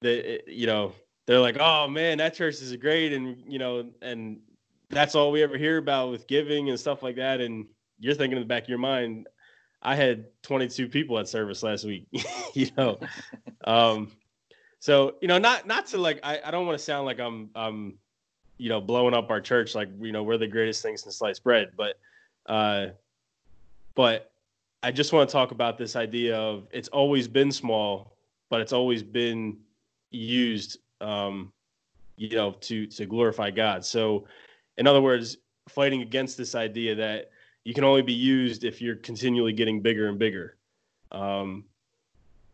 they, 0.00 0.40
you 0.46 0.66
know, 0.66 0.92
they're 1.26 1.40
like, 1.40 1.56
oh 1.60 1.86
man, 1.88 2.18
that 2.18 2.34
church 2.34 2.54
is 2.54 2.74
great, 2.76 3.12
and 3.12 3.42
you 3.46 3.58
know, 3.58 3.88
and 4.02 4.40
that's 4.90 5.14
all 5.14 5.32
we 5.32 5.42
ever 5.42 5.56
hear 5.56 5.78
about 5.78 6.10
with 6.10 6.26
giving 6.26 6.70
and 6.70 6.78
stuff 6.78 7.02
like 7.02 7.16
that, 7.16 7.40
and 7.40 7.66
you're 7.98 8.14
thinking 8.14 8.36
in 8.36 8.42
the 8.42 8.48
back 8.48 8.64
of 8.64 8.68
your 8.68 8.78
mind, 8.78 9.28
I 9.82 9.94
had 9.94 10.26
22 10.42 10.88
people 10.88 11.18
at 11.18 11.28
service 11.28 11.62
last 11.62 11.84
week, 11.84 12.06
you 12.54 12.68
know, 12.76 12.98
um, 13.64 14.12
so 14.78 15.16
you 15.20 15.28
know, 15.28 15.38
not 15.38 15.66
not 15.66 15.86
to 15.88 15.98
like, 15.98 16.20
I, 16.22 16.40
I 16.44 16.50
don't 16.50 16.66
want 16.66 16.78
to 16.78 16.84
sound 16.84 17.06
like 17.06 17.18
I'm 17.18 17.50
I'm 17.54 17.98
you 18.58 18.68
know 18.68 18.80
blowing 18.80 19.14
up 19.14 19.30
our 19.30 19.40
church 19.40 19.74
like 19.74 19.88
you 20.00 20.12
know 20.12 20.22
we're 20.22 20.38
the 20.38 20.46
greatest 20.46 20.82
thing 20.82 20.96
since 20.96 21.16
sliced 21.16 21.44
bread 21.44 21.68
but 21.76 21.98
uh 22.46 22.86
but 23.94 24.32
i 24.82 24.90
just 24.90 25.12
want 25.12 25.28
to 25.28 25.32
talk 25.32 25.50
about 25.50 25.76
this 25.76 25.94
idea 25.94 26.34
of 26.34 26.66
it's 26.70 26.88
always 26.88 27.28
been 27.28 27.52
small 27.52 28.16
but 28.48 28.62
it's 28.62 28.72
always 28.72 29.02
been 29.02 29.58
used 30.10 30.78
um 31.02 31.52
you 32.16 32.30
know 32.30 32.52
to 32.52 32.86
to 32.86 33.06
glorify 33.06 33.50
god. 33.50 33.84
So 33.84 34.24
in 34.78 34.86
other 34.86 35.00
words 35.02 35.36
fighting 35.68 36.02
against 36.02 36.36
this 36.36 36.54
idea 36.54 36.94
that 36.94 37.30
you 37.64 37.74
can 37.74 37.84
only 37.84 38.02
be 38.02 38.12
used 38.12 38.62
if 38.64 38.80
you're 38.80 38.96
continually 38.96 39.52
getting 39.52 39.80
bigger 39.82 40.08
and 40.08 40.18
bigger. 40.18 40.56
Um 41.10 41.64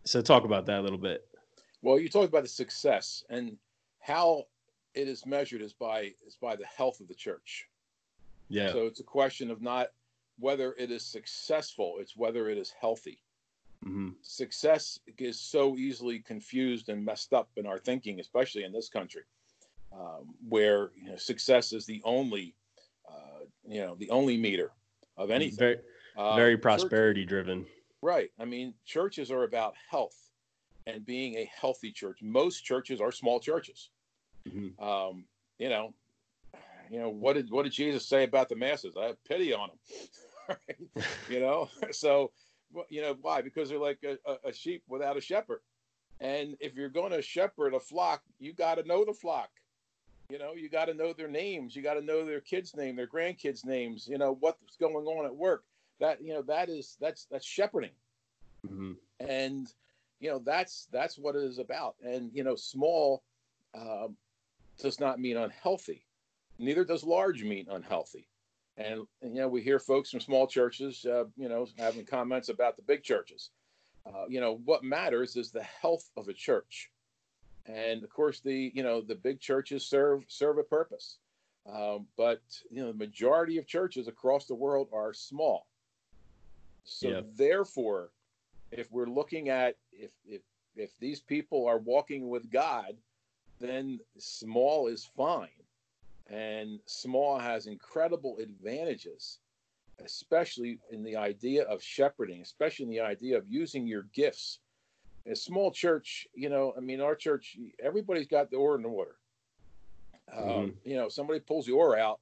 so 0.04 0.20
talk 0.22 0.44
about 0.44 0.66
that 0.66 0.80
a 0.80 0.82
little 0.82 0.98
bit. 0.98 1.26
Well, 1.82 1.98
you 1.98 2.08
talked 2.08 2.28
about 2.28 2.42
the 2.42 2.48
success 2.48 3.24
and 3.30 3.56
how 4.00 4.44
it 4.94 5.08
is 5.08 5.24
measured 5.26 5.62
is 5.62 5.72
by 5.72 6.12
is 6.26 6.36
by 6.40 6.56
the 6.56 6.66
health 6.66 7.00
of 7.00 7.08
the 7.08 7.14
church. 7.14 7.68
yeah. 8.48 8.72
So 8.72 8.86
it's 8.86 9.00
a 9.00 9.04
question 9.04 9.50
of 9.50 9.60
not 9.62 9.88
whether 10.38 10.74
it 10.78 10.90
is 10.90 11.04
successful; 11.04 11.96
it's 12.00 12.16
whether 12.16 12.48
it 12.48 12.58
is 12.58 12.72
healthy. 12.80 13.18
hmm 13.84 14.10
Success 14.22 14.98
is 15.18 15.38
so 15.38 15.76
easily 15.76 16.18
confused 16.20 16.88
and 16.88 17.04
messed 17.04 17.32
up 17.32 17.50
in 17.56 17.66
our 17.66 17.78
thinking, 17.78 18.20
especially 18.20 18.64
in 18.64 18.72
this 18.72 18.88
country, 18.88 19.22
um, 19.94 20.34
where 20.48 20.90
you 20.96 21.10
know, 21.10 21.16
success 21.16 21.72
is 21.72 21.86
the 21.86 22.00
only, 22.04 22.54
uh, 23.08 23.44
you 23.66 23.80
know, 23.80 23.94
the 23.96 24.10
only 24.10 24.36
meter 24.36 24.70
of 25.16 25.30
anything. 25.30 25.58
very 25.58 25.78
Uh, 26.16 26.36
very 26.36 26.54
church- 26.56 26.62
prosperity 26.62 27.24
driven 27.24 27.66
Right. 28.02 28.30
I 28.38 28.44
mean, 28.44 28.74
churches 28.84 29.30
are 29.30 29.44
about 29.44 29.74
health 29.88 30.30
and 30.86 31.06
being 31.06 31.36
a 31.36 31.44
healthy 31.54 31.92
church. 31.92 32.20
Most 32.20 32.62
churches 32.64 33.00
are 33.00 33.12
small 33.12 33.38
churches. 33.38 33.90
Mhm. 34.44 34.76
Um, 34.82 35.24
you 35.58 35.68
know, 35.68 35.94
you 36.90 36.98
know 36.98 37.08
what 37.10 37.34
did 37.34 37.48
what 37.50 37.62
did 37.62 37.72
Jesus 37.72 38.04
say 38.06 38.24
about 38.24 38.48
the 38.48 38.56
masses? 38.56 38.96
I 38.96 39.06
have 39.06 39.24
pity 39.24 39.52
on 39.52 39.68
them. 39.68 39.78
Right? 40.48 41.06
you 41.28 41.38
know, 41.38 41.70
so 41.92 42.32
you 42.88 43.00
know 43.00 43.16
why? 43.22 43.40
Because 43.42 43.68
they're 43.68 43.78
like 43.78 44.02
a, 44.02 44.18
a 44.44 44.52
sheep 44.52 44.82
without 44.88 45.16
a 45.16 45.20
shepherd. 45.20 45.60
And 46.18 46.56
if 46.60 46.74
you're 46.74 46.88
going 46.88 47.12
to 47.12 47.22
shepherd 47.22 47.74
a 47.74 47.80
flock, 47.80 48.22
you 48.40 48.52
got 48.52 48.74
to 48.76 48.82
know 48.84 49.04
the 49.04 49.12
flock. 49.14 49.50
You 50.32 50.38
know, 50.38 50.54
you 50.54 50.70
got 50.70 50.86
to 50.86 50.94
know 50.94 51.12
their 51.12 51.28
names. 51.28 51.76
You 51.76 51.82
got 51.82 51.94
to 51.94 52.00
know 52.00 52.24
their 52.24 52.40
kids' 52.40 52.74
name, 52.74 52.96
their 52.96 53.06
grandkids' 53.06 53.66
names. 53.66 54.08
You 54.08 54.16
know 54.16 54.38
what's 54.40 54.76
going 54.80 55.04
on 55.06 55.26
at 55.26 55.36
work. 55.36 55.64
That 56.00 56.22
you 56.22 56.32
know 56.32 56.40
that 56.42 56.70
is 56.70 56.96
that's 57.00 57.26
that's 57.30 57.44
shepherding 57.44 57.92
Mhm. 58.66 58.96
and 59.20 59.72
you 60.20 60.30
know 60.30 60.38
that's 60.38 60.86
that's 60.92 61.18
what 61.18 61.34
it 61.36 61.42
is 61.42 61.58
about 61.58 61.96
and 62.02 62.30
you 62.32 62.44
know 62.44 62.54
small 62.54 63.22
um, 63.74 64.16
does 64.78 65.00
not 65.00 65.18
mean 65.18 65.36
unhealthy 65.36 66.06
neither 66.58 66.84
does 66.84 67.04
large 67.04 67.42
mean 67.42 67.66
unhealthy 67.70 68.28
and, 68.76 69.06
and, 69.20 69.34
you 69.34 69.42
know 69.42 69.48
we 69.48 69.62
hear 69.62 69.78
folks 69.78 70.10
from 70.10 70.20
small 70.20 70.46
churches 70.46 71.04
uh, 71.04 71.24
you 71.36 71.48
know 71.48 71.66
having 71.78 72.04
comments 72.04 72.48
about 72.48 72.76
the 72.76 72.82
big 72.82 73.02
churches 73.02 73.50
uh, 74.06 74.24
you 74.28 74.40
know 74.40 74.60
what 74.64 74.84
matters 74.84 75.36
is 75.36 75.50
the 75.50 75.62
health 75.62 76.08
of 76.16 76.28
a 76.28 76.32
church 76.32 76.90
and 77.66 78.02
of 78.02 78.10
course 78.10 78.40
the 78.40 78.72
you 78.74 78.82
know 78.82 79.00
the 79.00 79.14
big 79.14 79.40
churches 79.40 79.86
serve 79.86 80.24
serve 80.28 80.58
a 80.58 80.62
purpose 80.64 81.18
um, 81.72 82.06
but 82.16 82.42
you 82.70 82.82
know 82.82 82.92
the 82.92 82.98
majority 82.98 83.58
of 83.58 83.66
churches 83.66 84.08
across 84.08 84.46
the 84.46 84.54
world 84.54 84.88
are 84.92 85.12
small 85.12 85.66
so 86.84 87.08
Yeah. 87.10 87.20
therefore 87.36 88.10
if 88.72 88.90
we're 88.90 89.06
looking 89.06 89.48
at 89.48 89.76
if 89.92 90.12
if 90.24 90.42
if 90.74 90.90
these 90.98 91.20
people 91.20 91.66
are 91.66 91.78
walking 91.78 92.28
with 92.28 92.50
God, 92.50 92.96
then 93.60 94.00
small 94.18 94.88
is 94.88 95.04
fine. 95.16 95.48
And 96.28 96.80
small 96.86 97.38
has 97.38 97.66
incredible 97.66 98.38
advantages, 98.38 99.40
especially 100.02 100.78
in 100.90 101.02
the 101.02 101.16
idea 101.16 101.64
of 101.64 101.82
shepherding, 101.82 102.40
especially 102.40 102.84
in 102.84 102.90
the 102.90 103.00
idea 103.00 103.36
of 103.36 103.44
using 103.48 103.86
your 103.86 104.04
gifts. 104.14 104.60
A 105.26 105.36
small 105.36 105.70
church, 105.70 106.26
you 106.34 106.48
know, 106.48 106.74
I 106.76 106.80
mean, 106.80 107.00
our 107.00 107.14
church, 107.14 107.56
everybody's 107.80 108.26
got 108.26 108.50
the 108.50 108.56
oar 108.56 108.74
in 108.76 108.82
the 108.82 108.88
water. 108.88 109.16
Um, 110.32 110.44
Mhm. 110.44 110.76
you 110.84 110.96
know, 110.96 111.08
somebody 111.08 111.40
pulls 111.40 111.66
the 111.66 111.72
oar 111.72 111.96
out, 111.96 112.20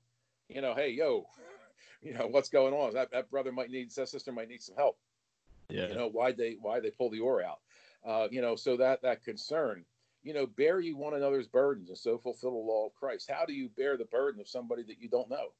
you 0.49 0.61
know, 0.61 0.75
hey, 0.75 0.91
yo, 0.91 1.27
you 2.03 2.13
know, 2.13 2.27
what's 2.27 2.49
going 2.49 2.75
on? 2.75 2.93
That, 2.95 3.11
that 3.13 3.31
brother 3.31 3.53
might 3.53 3.71
need, 3.71 3.91
that 3.93 4.09
sister 4.09 4.33
might 4.33 4.49
need 4.49 4.63
some 4.63 4.77
help 4.77 4.99
Yeah. 5.69 5.89
you 5.89 5.95
know 5.95 6.09
why 6.09 6.33
they 6.33 6.57
why 6.61 6.81
they 6.81 6.91
pull 6.91 7.11
the 7.11 7.21
oar 7.21 7.43
out 7.43 7.61
uh, 8.05 8.27
you 8.31 8.41
know 8.41 8.57
so 8.57 8.77
that 8.77 9.01
that 9.03 9.23
concern 9.23 9.85
you 10.23 10.35
know 10.35 10.47
bear 10.47 10.81
ye 10.81 10.93
one 10.93 11.15
another's 11.15 11.47
burdens 11.47 11.89
and 11.89 11.99
so 11.99 12.19
fulfill 12.19 12.51
the 12.51 12.57
law 12.57 12.87
of 12.87 12.95
christ 12.95 13.31
how 13.31 13.45
do 13.47 13.53
you 13.53 13.69
bear 13.69 13.97
the 13.97 14.05
burden 14.07 14.41
of 14.41 14.49
somebody 14.49 14.83
that 14.83 14.99
you 15.01 15.09
don't 15.09 15.31
know 15.31 15.53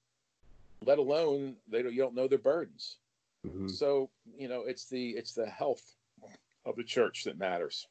let 0.85 0.99
alone 0.99 1.57
they 1.69 1.83
don't, 1.83 1.93
you 1.93 2.01
don't 2.01 2.15
know 2.15 2.27
their 2.29 2.39
burdens 2.39 2.99
Mm-hmm. 3.47 3.69
So 3.69 4.11
you 4.37 4.49
know, 4.49 4.63
it's 4.63 4.87
the 4.87 5.11
it's 5.11 5.33
the 5.33 5.47
health 5.47 5.97
of 6.65 6.77
the 6.77 6.85
church 6.85 7.25
that 7.25 7.39
matters, 7.39 7.87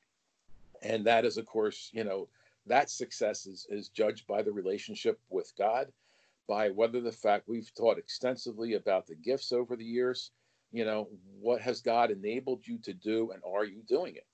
and 0.82 1.06
that 1.06 1.26
is, 1.26 1.38
of 1.38 1.46
course, 1.46 1.90
you 1.94 2.04
know, 2.04 2.28
that 2.66 2.90
success 2.90 3.46
is 3.46 3.68
is 3.70 3.90
judged 3.90 4.28
by 4.28 4.42
the 4.42 4.52
relationship 4.52 5.20
with 5.30 5.52
God, 5.58 5.92
by 6.48 6.70
whether 6.70 7.02
the 7.02 7.12
fact 7.12 7.48
we've 7.48 7.74
taught 7.74 7.98
extensively 7.98 8.74
about 8.74 9.08
the 9.08 9.16
gifts 9.16 9.52
over 9.52 9.76
the 9.76 9.86
years. 9.86 10.32
You 10.72 10.86
know, 10.86 11.08
what 11.40 11.62
has 11.62 11.82
God 11.82 12.12
enabled 12.12 12.68
you 12.68 12.78
to 12.80 12.94
do, 12.94 13.32
and 13.32 13.42
are 13.44 13.66
you 13.66 13.82
doing 13.88 14.16
it? 14.16 14.28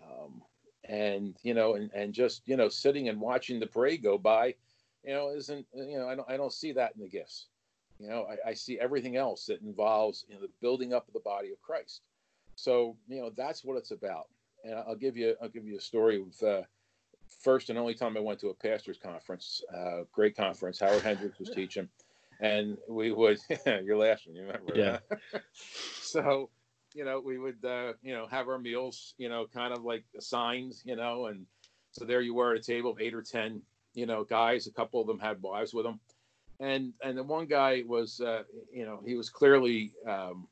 Um, 0.00 0.42
and 0.84 1.36
you 1.42 1.54
know, 1.54 1.74
and 1.74 1.90
and 1.92 2.12
just 2.12 2.42
you 2.46 2.56
know, 2.56 2.68
sitting 2.68 3.08
and 3.08 3.20
watching 3.20 3.58
the 3.58 3.66
parade 3.66 4.02
go 4.02 4.16
by, 4.16 4.54
you 5.04 5.12
know, 5.12 5.30
isn't 5.30 5.66
you 5.74 5.98
know, 5.98 6.08
I 6.08 6.14
don't 6.14 6.30
I 6.30 6.36
don't 6.36 6.52
see 6.52 6.72
that 6.72 6.92
in 6.96 7.02
the 7.02 7.08
gifts. 7.08 7.46
You 7.98 8.08
know, 8.08 8.26
I, 8.30 8.50
I 8.50 8.54
see 8.54 8.78
everything 8.78 9.16
else 9.16 9.46
that 9.46 9.62
involves 9.62 10.24
you 10.28 10.34
know 10.34 10.42
the 10.42 10.50
building 10.60 10.92
up 10.92 11.08
of 11.08 11.14
the 11.14 11.20
body 11.20 11.50
of 11.50 11.60
Christ. 11.62 12.02
So 12.56 12.96
you 13.06 13.20
know 13.20 13.30
that's 13.36 13.64
what 13.64 13.76
it's 13.76 13.92
about. 13.92 14.26
And 14.64 14.74
I'll 14.74 14.96
give 14.96 15.16
you 15.16 15.36
I'll 15.40 15.48
give 15.48 15.64
you 15.64 15.76
a 15.76 15.80
story 15.80 16.20
of 16.20 16.46
uh, 16.46 16.62
first 17.42 17.70
and 17.70 17.78
only 17.78 17.94
time 17.94 18.16
I 18.16 18.20
went 18.20 18.40
to 18.40 18.48
a 18.48 18.54
pastors 18.54 18.98
conference, 18.98 19.62
uh, 19.74 20.00
great 20.10 20.36
conference. 20.36 20.80
Howard 20.80 21.02
Hendricks 21.02 21.38
was 21.38 21.50
teaching, 21.50 21.88
and 22.40 22.76
we 22.88 23.12
would 23.12 23.38
you're 23.66 23.98
laughing, 23.98 24.34
you 24.34 24.42
remember? 24.42 24.72
Yeah. 24.74 24.98
so 26.00 26.50
you 26.94 27.04
know 27.04 27.20
we 27.20 27.38
would 27.38 27.64
uh, 27.64 27.92
you 28.02 28.14
know 28.14 28.26
have 28.26 28.48
our 28.48 28.58
meals, 28.58 29.14
you 29.18 29.28
know, 29.28 29.46
kind 29.52 29.72
of 29.72 29.84
like 29.84 30.04
assigned, 30.18 30.74
you 30.84 30.96
know, 30.96 31.26
and 31.26 31.46
so 31.92 32.04
there 32.04 32.22
you 32.22 32.34
were 32.34 32.54
at 32.54 32.60
a 32.60 32.62
table 32.62 32.90
of 32.90 33.00
eight 33.00 33.14
or 33.14 33.22
ten, 33.22 33.62
you 33.94 34.06
know, 34.06 34.24
guys. 34.24 34.66
A 34.66 34.72
couple 34.72 35.00
of 35.00 35.06
them 35.06 35.18
had 35.18 35.40
wives 35.42 35.72
with 35.72 35.84
them 35.84 36.00
and 36.60 36.92
and 37.02 37.18
the 37.18 37.22
one 37.22 37.46
guy 37.46 37.82
was 37.86 38.20
uh, 38.20 38.42
you 38.72 38.84
know 38.84 39.00
he 39.04 39.14
was 39.14 39.28
clearly 39.28 39.92
um, 40.08 40.46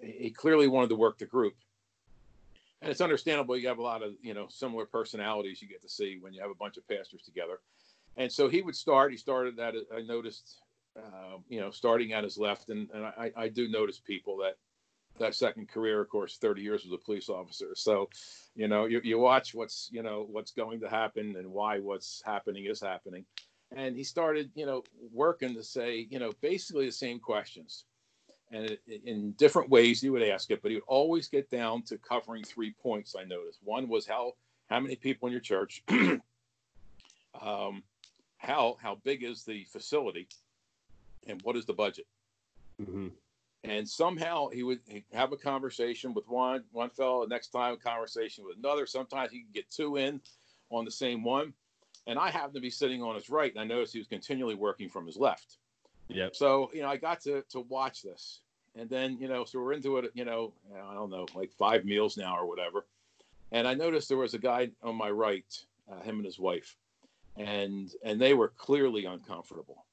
he 0.00 0.30
clearly 0.30 0.68
wanted 0.68 0.88
to 0.88 0.96
work 0.96 1.18
the 1.18 1.26
group. 1.26 1.54
And 2.82 2.90
it's 2.90 3.00
understandable 3.00 3.56
you 3.56 3.68
have 3.68 3.78
a 3.78 3.82
lot 3.82 4.02
of 4.02 4.12
you 4.20 4.34
know 4.34 4.46
similar 4.48 4.84
personalities 4.84 5.62
you 5.62 5.68
get 5.68 5.82
to 5.82 5.88
see 5.88 6.18
when 6.20 6.34
you 6.34 6.42
have 6.42 6.50
a 6.50 6.54
bunch 6.54 6.76
of 6.76 6.86
pastors 6.86 7.22
together. 7.22 7.60
And 8.16 8.30
so 8.30 8.48
he 8.48 8.62
would 8.62 8.76
start 8.76 9.10
he 9.10 9.16
started 9.16 9.56
that 9.56 9.74
i 9.94 10.02
noticed 10.02 10.60
uh, 10.96 11.38
you 11.48 11.60
know 11.60 11.70
starting 11.70 12.12
at 12.12 12.24
his 12.24 12.36
left. 12.36 12.68
And, 12.68 12.90
and 12.92 13.06
I, 13.06 13.32
I 13.36 13.48
do 13.48 13.68
notice 13.68 13.98
people 13.98 14.36
that 14.38 14.56
that 15.18 15.34
second 15.34 15.68
career 15.68 16.00
of 16.00 16.08
course 16.08 16.36
30 16.38 16.60
years 16.60 16.84
as 16.84 16.92
a 16.92 16.98
police 16.98 17.28
officer. 17.28 17.70
So 17.74 18.10
you 18.54 18.68
know 18.68 18.84
you, 18.84 19.00
you 19.02 19.18
watch 19.18 19.54
what's 19.54 19.88
you 19.90 20.02
know 20.02 20.26
what's 20.30 20.52
going 20.52 20.80
to 20.80 20.88
happen 20.88 21.36
and 21.38 21.50
why 21.50 21.78
what's 21.78 22.22
happening 22.24 22.66
is 22.66 22.80
happening. 22.80 23.24
And 23.74 23.96
he 23.96 24.04
started 24.04 24.50
you 24.54 24.66
know 24.66 24.84
working 25.10 25.54
to 25.54 25.62
say 25.62 26.06
you 26.10 26.18
know 26.18 26.32
basically 26.42 26.84
the 26.84 26.92
same 26.92 27.18
questions 27.18 27.84
and 28.54 28.70
it, 28.70 28.80
in 29.04 29.32
different 29.32 29.68
ways 29.68 30.00
he 30.00 30.10
would 30.10 30.22
ask 30.22 30.50
it 30.50 30.62
but 30.62 30.70
he 30.70 30.76
would 30.76 30.84
always 30.86 31.28
get 31.28 31.50
down 31.50 31.82
to 31.82 31.98
covering 31.98 32.44
three 32.44 32.72
points 32.82 33.14
i 33.18 33.24
noticed 33.24 33.58
one 33.64 33.88
was 33.88 34.06
how 34.06 34.32
how 34.70 34.80
many 34.80 34.96
people 34.96 35.26
in 35.26 35.32
your 35.32 35.40
church 35.40 35.82
um, 37.42 37.82
how 38.38 38.76
how 38.80 38.98
big 39.04 39.22
is 39.22 39.44
the 39.44 39.64
facility 39.64 40.28
and 41.26 41.40
what 41.42 41.56
is 41.56 41.66
the 41.66 41.72
budget 41.72 42.06
mm-hmm. 42.80 43.08
and 43.64 43.88
somehow 43.88 44.48
he 44.48 44.62
would 44.62 44.80
have 45.12 45.32
a 45.32 45.36
conversation 45.36 46.14
with 46.14 46.26
one 46.28 46.62
one 46.72 46.90
fellow 46.90 47.26
next 47.26 47.48
time 47.48 47.74
a 47.74 47.76
conversation 47.76 48.44
with 48.44 48.56
another 48.58 48.86
sometimes 48.86 49.32
he 49.32 49.42
could 49.42 49.52
get 49.52 49.70
two 49.70 49.96
in 49.96 50.20
on 50.70 50.84
the 50.84 50.90
same 50.90 51.22
one 51.24 51.52
and 52.06 52.18
I 52.18 52.30
happened 52.30 52.54
to 52.54 52.60
be 52.60 52.70
sitting 52.70 53.02
on 53.02 53.14
his 53.14 53.30
right, 53.30 53.50
and 53.52 53.60
I 53.60 53.64
noticed 53.64 53.92
he 53.92 53.98
was 53.98 54.08
continually 54.08 54.54
working 54.54 54.88
from 54.88 55.06
his 55.06 55.16
left. 55.16 55.58
Yeah. 56.08 56.28
So 56.32 56.70
you 56.74 56.82
know, 56.82 56.88
I 56.88 56.96
got 56.96 57.20
to 57.22 57.42
to 57.50 57.60
watch 57.60 58.02
this, 58.02 58.40
and 58.76 58.88
then 58.88 59.18
you 59.18 59.28
know, 59.28 59.44
so 59.44 59.60
we're 59.60 59.72
into 59.72 59.98
it. 59.98 60.10
You 60.14 60.24
know, 60.24 60.52
I 60.74 60.94
don't 60.94 61.10
know, 61.10 61.26
like 61.34 61.52
five 61.52 61.84
meals 61.84 62.16
now 62.16 62.36
or 62.36 62.46
whatever, 62.46 62.86
and 63.52 63.66
I 63.66 63.74
noticed 63.74 64.08
there 64.08 64.18
was 64.18 64.34
a 64.34 64.38
guy 64.38 64.70
on 64.82 64.96
my 64.96 65.10
right, 65.10 65.44
uh, 65.90 66.00
him 66.00 66.16
and 66.16 66.24
his 66.24 66.38
wife, 66.38 66.76
and 67.36 67.90
and 68.02 68.20
they 68.20 68.34
were 68.34 68.48
clearly 68.48 69.04
uncomfortable. 69.04 69.84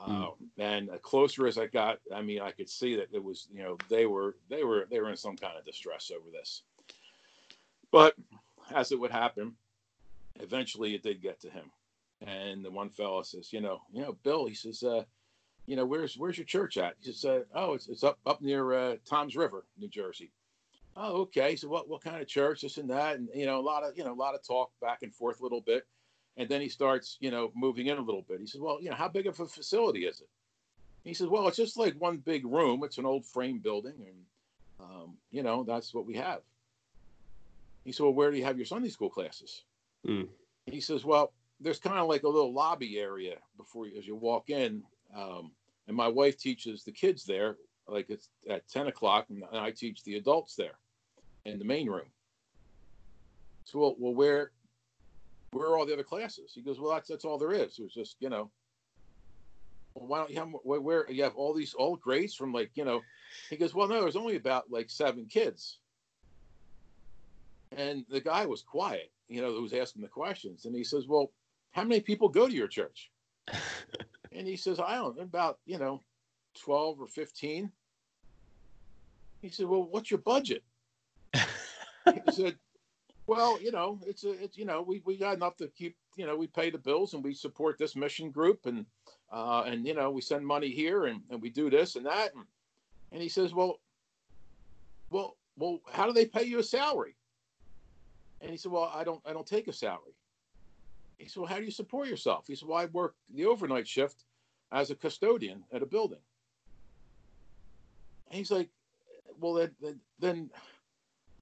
Mm. 0.00 0.08
Um, 0.08 0.32
and 0.58 0.90
closer 1.02 1.46
as 1.46 1.58
I 1.58 1.66
got, 1.66 2.00
I 2.12 2.22
mean, 2.22 2.40
I 2.40 2.50
could 2.50 2.68
see 2.68 2.96
that 2.96 3.08
it 3.12 3.22
was, 3.22 3.46
you 3.52 3.62
know, 3.62 3.76
they 3.88 4.06
were 4.06 4.36
they 4.48 4.64
were 4.64 4.86
they 4.90 5.00
were 5.00 5.10
in 5.10 5.16
some 5.16 5.36
kind 5.36 5.56
of 5.56 5.64
distress 5.64 6.10
over 6.10 6.30
this. 6.30 6.62
But 7.90 8.14
as 8.74 8.90
it 8.90 8.98
would 8.98 9.10
happen, 9.10 9.54
eventually 10.40 10.94
it 10.94 11.02
did 11.02 11.22
get 11.22 11.40
to 11.42 11.50
him. 11.50 11.70
And 12.26 12.64
the 12.64 12.70
one 12.70 12.88
fellow 12.88 13.22
says, 13.22 13.52
you 13.52 13.60
know, 13.60 13.82
you 13.92 14.02
know, 14.02 14.16
Bill, 14.22 14.46
he 14.46 14.54
says, 14.54 14.82
uh, 14.82 15.04
you 15.66 15.76
know, 15.76 15.86
where's 15.86 16.16
where's 16.16 16.36
your 16.36 16.46
church 16.46 16.76
at? 16.76 16.94
He 17.00 17.12
says, 17.12 17.24
uh, 17.24 17.40
oh, 17.54 17.74
it's, 17.74 17.88
it's 17.88 18.04
up 18.04 18.18
up 18.26 18.42
near 18.42 18.72
uh, 18.72 18.96
Toms 19.08 19.36
River, 19.36 19.64
New 19.78 19.88
Jersey. 19.88 20.30
Oh, 20.96 21.22
okay. 21.22 21.56
So 21.56 21.68
what 21.68 21.88
what 21.88 22.02
kind 22.02 22.20
of 22.20 22.28
church? 22.28 22.62
This 22.62 22.78
and 22.78 22.90
that, 22.90 23.16
and 23.16 23.28
you 23.34 23.46
know, 23.46 23.58
a 23.58 23.62
lot 23.62 23.82
of 23.82 23.96
you 23.96 24.04
know, 24.04 24.12
a 24.12 24.14
lot 24.14 24.34
of 24.34 24.46
talk 24.46 24.70
back 24.80 25.02
and 25.02 25.14
forth 25.14 25.40
a 25.40 25.42
little 25.42 25.60
bit, 25.60 25.86
and 26.36 26.48
then 26.48 26.60
he 26.60 26.68
starts, 26.68 27.16
you 27.20 27.30
know, 27.30 27.52
moving 27.54 27.86
in 27.86 27.98
a 27.98 28.02
little 28.02 28.24
bit. 28.28 28.40
He 28.40 28.46
says, 28.46 28.60
well, 28.60 28.78
you 28.80 28.90
know, 28.90 28.96
how 28.96 29.08
big 29.08 29.26
of 29.26 29.38
a 29.38 29.46
facility 29.46 30.04
is 30.04 30.20
it? 30.20 30.28
He 31.04 31.14
says, 31.14 31.28
well, 31.28 31.48
it's 31.48 31.56
just 31.56 31.76
like 31.76 31.94
one 31.94 32.18
big 32.18 32.44
room. 32.44 32.82
It's 32.84 32.98
an 32.98 33.06
old 33.06 33.26
frame 33.26 33.58
building, 33.58 33.94
and 33.98 34.16
um, 34.80 35.14
you 35.30 35.42
know, 35.42 35.64
that's 35.64 35.94
what 35.94 36.06
we 36.06 36.16
have. 36.16 36.40
He 37.84 37.92
said, 37.92 38.04
well, 38.04 38.14
where 38.14 38.30
do 38.30 38.36
you 38.36 38.44
have 38.44 38.56
your 38.56 38.66
Sunday 38.66 38.88
school 38.88 39.10
classes? 39.10 39.64
Mm. 40.06 40.28
He 40.66 40.80
says, 40.80 41.04
"Well, 41.04 41.32
there's 41.60 41.80
kind 41.80 41.98
of 41.98 42.08
like 42.08 42.22
a 42.22 42.28
little 42.28 42.52
lobby 42.52 42.98
area 42.98 43.36
before 43.56 43.86
you, 43.86 43.98
as 43.98 44.06
you 44.06 44.14
walk 44.14 44.50
in, 44.50 44.82
um, 45.16 45.52
and 45.88 45.96
my 45.96 46.08
wife 46.08 46.38
teaches 46.38 46.84
the 46.84 46.92
kids 46.92 47.24
there. 47.24 47.56
Like 47.88 48.10
it's 48.10 48.28
at 48.48 48.68
ten 48.68 48.86
o'clock, 48.86 49.26
and 49.30 49.44
I 49.52 49.70
teach 49.70 50.04
the 50.04 50.16
adults 50.16 50.54
there 50.54 50.78
in 51.44 51.58
the 51.58 51.64
main 51.64 51.88
room. 51.88 52.06
So, 53.64 53.78
well, 53.78 53.96
well 53.98 54.14
where 54.14 54.52
where 55.50 55.68
are 55.68 55.76
all 55.76 55.86
the 55.86 55.92
other 55.92 56.04
classes? 56.04 56.52
He 56.54 56.62
goes, 56.62 56.80
well, 56.80 56.92
that's 56.92 57.08
that's 57.08 57.24
all 57.24 57.38
there 57.38 57.52
is. 57.52 57.78
It 57.78 57.82
was 57.82 57.94
just 57.94 58.16
you 58.20 58.28
know. 58.28 58.50
Well, 59.94 60.06
why 60.06 60.18
don't 60.18 60.30
you 60.30 60.36
have 60.36 60.48
where, 60.62 60.80
where 60.80 61.10
you 61.10 61.22
have 61.24 61.36
all 61.36 61.52
these 61.52 61.74
all 61.74 61.96
grades 61.96 62.34
from 62.34 62.52
like 62.52 62.70
you 62.74 62.84
know? 62.84 63.02
He 63.50 63.56
goes, 63.56 63.74
well, 63.74 63.88
no, 63.88 64.00
there's 64.00 64.16
only 64.16 64.36
about 64.36 64.70
like 64.70 64.90
seven 64.90 65.26
kids. 65.26 65.78
And 67.76 68.04
the 68.10 68.20
guy 68.20 68.44
was 68.44 68.62
quiet 68.62 69.10
you 69.32 69.40
know, 69.40 69.52
who's 69.52 69.72
asking 69.72 70.02
the 70.02 70.08
questions. 70.08 70.66
And 70.66 70.76
he 70.76 70.84
says, 70.84 71.08
Well, 71.08 71.32
how 71.70 71.84
many 71.84 72.00
people 72.00 72.28
go 72.28 72.46
to 72.46 72.54
your 72.54 72.68
church? 72.68 73.10
and 74.34 74.46
he 74.46 74.56
says, 74.56 74.80
I 74.80 74.96
don't 74.96 75.16
know, 75.16 75.22
about, 75.22 75.58
you 75.66 75.78
know, 75.78 76.00
12 76.60 77.00
or 77.00 77.06
15. 77.06 77.70
He 79.40 79.48
said, 79.48 79.66
Well, 79.66 79.84
what's 79.84 80.10
your 80.10 80.20
budget? 80.20 80.62
he 81.34 81.40
said, 82.32 82.56
Well, 83.26 83.60
you 83.60 83.72
know, 83.72 83.98
it's 84.06 84.24
a, 84.24 84.30
it's, 84.42 84.56
you 84.56 84.64
know, 84.64 84.82
we, 84.82 85.02
we 85.04 85.16
got 85.16 85.36
enough 85.36 85.56
to 85.56 85.68
keep, 85.68 85.96
you 86.16 86.26
know, 86.26 86.36
we 86.36 86.46
pay 86.46 86.70
the 86.70 86.78
bills 86.78 87.14
and 87.14 87.24
we 87.24 87.34
support 87.34 87.78
this 87.78 87.96
mission 87.96 88.30
group 88.30 88.66
and, 88.66 88.86
uh, 89.32 89.64
and, 89.66 89.86
you 89.86 89.94
know, 89.94 90.10
we 90.10 90.20
send 90.20 90.46
money 90.46 90.70
here 90.70 91.06
and, 91.06 91.20
and 91.30 91.40
we 91.40 91.50
do 91.50 91.70
this 91.70 91.96
and 91.96 92.06
that. 92.06 92.34
And, 92.34 92.44
and 93.12 93.22
he 93.22 93.28
says, 93.28 93.52
Well, 93.52 93.80
well, 95.10 95.36
well, 95.56 95.80
how 95.92 96.06
do 96.06 96.12
they 96.12 96.26
pay 96.26 96.44
you 96.44 96.58
a 96.58 96.64
salary? 96.64 97.16
And 98.40 98.50
he 98.50 98.56
said, 98.56 98.72
Well, 98.72 98.90
I 98.94 99.04
don't 99.04 99.20
I 99.26 99.32
don't 99.32 99.46
take 99.46 99.68
a 99.68 99.72
salary. 99.72 100.14
He 101.18 101.28
said, 101.28 101.40
Well, 101.40 101.48
how 101.48 101.58
do 101.58 101.64
you 101.64 101.70
support 101.70 102.08
yourself? 102.08 102.46
He 102.46 102.54
said, 102.54 102.68
Well, 102.68 102.78
I 102.78 102.86
work 102.86 103.14
the 103.34 103.46
overnight 103.46 103.86
shift 103.86 104.24
as 104.72 104.90
a 104.90 104.94
custodian 104.94 105.64
at 105.72 105.82
a 105.82 105.86
building. 105.86 106.18
And 108.28 108.38
he's 108.38 108.50
like, 108.50 108.68
Well, 109.40 109.68
then, 109.80 110.00
then, 110.18 110.50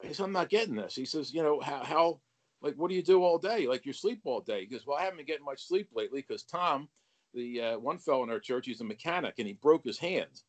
he 0.03 0.15
said, 0.15 0.25
I'm 0.25 0.33
not 0.33 0.49
getting 0.49 0.77
this. 0.77 0.95
He 0.95 1.05
says, 1.05 1.33
You 1.33 1.43
know, 1.43 1.61
how, 1.61 1.83
how, 1.85 2.21
like, 2.63 2.75
what 2.75 2.89
do 2.89 2.95
you 2.95 3.03
do 3.03 3.23
all 3.23 3.39
day? 3.39 3.67
Like, 3.67 3.87
you 3.87 3.93
sleep 3.93 4.21
all 4.25 4.41
day. 4.41 4.61
He 4.61 4.67
goes, 4.67 4.87
Well, 4.87 4.99
I 4.99 5.03
haven't 5.03 5.19
been 5.19 5.27
getting 5.27 5.45
much 5.45 5.67
sleep 5.67 5.89
lately 5.95 6.25
because 6.27 6.43
Tom, 6.43 6.89
the 7.35 7.61
uh, 7.61 7.79
one 7.79 7.99
fellow 7.99 8.25
in 8.25 8.31
our 8.31 8.41
church, 8.41 8.67
he's 8.67 8.81
a 8.81 8.85
mechanic 8.85 9.35
and 9.39 9.47
he 9.47 9.55
broke 9.55 9.85
his 9.85 9.99
hand. 9.99 10.43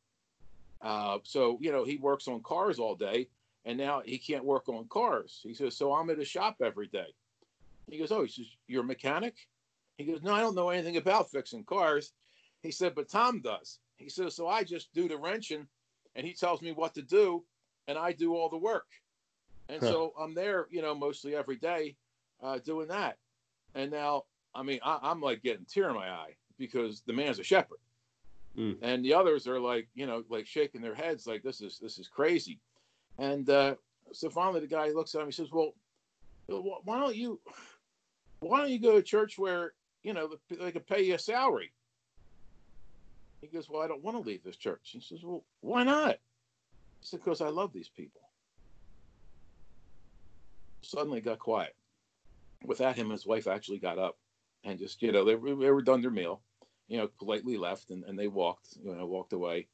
Uh, 0.82 1.19
so, 1.24 1.57
you 1.61 1.72
know, 1.72 1.84
he 1.84 1.97
works 1.97 2.28
on 2.28 2.41
cars 2.41 2.80
all 2.80 2.95
day 2.95 3.28
and 3.65 3.78
now 3.78 4.01
he 4.03 4.17
can't 4.17 4.43
work 4.43 4.67
on 4.67 4.88
cars. 4.89 5.41
He 5.43 5.53
says, 5.53 5.78
so 5.78 5.93
I'm 5.93 6.09
at 6.09 6.19
a 6.19 6.26
shop 6.26 6.57
every 6.63 6.88
day. 6.88 7.13
He 7.91 7.99
goes, 7.99 8.11
oh, 8.11 8.23
he 8.23 8.29
says, 8.29 8.47
you're 8.67 8.83
a 8.83 8.85
mechanic? 8.85 9.35
He 9.97 10.05
goes, 10.05 10.23
no, 10.23 10.33
I 10.33 10.39
don't 10.39 10.55
know 10.55 10.69
anything 10.69 10.95
about 10.97 11.29
fixing 11.29 11.65
cars. 11.65 12.13
He 12.61 12.71
said, 12.71 12.95
but 12.95 13.09
Tom 13.09 13.41
does. 13.41 13.79
He 13.97 14.09
says, 14.09 14.35
so 14.35 14.47
I 14.47 14.63
just 14.63 14.93
do 14.93 15.07
the 15.07 15.17
wrenching 15.17 15.67
and 16.15 16.25
he 16.25 16.33
tells 16.33 16.61
me 16.61 16.71
what 16.71 16.93
to 16.95 17.01
do 17.01 17.43
and 17.87 17.97
I 17.97 18.13
do 18.13 18.33
all 18.33 18.49
the 18.49 18.57
work. 18.57 18.87
And 19.67 19.81
huh. 19.81 19.87
so 19.87 20.13
I'm 20.17 20.33
there, 20.33 20.67
you 20.71 20.81
know, 20.81 20.95
mostly 20.95 21.35
every 21.35 21.57
day 21.57 21.97
uh, 22.41 22.59
doing 22.59 22.87
that. 22.87 23.17
And 23.75 23.91
now, 23.91 24.23
I 24.55 24.63
mean, 24.63 24.79
I, 24.83 25.11
am 25.11 25.21
like 25.21 25.43
getting 25.43 25.65
tear 25.65 25.89
in 25.89 25.95
my 25.95 26.09
eye 26.09 26.35
because 26.57 27.01
the 27.05 27.13
man's 27.13 27.39
a 27.39 27.43
shepherd. 27.43 27.79
Mm. 28.57 28.77
And 28.81 29.03
the 29.03 29.13
others 29.13 29.47
are 29.47 29.59
like, 29.59 29.89
you 29.95 30.05
know, 30.05 30.23
like 30.29 30.47
shaking 30.47 30.81
their 30.81 30.95
heads 30.95 31.27
like 31.27 31.43
this 31.43 31.61
is 31.61 31.79
this 31.79 31.99
is 31.99 32.07
crazy. 32.07 32.59
And 33.17 33.49
uh, 33.49 33.75
so 34.11 34.29
finally, 34.29 34.61
the 34.61 34.67
guy 34.67 34.89
looks 34.89 35.15
at 35.15 35.21
him. 35.21 35.27
He 35.27 35.31
says, 35.31 35.51
"Well, 35.51 35.73
why 36.47 36.99
don't 36.99 37.15
you, 37.15 37.39
why 38.41 38.59
don't 38.59 38.71
you 38.71 38.79
go 38.79 38.93
to 38.95 39.01
church 39.03 39.37
where 39.37 39.73
you 40.03 40.13
know 40.13 40.35
they 40.49 40.71
could 40.71 40.87
pay 40.87 41.03
you 41.03 41.15
a 41.15 41.19
salary?" 41.19 41.73
He 43.41 43.47
goes, 43.47 43.69
"Well, 43.69 43.81
I 43.81 43.87
don't 43.87 44.03
want 44.03 44.17
to 44.17 44.21
leave 44.23 44.43
this 44.43 44.57
church." 44.57 44.89
He 44.91 44.99
says, 45.01 45.23
"Well, 45.23 45.45
why 45.61 45.83
not?" 45.83 46.17
He 46.99 47.07
said, 47.07 47.19
Because 47.23 47.41
I 47.41 47.49
love 47.49 47.73
these 47.73 47.89
people. 47.89 48.21
Suddenly 50.83 51.21
got 51.21 51.39
quiet. 51.39 51.75
With 52.65 52.79
that, 52.79 52.95
him 52.95 53.09
his 53.09 53.25
wife 53.25 53.47
actually 53.47 53.79
got 53.79 53.97
up 53.97 54.17
and 54.63 54.77
just, 54.77 55.01
you 55.01 55.11
know, 55.11 55.25
they, 55.25 55.35
were- 55.35 55.55
they 55.55 55.71
were 55.71 55.81
done 55.81 56.01
their 56.01 56.11
meal, 56.11 56.41
you 56.87 56.97
know, 56.97 57.07
politely 57.07 57.57
left 57.57 57.89
and, 57.89 58.03
and 58.03 58.17
they 58.17 58.27
walked, 58.27 58.77
you 58.83 58.95
know, 58.95 59.05
walked 59.07 59.33
away. 59.33 59.67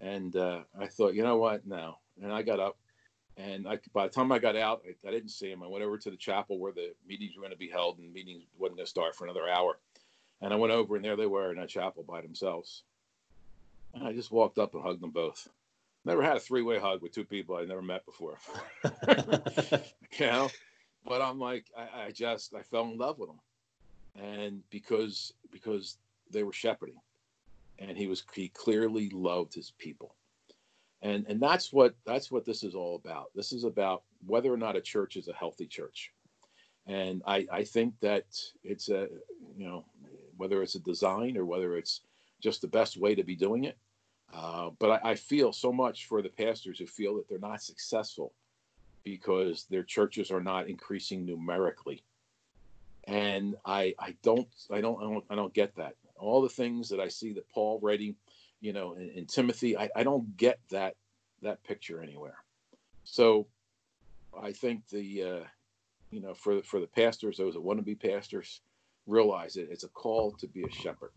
And 0.00 0.34
uh, 0.36 0.62
I 0.78 0.86
thought, 0.86 1.14
you 1.14 1.24
know 1.24 1.36
what? 1.38 1.66
No. 1.66 1.96
And 2.22 2.32
I 2.32 2.42
got 2.42 2.60
up 2.60 2.78
and 3.38 3.68
I, 3.68 3.78
by 3.92 4.08
the 4.08 4.12
time 4.12 4.32
I 4.32 4.40
got 4.40 4.56
out, 4.56 4.82
I, 4.84 5.08
I 5.08 5.12
didn't 5.12 5.30
see 5.30 5.50
him. 5.50 5.62
I 5.62 5.68
went 5.68 5.84
over 5.84 5.96
to 5.96 6.10
the 6.10 6.16
chapel 6.16 6.58
where 6.58 6.72
the 6.72 6.92
meetings 7.06 7.36
were 7.36 7.42
going 7.42 7.52
to 7.52 7.58
be 7.58 7.68
held 7.68 7.98
and 7.98 8.12
meetings 8.12 8.42
wasn't 8.58 8.78
going 8.78 8.86
to 8.86 8.90
start 8.90 9.14
for 9.14 9.24
another 9.24 9.48
hour. 9.48 9.78
And 10.42 10.52
I 10.52 10.56
went 10.56 10.72
over 10.72 10.96
and 10.96 11.04
there 11.04 11.16
they 11.16 11.26
were 11.26 11.52
in 11.52 11.58
that 11.58 11.68
chapel 11.68 12.02
by 12.02 12.20
themselves. 12.20 12.82
And 13.94 14.06
I 14.06 14.12
just 14.12 14.32
walked 14.32 14.58
up 14.58 14.74
and 14.74 14.82
hugged 14.82 15.00
them 15.00 15.12
both. 15.12 15.48
Never 16.04 16.22
had 16.22 16.36
a 16.36 16.40
three 16.40 16.62
way 16.62 16.80
hug 16.80 17.00
with 17.00 17.12
two 17.12 17.24
people 17.24 17.56
I 17.56 17.64
never 17.64 17.82
met 17.82 18.04
before. 18.04 18.38
you 20.18 20.26
know, 20.26 20.50
but 21.06 21.22
I'm 21.22 21.38
like, 21.38 21.66
I, 21.76 22.06
I 22.06 22.10
just, 22.10 22.54
I 22.54 22.62
fell 22.62 22.84
in 22.84 22.98
love 22.98 23.18
with 23.20 23.28
them. 23.28 23.40
And 24.20 24.62
because, 24.70 25.32
because 25.52 25.96
they 26.30 26.42
were 26.42 26.52
shepherding 26.52 26.98
and 27.78 27.96
he 27.96 28.08
was, 28.08 28.24
he 28.34 28.48
clearly 28.48 29.10
loved 29.10 29.54
his 29.54 29.72
people. 29.78 30.16
And, 31.02 31.24
and 31.28 31.40
that's 31.40 31.72
what, 31.72 31.94
that's 32.04 32.30
what 32.30 32.44
this 32.44 32.62
is 32.62 32.74
all 32.74 32.96
about. 32.96 33.30
This 33.34 33.52
is 33.52 33.64
about 33.64 34.02
whether 34.26 34.52
or 34.52 34.56
not 34.56 34.76
a 34.76 34.80
church 34.80 35.16
is 35.16 35.28
a 35.28 35.32
healthy 35.32 35.66
church. 35.66 36.12
And 36.86 37.22
I, 37.26 37.46
I 37.52 37.64
think 37.64 37.94
that 38.00 38.24
it's 38.64 38.88
a, 38.88 39.08
you 39.56 39.68
know, 39.68 39.84
whether 40.36 40.62
it's 40.62 40.74
a 40.74 40.80
design 40.80 41.36
or 41.36 41.44
whether 41.44 41.76
it's 41.76 42.00
just 42.40 42.62
the 42.62 42.68
best 42.68 42.96
way 42.96 43.14
to 43.14 43.22
be 43.22 43.36
doing 43.36 43.64
it. 43.64 43.76
Uh, 44.34 44.70
but 44.78 45.02
I, 45.04 45.10
I 45.10 45.14
feel 45.14 45.52
so 45.52 45.72
much 45.72 46.06
for 46.06 46.22
the 46.22 46.28
pastors 46.28 46.78
who 46.78 46.86
feel 46.86 47.16
that 47.16 47.28
they're 47.28 47.38
not 47.38 47.62
successful 47.62 48.32
because 49.04 49.66
their 49.70 49.82
churches 49.82 50.30
are 50.30 50.42
not 50.42 50.68
increasing 50.68 51.24
numerically. 51.24 52.02
And 53.04 53.56
I, 53.64 53.94
I 53.98 54.16
don't, 54.22 54.48
I 54.70 54.80
don't, 54.80 54.98
I 54.98 55.02
don't, 55.02 55.24
I 55.30 55.34
don't 55.34 55.54
get 55.54 55.74
that. 55.76 55.94
All 56.16 56.42
the 56.42 56.48
things 56.48 56.88
that 56.90 57.00
I 57.00 57.08
see 57.08 57.32
that 57.34 57.48
Paul 57.48 57.78
writing, 57.80 58.16
you 58.60 58.72
know, 58.72 58.94
in, 58.94 59.10
in 59.10 59.26
Timothy, 59.26 59.76
I, 59.76 59.88
I 59.94 60.02
don't 60.02 60.36
get 60.36 60.58
that, 60.70 60.96
that 61.42 61.62
picture 61.64 62.02
anywhere. 62.02 62.36
So 63.04 63.46
I 64.40 64.52
think 64.52 64.88
the, 64.88 65.22
uh, 65.22 65.44
you 66.10 66.20
know, 66.20 66.34
for 66.34 66.62
for 66.62 66.80
the 66.80 66.86
pastors, 66.86 67.36
those 67.36 67.54
that 67.54 67.60
want 67.60 67.78
to 67.78 67.84
be 67.84 67.94
pastors, 67.94 68.60
realize 69.06 69.56
it. 69.56 69.68
It's 69.70 69.84
a 69.84 69.88
call 69.88 70.32
to 70.32 70.46
be 70.46 70.62
a 70.62 70.70
shepherd, 70.70 71.10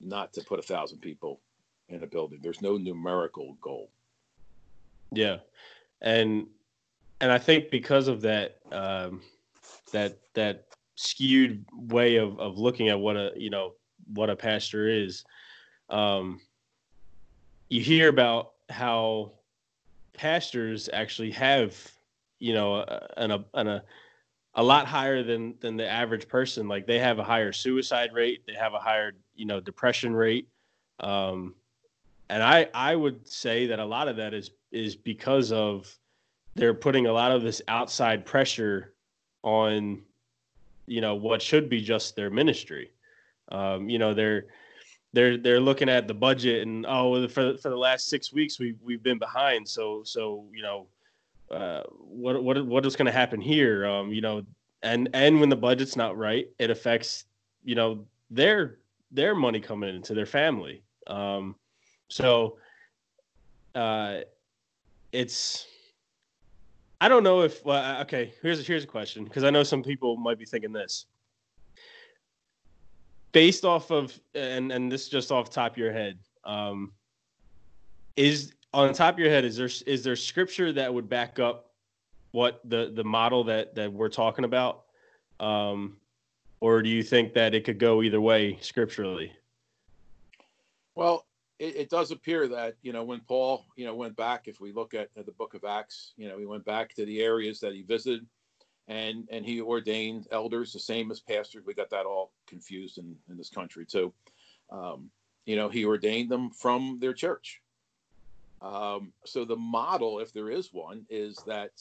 not 0.00 0.32
to 0.34 0.42
put 0.42 0.58
a 0.58 0.62
thousand 0.62 0.98
people 0.98 1.40
in 1.88 2.02
a 2.02 2.06
building. 2.06 2.40
There's 2.42 2.62
no 2.62 2.76
numerical 2.76 3.56
goal. 3.60 3.90
Yeah, 5.12 5.38
and 6.00 6.46
and 7.20 7.30
I 7.32 7.38
think 7.38 7.70
because 7.70 8.08
of 8.08 8.20
that 8.22 8.58
um, 8.70 9.22
that 9.92 10.18
that 10.34 10.66
skewed 10.94 11.64
way 11.72 12.16
of 12.16 12.38
of 12.38 12.58
looking 12.58 12.88
at 12.88 12.98
what 12.98 13.16
a 13.16 13.32
you 13.36 13.50
know 13.50 13.74
what 14.14 14.30
a 14.30 14.36
pastor 14.36 14.88
is, 14.88 15.24
um, 15.92 16.40
you 17.68 17.82
hear 17.82 18.08
about 18.08 18.52
how 18.68 19.32
pastors 20.14 20.88
actually 20.92 21.30
have 21.30 21.76
you 22.38 22.54
know 22.54 22.76
a, 22.76 23.08
an 23.16 23.30
a, 23.30 23.44
an 23.54 23.68
a 23.68 23.84
a 24.54 24.62
lot 24.62 24.86
higher 24.86 25.22
than 25.22 25.54
than 25.60 25.76
the 25.76 25.88
average 25.88 26.28
person. 26.28 26.68
Like 26.68 26.86
they 26.86 26.98
have 26.98 27.18
a 27.18 27.24
higher 27.24 27.52
suicide 27.52 28.12
rate, 28.12 28.42
they 28.46 28.54
have 28.54 28.74
a 28.74 28.78
higher 28.78 29.12
you 29.34 29.46
know 29.46 29.60
depression 29.60 30.14
rate, 30.14 30.48
um, 31.00 31.54
and 32.28 32.42
I 32.42 32.68
I 32.74 32.96
would 32.96 33.28
say 33.28 33.66
that 33.66 33.78
a 33.78 33.84
lot 33.84 34.08
of 34.08 34.16
that 34.16 34.34
is 34.34 34.50
is 34.72 34.96
because 34.96 35.52
of 35.52 35.94
they're 36.54 36.74
putting 36.74 37.06
a 37.06 37.12
lot 37.12 37.32
of 37.32 37.42
this 37.42 37.62
outside 37.68 38.26
pressure 38.26 38.94
on 39.42 40.02
you 40.86 41.00
know 41.00 41.14
what 41.14 41.40
should 41.42 41.68
be 41.68 41.80
just 41.80 42.16
their 42.16 42.30
ministry. 42.30 42.90
Um, 43.50 43.88
you 43.88 43.98
know 43.98 44.14
they're 44.14 44.46
they're 45.12 45.36
they're 45.36 45.60
looking 45.60 45.88
at 45.88 46.08
the 46.08 46.14
budget 46.14 46.62
and 46.62 46.86
oh 46.88 47.28
for 47.28 47.56
for 47.56 47.68
the 47.68 47.76
last 47.76 48.08
six 48.08 48.32
weeks 48.32 48.58
we 48.58 48.74
we've 48.82 49.02
been 49.02 49.18
behind 49.18 49.68
so 49.68 50.02
so 50.04 50.44
you 50.54 50.62
know 50.62 50.86
uh, 51.52 51.82
what 51.98 52.42
what 52.42 52.64
what 52.66 52.86
is 52.86 52.96
going 52.96 53.06
to 53.06 53.12
happen 53.12 53.40
here? 53.40 53.86
Um, 53.86 54.12
you 54.12 54.22
know, 54.22 54.42
and 54.82 55.08
and 55.12 55.38
when 55.38 55.50
the 55.50 55.56
budget's 55.56 55.96
not 55.96 56.16
right, 56.16 56.48
it 56.58 56.70
affects 56.70 57.24
you 57.62 57.74
know 57.74 58.04
their 58.30 58.78
their 59.10 59.34
money 59.34 59.60
coming 59.60 59.94
into 59.94 60.14
their 60.14 60.26
family. 60.26 60.82
Um, 61.06 61.54
so 62.08 62.56
uh, 63.74 64.20
it's 65.12 65.66
I 67.00 67.08
don't 67.08 67.22
know 67.22 67.42
if 67.42 67.62
well, 67.64 68.00
okay. 68.02 68.32
Here's 68.40 68.66
here's 68.66 68.84
a 68.84 68.88
question 68.88 69.24
because 69.24 69.44
I 69.44 69.50
know 69.50 69.62
some 69.62 69.82
people 69.82 70.16
might 70.16 70.38
be 70.38 70.46
thinking 70.46 70.72
this 70.72 71.06
based 73.32 73.64
off 73.64 73.90
of 73.90 74.18
and 74.34 74.70
and 74.70 74.90
this 74.90 75.02
is 75.04 75.08
just 75.08 75.32
off 75.32 75.50
top 75.50 75.72
of 75.72 75.78
your 75.78 75.92
head. 75.92 76.18
Um, 76.44 76.92
is 78.16 78.52
on 78.74 78.88
the 78.88 78.94
top 78.94 79.14
of 79.14 79.20
your 79.20 79.30
head 79.30 79.44
is 79.44 79.56
there 79.56 79.70
is 79.86 80.02
there 80.02 80.16
scripture 80.16 80.72
that 80.72 80.92
would 80.92 81.08
back 81.08 81.38
up 81.38 81.70
what 82.32 82.60
the 82.64 82.92
the 82.94 83.04
model 83.04 83.44
that 83.44 83.74
that 83.74 83.92
we're 83.92 84.08
talking 84.08 84.44
about 84.44 84.84
um 85.40 85.96
or 86.60 86.82
do 86.82 86.88
you 86.88 87.02
think 87.02 87.32
that 87.34 87.54
it 87.54 87.64
could 87.64 87.78
go 87.78 88.02
either 88.02 88.20
way 88.20 88.58
scripturally 88.60 89.32
Well, 90.94 91.26
it, 91.58 91.76
it 91.76 91.90
does 91.90 92.10
appear 92.10 92.48
that 92.48 92.74
you 92.82 92.92
know 92.92 93.04
when 93.04 93.20
Paul 93.20 93.64
you 93.76 93.86
know 93.86 93.94
went 93.94 94.16
back, 94.16 94.48
if 94.48 94.60
we 94.60 94.72
look 94.72 94.94
at, 94.94 95.08
at 95.16 95.26
the 95.26 95.32
Book 95.32 95.54
of 95.54 95.64
Acts, 95.64 96.12
you 96.16 96.28
know 96.28 96.38
he 96.38 96.46
went 96.46 96.64
back 96.64 96.94
to 96.94 97.06
the 97.06 97.22
areas 97.22 97.60
that 97.60 97.72
he 97.72 97.82
visited, 97.82 98.26
and 98.88 99.28
and 99.30 99.44
he 99.44 99.60
ordained 99.60 100.26
elders 100.30 100.72
the 100.72 100.78
same 100.78 101.10
as 101.10 101.20
pastors. 101.20 101.64
We 101.66 101.74
got 101.74 101.90
that 101.90 102.06
all 102.06 102.32
confused 102.46 102.98
in 102.98 103.16
in 103.28 103.36
this 103.36 103.50
country 103.50 103.86
too. 103.86 104.12
Um, 104.70 105.10
you 105.44 105.56
know 105.56 105.68
he 105.68 105.84
ordained 105.84 106.30
them 106.30 106.50
from 106.50 106.98
their 107.00 107.14
church. 107.14 107.60
Um, 108.60 109.12
so 109.24 109.44
the 109.44 109.56
model, 109.56 110.20
if 110.20 110.32
there 110.32 110.50
is 110.50 110.72
one, 110.72 111.04
is 111.10 111.36
that 111.46 111.72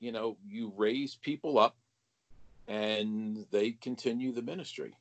you 0.00 0.12
know 0.12 0.36
you 0.46 0.72
raise 0.76 1.16
people 1.16 1.58
up, 1.58 1.76
and 2.66 3.46
they 3.50 3.72
continue 3.72 4.32
the 4.32 4.42
ministry. 4.42 4.94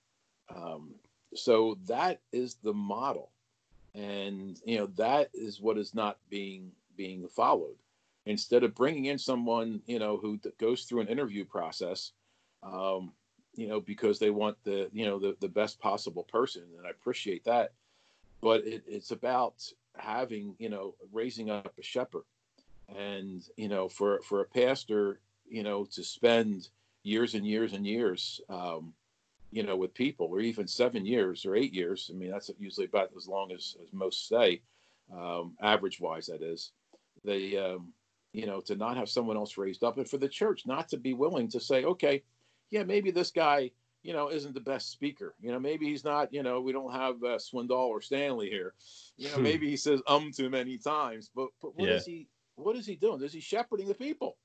Um, 0.53 0.95
so 1.35 1.77
that 1.87 2.21
is 2.31 2.55
the 2.63 2.73
model, 2.73 3.31
and 3.93 4.59
you 4.65 4.77
know 4.77 4.87
that 4.97 5.29
is 5.33 5.59
what 5.59 5.77
is 5.77 5.93
not 5.93 6.17
being 6.29 6.71
being 6.95 7.27
followed. 7.27 7.75
Instead 8.27 8.63
of 8.63 8.75
bringing 8.75 9.05
in 9.05 9.17
someone 9.17 9.81
you 9.87 9.99
know 9.99 10.17
who 10.17 10.37
th- 10.37 10.57
goes 10.57 10.83
through 10.83 11.01
an 11.01 11.07
interview 11.07 11.45
process, 11.45 12.11
um, 12.63 13.11
you 13.55 13.67
know 13.67 13.79
because 13.79 14.19
they 14.19 14.29
want 14.29 14.57
the 14.63 14.89
you 14.91 15.05
know 15.05 15.19
the, 15.19 15.35
the 15.39 15.47
best 15.47 15.79
possible 15.79 16.23
person, 16.23 16.63
and 16.77 16.85
I 16.85 16.89
appreciate 16.89 17.45
that, 17.45 17.73
but 18.41 18.65
it, 18.65 18.83
it's 18.87 19.11
about 19.11 19.63
having 19.97 20.55
you 20.59 20.69
know 20.69 20.95
raising 21.11 21.49
up 21.49 21.73
a 21.77 21.83
shepherd. 21.83 22.23
And 22.95 23.43
you 23.57 23.67
know 23.67 23.89
for 23.89 24.21
for 24.21 24.41
a 24.41 24.45
pastor 24.45 25.19
you 25.49 25.63
know 25.63 25.85
to 25.85 26.03
spend 26.03 26.69
years 27.03 27.35
and 27.35 27.45
years 27.45 27.73
and 27.73 27.85
years 27.85 28.41
um 28.49 28.93
you 29.51 29.63
know 29.63 29.77
with 29.77 29.93
people 29.93 30.27
or 30.27 30.39
even 30.41 30.67
seven 30.67 31.05
years 31.05 31.45
or 31.45 31.55
eight 31.55 31.73
years 31.73 32.11
i 32.13 32.17
mean 32.17 32.29
that's 32.29 32.51
usually 32.59 32.85
about 32.85 33.09
as 33.15 33.27
long 33.27 33.51
as, 33.51 33.77
as 33.81 33.93
most 33.93 34.27
say 34.27 34.61
um 35.13 35.55
average 35.61 35.99
wise 36.01 36.27
that 36.27 36.41
is 36.41 36.71
they 37.23 37.57
um 37.57 37.93
you 38.37 38.45
know 38.45 38.61
to 38.61 38.75
not 38.75 38.97
have 38.97 39.09
someone 39.09 39.37
else 39.37 39.57
raised 39.57 39.83
up 39.83 39.97
and 39.97 40.09
for 40.09 40.17
the 40.17 40.29
church 40.29 40.59
not 40.65 40.87
to 40.89 40.97
be 40.97 41.13
willing 41.13 41.47
to 41.47 41.59
say 41.59 41.83
okay 41.83 42.23
yeah 42.69 42.83
maybe 42.83 43.11
this 43.11 43.31
guy 43.31 43.71
you 44.07 44.13
know, 44.13 44.29
isn't 44.29 44.53
the 44.53 44.61
best 44.61 44.91
speaker. 44.91 45.35
You 45.41 45.51
know, 45.51 45.59
maybe 45.59 45.85
he's 45.85 46.05
not, 46.05 46.33
you 46.33 46.41
know, 46.41 46.61
we 46.61 46.71
don't 46.71 46.93
have 46.93 47.15
uh, 47.23 47.37
Swindoll 47.37 47.89
or 47.89 48.01
Stanley 48.01 48.49
here. 48.49 48.73
You 49.17 49.29
know, 49.31 49.37
maybe 49.37 49.69
he 49.69 49.75
says 49.75 50.01
um 50.07 50.31
too 50.31 50.49
many 50.49 50.77
times, 50.77 51.29
but, 51.35 51.49
but 51.61 51.75
what 51.75 51.89
Yeah. 51.89 51.95
is 51.95 52.05
he, 52.05 52.29
what 52.55 52.77
is 52.77 52.85
he 52.85 52.95
doing? 52.95 53.21
Is 53.21 53.33
he 53.33 53.41
shepherding 53.41 53.87
the 53.87 53.93
people? 53.93 54.37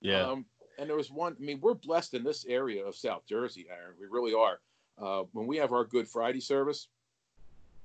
yeah 0.00 0.24
Um, 0.24 0.46
and 0.78 0.88
there 0.88 0.96
was 0.96 1.12
one, 1.12 1.36
I 1.40 1.44
mean, 1.44 1.60
we're 1.60 1.74
blessed 1.74 2.14
in 2.14 2.24
this 2.24 2.44
area 2.46 2.84
of 2.84 2.96
South 2.96 3.24
Jersey, 3.24 3.66
Aaron. 3.70 3.94
We 4.00 4.06
really 4.10 4.34
are. 4.34 4.58
Uh, 5.00 5.24
when 5.32 5.46
we 5.46 5.58
have 5.58 5.72
our 5.72 5.84
Good 5.84 6.08
Friday 6.08 6.40
service, 6.40 6.88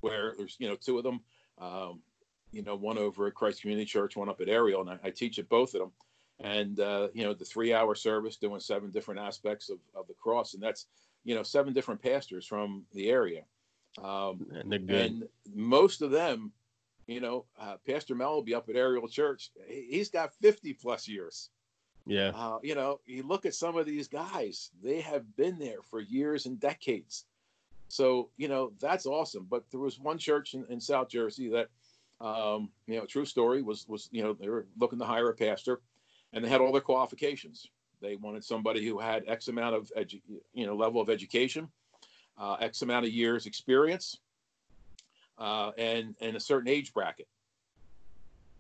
where 0.02 0.34
there's, 0.36 0.56
you 0.60 0.68
know, 0.68 0.76
two 0.76 0.98
of 0.98 1.04
them, 1.04 1.22
um, 1.60 2.02
you 2.54 2.62
know, 2.62 2.76
one 2.76 2.98
over 2.98 3.28
at 3.28 3.34
Christ 3.34 3.62
Community 3.62 3.86
Church, 3.86 4.16
one 4.16 4.30
up 4.30 4.40
at 4.40 4.48
Ariel, 4.48 4.82
and 4.82 4.90
I, 4.92 5.00
I 5.08 5.10
teach 5.10 5.40
at 5.40 5.50
both 5.50 5.74
of 5.74 5.82
them. 5.82 5.92
And, 6.40 6.80
uh, 6.80 7.08
you 7.14 7.24
know, 7.24 7.34
the 7.34 7.46
three 7.46 7.74
hour 7.74 7.96
service 7.96 8.38
doing 8.38 8.60
seven 8.60 8.92
different 8.92 9.20
aspects 9.20 9.70
of, 9.70 9.80
of 9.96 10.08
the 10.08 10.14
cross. 10.14 10.54
And 10.54 10.62
that's, 10.64 10.86
you 11.24 11.36
know, 11.36 11.44
seven 11.44 11.74
different 11.74 12.02
pastors 12.02 12.46
from 12.46 12.84
the 12.94 13.10
area. 13.10 13.44
Um, 14.02 14.48
and 14.52 14.72
they're 14.72 14.80
good 14.80 14.90
and 15.12 15.24
most 15.54 16.02
of 16.02 16.12
them, 16.12 16.52
you 17.08 17.20
know, 17.22 17.46
uh, 17.60 17.78
Pastor 17.88 18.16
Mel 18.16 18.34
will 18.36 18.42
be 18.44 18.56
up 18.56 18.70
at 18.70 18.76
Ariel 18.76 19.08
Church. 19.08 19.52
He- 19.68 19.88
He's 19.92 20.10
got 20.10 20.34
50 20.36 20.74
plus 20.74 21.08
years. 21.08 21.50
yeah 22.06 22.32
Uh, 22.36 22.60
you 22.64 22.76
know, 22.76 23.00
you 23.06 23.24
look 23.24 23.46
at 23.46 23.56
some 23.56 23.78
of 23.78 23.86
these 23.86 24.08
guys, 24.08 24.72
they 24.82 25.02
have 25.02 25.36
been 25.36 25.58
there 25.60 25.82
for 25.82 26.00
years 26.02 26.46
and 26.46 26.60
decades. 26.60 27.26
So, 27.88 28.30
you 28.38 28.48
know, 28.48 28.74
that's 28.80 29.06
awesome. 29.06 29.46
But 29.50 29.70
there 29.70 29.80
was 29.80 30.00
one 30.00 30.18
church 30.18 30.56
in, 30.56 30.66
in 30.70 30.82
South 30.82 31.10
Jersey 31.10 31.48
that 31.50 31.70
Um, 32.24 32.70
you 32.88 32.96
know, 32.96 33.06
true 33.06 33.26
story 33.26 33.62
was 33.62 33.86
was 33.90 34.08
you 34.12 34.24
know 34.24 34.34
they 34.34 34.48
were 34.48 34.66
looking 34.80 34.98
to 35.00 35.06
hire 35.06 35.30
a 35.30 35.34
pastor, 35.34 35.82
and 36.32 36.44
they 36.44 36.48
had 36.48 36.62
all 36.62 36.72
their 36.72 36.82
qualifications. 36.82 37.68
They 38.02 38.16
wanted 38.16 38.46
somebody 38.46 38.86
who 38.88 38.98
had 38.98 39.26
X 39.28 39.50
amount 39.50 39.76
of 39.76 39.92
edu- 39.98 40.22
you 40.54 40.66
know 40.66 40.74
level 40.74 41.02
of 41.02 41.10
education, 41.10 41.68
uh, 42.38 42.56
X 42.62 42.82
amount 42.82 43.06
of 43.06 43.12
years 43.12 43.46
experience, 43.46 44.22
uh, 45.38 45.72
and 45.78 46.16
and 46.22 46.38
a 46.38 46.40
certain 46.40 46.70
age 46.70 46.94
bracket. 46.94 47.28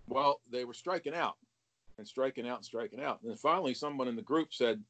Well, 0.09 0.41
they 0.51 0.65
were 0.65 0.73
striking 0.73 1.15
out 1.15 1.37
and 1.97 2.05
striking 2.05 2.45
out 2.47 2.57
and 2.57 2.65
striking 2.65 3.01
out. 3.01 3.21
And 3.23 3.39
finally, 3.39 3.73
someone 3.73 4.09
in 4.09 4.17
the 4.17 4.21
group 4.21 4.53
said, 4.53 4.83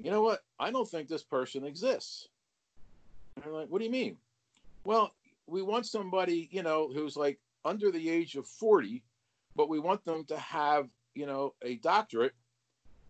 "You 0.00 0.10
know 0.10 0.22
what? 0.22 0.40
I 0.58 0.72
don't 0.72 0.88
think 0.88 1.08
this 1.08 1.22
person 1.22 1.64
exists." 1.64 2.28
And 3.36 3.44
I'm 3.44 3.52
like, 3.52 3.68
"What 3.68 3.78
do 3.78 3.84
you 3.84 3.92
mean?" 3.92 4.16
Well, 4.82 5.14
we 5.46 5.62
want 5.62 5.86
somebody, 5.86 6.48
you 6.50 6.64
know, 6.64 6.90
who's 6.92 7.16
like 7.16 7.38
under 7.68 7.90
the 7.90 8.08
age 8.08 8.34
of 8.36 8.46
40, 8.46 9.04
but 9.54 9.68
we 9.68 9.78
want 9.78 10.04
them 10.04 10.24
to 10.24 10.38
have, 10.38 10.88
you 11.14 11.26
know, 11.26 11.54
a 11.62 11.76
doctorate 11.76 12.32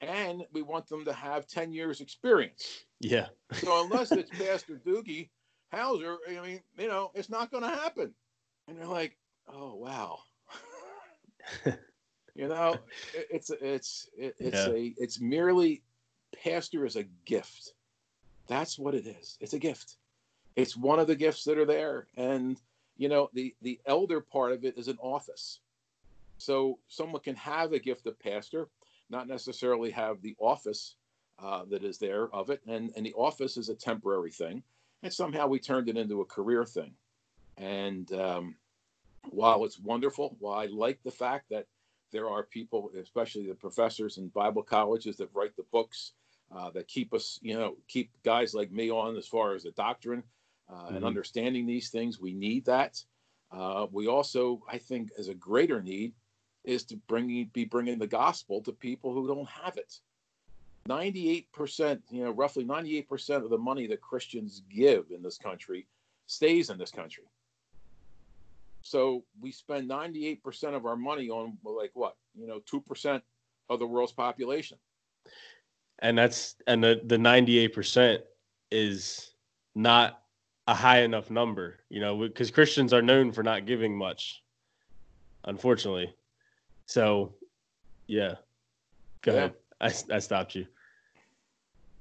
and 0.01 0.45
we 0.53 0.63
want 0.63 0.89
them 0.89 1.05
to 1.05 1.13
have 1.13 1.47
10 1.47 1.73
years 1.73 2.01
experience. 2.01 2.85
Yeah. 3.01 3.29
So 3.55 3.85
unless 3.85 4.13
it's 4.13 4.31
Pastor 4.31 4.81
Doogie 4.85 5.31
Howser, 5.73 6.17
I 6.29 6.41
mean, 6.47 6.61
you 6.77 6.89
know, 6.89 7.11
it's 7.15 7.31
not 7.31 7.51
going 7.51 7.63
to 7.63 7.71
happen. 7.71 8.13
And 8.67 8.77
they're 8.79 8.87
like, 8.87 9.17
oh, 9.53 9.75
wow. 9.77 10.19
you 12.35 12.49
know, 12.49 12.77
it, 13.15 13.27
it's, 13.31 13.51
it's, 13.51 14.09
it, 14.19 14.35
it's 14.39 14.67
Yeah. 14.67 14.73
a, 14.73 14.95
it's 14.99 15.21
merely 15.21 15.83
pastor 16.45 16.85
is 16.85 16.97
a 16.97 17.05
gift. 17.25 17.73
That's 18.49 18.79
what 18.79 18.95
it 18.95 19.07
is. 19.07 19.37
It's 19.41 19.55
a 19.55 19.59
gift. 19.59 19.97
It's 20.57 20.77
one 20.77 20.99
of 20.99 21.07
the 21.07 21.17
gifts 21.17 21.45
that 21.45 21.59
are 21.59 21.67
there. 21.67 22.07
And, 22.17 22.61
you 22.99 23.09
know, 23.09 23.31
the, 23.33 23.55
the 23.63 23.81
elder 23.87 24.21
part 24.21 24.53
of 24.53 24.65
it 24.65 24.77
is 24.77 24.89
an 24.89 24.99
office. 25.01 25.61
So 26.37 26.79
someone 26.89 27.23
can 27.23 27.37
have 27.37 27.73
a 27.73 27.79
gift 27.79 28.07
of 28.07 28.19
pastor, 28.19 28.69
not 29.09 29.29
necessarily 29.29 29.91
have 29.93 30.21
the 30.21 30.37
office 30.39 30.97
uh, 31.43 31.65
that 31.71 31.85
is 31.85 31.99
there 31.99 32.29
of 32.35 32.51
it. 32.51 32.61
And, 32.67 32.93
and 32.97 33.07
the 33.07 33.15
office 33.15 33.57
is 33.57 33.69
a 33.69 33.75
temporary 33.75 34.33
thing. 34.33 34.63
And 35.03 35.13
somehow 35.13 35.47
we 35.47 35.61
turned 35.61 35.89
it 35.89 35.97
into 35.97 36.21
a 36.21 36.27
career 36.27 36.65
thing. 36.65 36.93
And 37.57 38.13
um, 38.13 38.57
while 39.31 39.65
it's 39.65 39.79
wonderful, 39.79 40.37
while 40.41 40.59
I 40.59 40.67
like 40.67 41.01
the 41.05 41.11
fact 41.11 41.47
that 41.51 41.67
there 42.11 42.29
are 42.29 42.43
people, 42.43 42.91
especially 43.01 43.47
the 43.47 43.55
professors 43.55 44.19
in 44.19 44.29
Bible 44.29 44.63
colleges, 44.63 45.17
that 45.17 45.31
write 45.35 45.57
the 45.57 45.65
books 45.71 46.13
uh, 46.55 46.71
that 46.71 46.89
keep 46.89 47.13
us, 47.15 47.39
you 47.43 47.55
know, 47.55 47.77
keep 47.87 48.11
guys 48.25 48.55
like 48.55 48.73
me 48.73 48.91
on 48.91 49.17
as 49.17 49.27
far 49.27 49.55
as 49.55 49.65
the 49.65 49.71
doctrine 49.73 50.23
uh, 50.69 50.87
and 50.89 51.03
Mhm. 51.03 51.07
understanding 51.07 51.67
these 51.67 51.91
things. 51.91 52.21
We 52.21 52.33
need 52.33 52.65
that. 52.67 53.03
Uh, 53.51 53.87
we 53.91 54.07
also, 54.07 54.63
I 54.69 54.79
think, 54.79 55.11
as 55.19 55.29
a 55.29 55.35
greater 55.35 55.83
need, 55.83 56.15
is 56.65 56.85
to 56.85 56.97
bring 56.97 57.47
be 57.47 57.65
bringing 57.65 57.99
the 57.99 58.07
gospel 58.07 58.63
to 58.63 58.73
people 58.73 59.13
who 59.15 59.27
don't 59.27 59.49
have 59.49 59.77
it. 59.79 60.01
Ninety-eight 60.87 61.51
percent, 61.53 62.03
you 62.11 62.25
know, 62.25 62.31
roughly 62.31 62.65
ninety-eight 62.65 63.09
percent 63.09 63.45
of 63.45 63.51
the 63.51 63.59
money 63.59 63.87
that 63.87 64.01
Christians 64.01 64.63
give 64.69 65.11
in 65.11 65.23
this 65.23 65.39
country 65.39 65.87
stays 66.27 66.69
in 66.71 66.79
this 66.79 66.91
country. 66.91 67.25
So 68.83 69.25
we 69.41 69.51
spend 69.53 69.89
ninety-eight 69.89 70.43
percent 70.43 70.75
of 70.75 70.87
our 70.87 70.97
money 70.97 71.29
on 71.31 71.59
like 71.63 71.91
what, 71.95 72.17
you 72.35 72.47
know, 72.47 72.61
two 72.61 72.81
percent 72.81 73.23
of 73.69 73.79
the 73.79 73.87
world's 73.87 74.13
population. 74.13 74.79
and 76.01 76.17
that's 76.17 76.55
and 76.67 76.83
the 76.83 77.01
the 77.05 77.17
98% 77.17 78.23
is 78.71 79.33
not 79.75 80.23
a 80.69 80.75
high 80.75 81.01
enough 81.01 81.31
number 81.31 81.81
you 81.89 82.01
know 82.01 82.17
because 82.19 82.51
christians 82.53 82.93
are 82.93 83.03
known 83.03 83.33
for 83.33 83.43
not 83.43 83.67
giving 83.67 83.97
much 83.97 84.43
unfortunately. 85.45 86.15
So 86.87 87.35
yeah. 88.07 88.37
Go 89.23 89.33
Yeah. 89.33 89.39
ahead. 89.39 89.55
I, 89.81 89.93
I 90.15 90.19
stopped 90.19 90.55
you. 90.55 90.67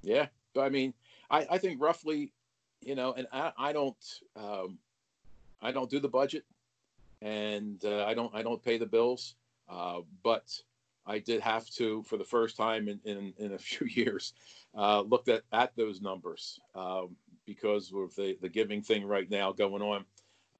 Yeah, 0.03 0.27
but 0.53 0.61
I 0.61 0.69
mean, 0.69 0.93
I, 1.29 1.47
I 1.51 1.57
think 1.57 1.81
roughly, 1.81 2.31
you 2.81 2.95
know, 2.95 3.13
and 3.13 3.27
I, 3.31 3.51
I 3.57 3.73
don't, 3.73 4.21
um, 4.35 4.77
I 5.61 5.71
don't 5.71 5.89
do 5.89 5.99
the 5.99 6.07
budget, 6.07 6.45
and 7.21 7.83
uh, 7.83 8.05
I 8.05 8.13
don't, 8.13 8.33
I 8.33 8.43
don't 8.43 8.63
pay 8.63 8.77
the 8.77 8.85
bills, 8.85 9.35
uh, 9.69 9.99
but 10.23 10.61
I 11.05 11.19
did 11.19 11.41
have 11.41 11.69
to, 11.71 12.03
for 12.03 12.17
the 12.17 12.23
first 12.23 12.55
time 12.55 12.87
in 12.87 12.99
in, 13.05 13.33
in 13.37 13.53
a 13.53 13.57
few 13.69 13.87
years, 13.87 14.33
uh, 14.75 15.01
looked 15.01 15.29
at 15.29 15.43
at 15.51 15.75
those 15.75 16.01
numbers. 16.01 16.59
Um, 16.75 17.15
because 17.47 17.91
of 17.91 18.13
the 18.15 18.37
the 18.41 18.49
giving 18.49 18.83
thing 18.83 19.05
right 19.05 19.29
now 19.29 19.51
going 19.51 19.81
on, 19.81 20.05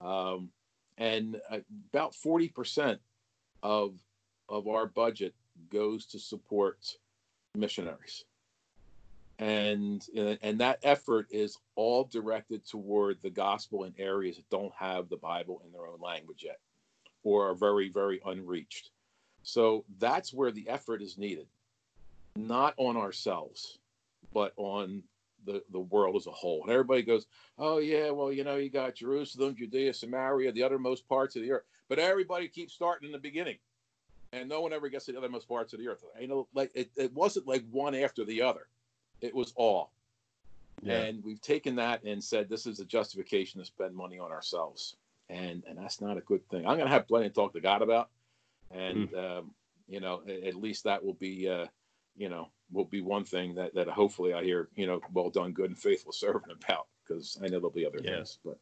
um, 0.01 0.49
and 0.97 1.39
uh, 1.51 1.59
about 1.93 2.15
forty 2.15 2.47
percent 2.47 2.99
of 3.61 3.99
of 4.49 4.67
our 4.67 4.87
budget 4.87 5.35
goes 5.71 6.07
to 6.07 6.19
support 6.19 6.79
missionaries. 7.53 8.23
And 9.37 10.03
uh, 10.17 10.35
and 10.41 10.59
that 10.61 10.79
effort 10.81 11.27
is 11.29 11.59
all 11.75 12.05
directed 12.05 12.65
toward 12.65 13.21
the 13.21 13.29
gospel 13.29 13.83
in 13.83 13.93
areas 13.99 14.37
that 14.37 14.49
don't 14.49 14.73
have 14.73 15.09
the 15.09 15.17
bible 15.17 15.61
in 15.63 15.71
their 15.71 15.85
own 15.85 15.99
language 16.01 16.43
yet 16.43 16.59
or 17.23 17.49
are 17.49 17.53
very 17.53 17.89
very 17.89 18.19
unreached. 18.25 18.89
So 19.43 19.85
that's 19.99 20.33
where 20.33 20.51
the 20.51 20.67
effort 20.67 21.03
is 21.03 21.19
needed. 21.19 21.45
Not 22.35 22.73
on 22.77 22.97
ourselves 22.97 23.77
but 24.33 24.53
on 24.57 25.03
the 25.47 25.63
the 25.71 25.79
world 25.79 26.15
as 26.15 26.27
a 26.27 26.31
whole 26.31 26.61
and 26.63 26.71
everybody 26.71 27.01
goes 27.01 27.25
oh 27.57 27.79
yeah 27.79 28.11
well 28.11 28.31
you 28.31 28.43
know 28.43 28.57
you 28.57 28.69
got 28.69 28.95
jerusalem 28.95 29.55
judea 29.57 29.93
samaria 29.93 30.51
the 30.51 30.63
uttermost 30.63 31.07
parts 31.09 31.35
of 31.35 31.41
the 31.41 31.51
earth 31.51 31.63
but 31.89 31.99
everybody 31.99 32.47
keeps 32.47 32.73
starting 32.73 33.07
in 33.07 33.13
the 33.13 33.17
beginning 33.19 33.57
and 34.33 34.49
no 34.49 34.61
one 34.61 34.73
ever 34.73 34.89
gets 34.89 35.05
to 35.05 35.13
the 35.13 35.17
uttermost 35.17 35.47
parts 35.47 35.73
of 35.73 35.79
the 35.79 35.87
earth 35.87 36.03
you 36.21 36.27
know 36.27 36.47
like 36.53 36.71
it, 36.75 36.91
it 36.97 37.13
wasn't 37.13 37.47
like 37.47 37.65
one 37.71 37.95
after 37.95 38.25
the 38.25 38.41
other 38.43 38.67
it 39.21 39.33
was 39.33 39.53
all. 39.55 39.91
yeah 40.83 41.03
And 41.03 41.23
we've 41.23 41.41
taken 41.41 41.75
that 41.77 42.03
and 42.03 42.23
said 42.23 42.49
this 42.49 42.67
is 42.67 42.79
a 42.79 42.85
justification 42.85 43.59
to 43.59 43.65
spend 43.65 43.95
money 43.95 44.19
on 44.19 44.31
ourselves. 44.31 44.95
And 45.29 45.63
and 45.67 45.77
that's 45.77 46.01
not 46.01 46.17
a 46.17 46.21
good 46.21 46.47
thing. 46.49 46.67
I'm 46.67 46.77
gonna 46.77 46.89
have 46.89 47.07
plenty 47.07 47.29
to 47.29 47.33
talk 47.35 47.53
to 47.53 47.61
God 47.61 47.81
about. 47.81 48.09
And 48.71 49.13
um, 49.15 49.55
you 49.87 49.99
know, 50.01 50.21
a- 50.27 50.47
at 50.47 50.55
least 50.55 50.83
that 50.85 51.03
will 51.03 51.15
be 51.15 51.49
uh, 51.49 51.67
you 52.15 52.29
know, 52.29 52.49
will 52.71 52.85
be 52.85 53.01
one 53.01 53.23
thing 53.23 53.55
that, 53.55 53.73
that 53.75 53.87
hopefully 53.87 54.33
I 54.33 54.43
hear, 54.43 54.69
you 54.75 54.87
know, 54.87 55.01
well 55.13 55.29
done, 55.29 55.53
good 55.53 55.69
and 55.69 55.77
faithful 55.77 56.11
servant 56.11 56.51
about, 56.63 56.87
because 57.05 57.37
I 57.41 57.45
know 57.45 57.59
there'll 57.59 57.69
be 57.71 57.85
other 57.85 57.99
Yeah. 58.03 58.17
things. 58.17 58.39
But 58.43 58.57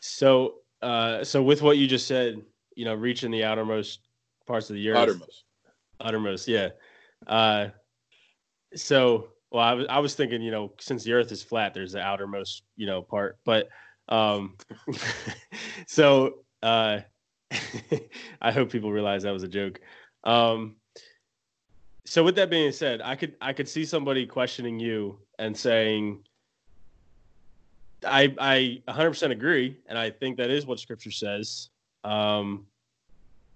so 0.00 0.56
uh 0.82 1.24
so 1.24 1.42
with 1.42 1.62
what 1.62 1.78
you 1.78 1.86
just 1.86 2.06
said 2.06 2.42
you 2.76 2.84
know 2.84 2.94
reaching 2.94 3.30
the 3.30 3.42
outermost 3.42 4.00
parts 4.46 4.68
of 4.68 4.76
the 4.76 4.90
earth 4.90 4.98
uttermost. 4.98 5.44
uttermost 6.00 6.46
yeah 6.46 6.68
uh 7.26 7.68
so 8.74 9.28
well 9.50 9.62
I 9.64 9.72
was, 9.72 9.86
I 9.88 9.98
was 10.00 10.14
thinking 10.14 10.42
you 10.42 10.50
know 10.50 10.72
since 10.78 11.04
the 11.04 11.12
earth 11.14 11.32
is 11.32 11.42
flat 11.42 11.72
there's 11.72 11.92
the 11.92 12.00
outermost 12.00 12.64
you 12.76 12.86
know 12.86 13.00
part 13.00 13.38
but 13.44 13.68
um 14.08 14.56
so 15.86 16.40
uh 16.62 17.00
i 18.42 18.52
hope 18.52 18.70
people 18.70 18.92
realize 18.92 19.22
that 19.22 19.32
was 19.32 19.42
a 19.44 19.48
joke 19.48 19.80
um 20.24 20.76
so 22.04 22.22
with 22.22 22.34
that 22.36 22.50
being 22.50 22.72
said 22.72 23.00
i 23.02 23.14
could 23.14 23.34
i 23.40 23.52
could 23.52 23.68
see 23.68 23.84
somebody 23.84 24.26
questioning 24.26 24.78
you 24.78 25.18
and 25.38 25.56
saying 25.56 26.18
i 28.06 28.34
i 28.38 28.82
100% 28.88 29.30
agree 29.30 29.78
and 29.86 29.98
i 29.98 30.10
think 30.10 30.36
that 30.36 30.50
is 30.50 30.66
what 30.66 30.78
scripture 30.78 31.10
says 31.10 31.70
um 32.04 32.66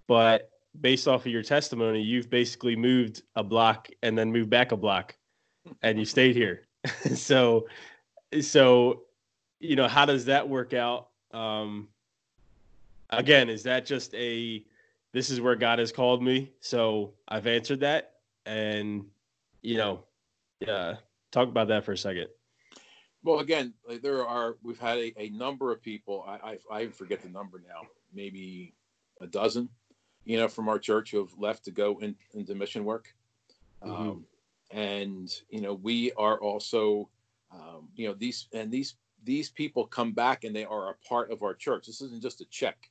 but 0.06 0.50
based 0.80 1.08
off 1.08 1.26
of 1.26 1.32
your 1.32 1.42
testimony, 1.42 2.00
you've 2.00 2.30
basically 2.30 2.76
moved 2.76 3.22
a 3.36 3.44
block 3.44 3.88
and 4.02 4.16
then 4.16 4.32
moved 4.32 4.50
back 4.50 4.72
a 4.72 4.76
block 4.76 5.16
and 5.82 5.98
you 5.98 6.04
stayed 6.04 6.34
here. 6.34 6.66
so, 7.14 7.66
so, 8.40 9.02
you 9.60 9.76
know, 9.76 9.88
how 9.88 10.04
does 10.04 10.24
that 10.26 10.48
work 10.48 10.74
out? 10.74 11.08
Um, 11.32 11.88
again, 13.10 13.48
is 13.48 13.62
that 13.64 13.86
just 13.86 14.14
a, 14.14 14.64
this 15.12 15.30
is 15.30 15.40
where 15.40 15.56
God 15.56 15.78
has 15.78 15.92
called 15.92 16.22
me. 16.22 16.52
So 16.60 17.12
I've 17.28 17.46
answered 17.46 17.80
that 17.80 18.14
and, 18.48 19.04
you 19.62 19.76
know, 19.76 20.04
yeah, 20.60 20.96
talk 21.30 21.48
about 21.48 21.68
that 21.68 21.84
for 21.84 21.92
a 21.92 21.98
second. 21.98 22.28
Well, 23.22 23.40
again, 23.40 23.74
like, 23.86 24.00
there 24.00 24.26
are 24.26 24.56
we've 24.62 24.78
had 24.78 24.98
a, 24.98 25.12
a 25.20 25.28
number 25.30 25.70
of 25.72 25.82
people. 25.82 26.24
I, 26.26 26.58
I 26.72 26.76
I 26.78 26.86
forget 26.88 27.20
the 27.22 27.28
number 27.28 27.60
now, 27.66 27.82
maybe 28.12 28.74
a 29.20 29.26
dozen, 29.26 29.68
you 30.24 30.38
know, 30.38 30.48
from 30.48 30.68
our 30.68 30.78
church 30.78 31.10
who 31.10 31.18
have 31.18 31.36
left 31.36 31.64
to 31.64 31.70
go 31.70 31.98
in, 31.98 32.16
into 32.32 32.54
mission 32.54 32.84
work. 32.84 33.14
Mhm. 33.82 33.90
Um, 33.90 34.24
and 34.70 35.30
you 35.50 35.60
know, 35.60 35.74
we 35.74 36.12
are 36.12 36.40
also, 36.40 37.08
um, 37.52 37.88
you 37.96 38.08
know, 38.08 38.14
these 38.14 38.48
and 38.52 38.70
these 38.70 38.94
these 39.24 39.50
people 39.50 39.86
come 39.86 40.12
back 40.12 40.44
and 40.44 40.54
they 40.54 40.64
are 40.64 40.90
a 40.90 41.08
part 41.08 41.30
of 41.30 41.42
our 41.42 41.54
church. 41.54 41.86
This 41.86 42.00
isn't 42.00 42.22
just 42.22 42.40
a 42.40 42.46
check 42.46 42.88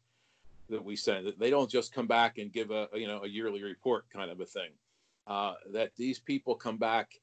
that 0.70 0.84
we 0.84 0.96
send. 0.96 1.34
They 1.40 1.50
don't 1.50 1.72
just 1.72 1.94
come 1.94 2.08
back 2.08 2.38
and 2.38 2.52
give 2.52 2.70
a 2.72 2.90
you 2.94 3.08
know 3.08 3.24
a 3.24 3.28
yearly 3.28 3.64
report 3.64 4.06
kind 4.14 4.30
of 4.30 4.40
a 4.42 4.46
thing. 4.46 4.72
Uh, 5.28 5.54
that 5.74 5.92
these 5.98 6.20
people 6.20 6.56
come 6.56 6.78
back 6.78 7.20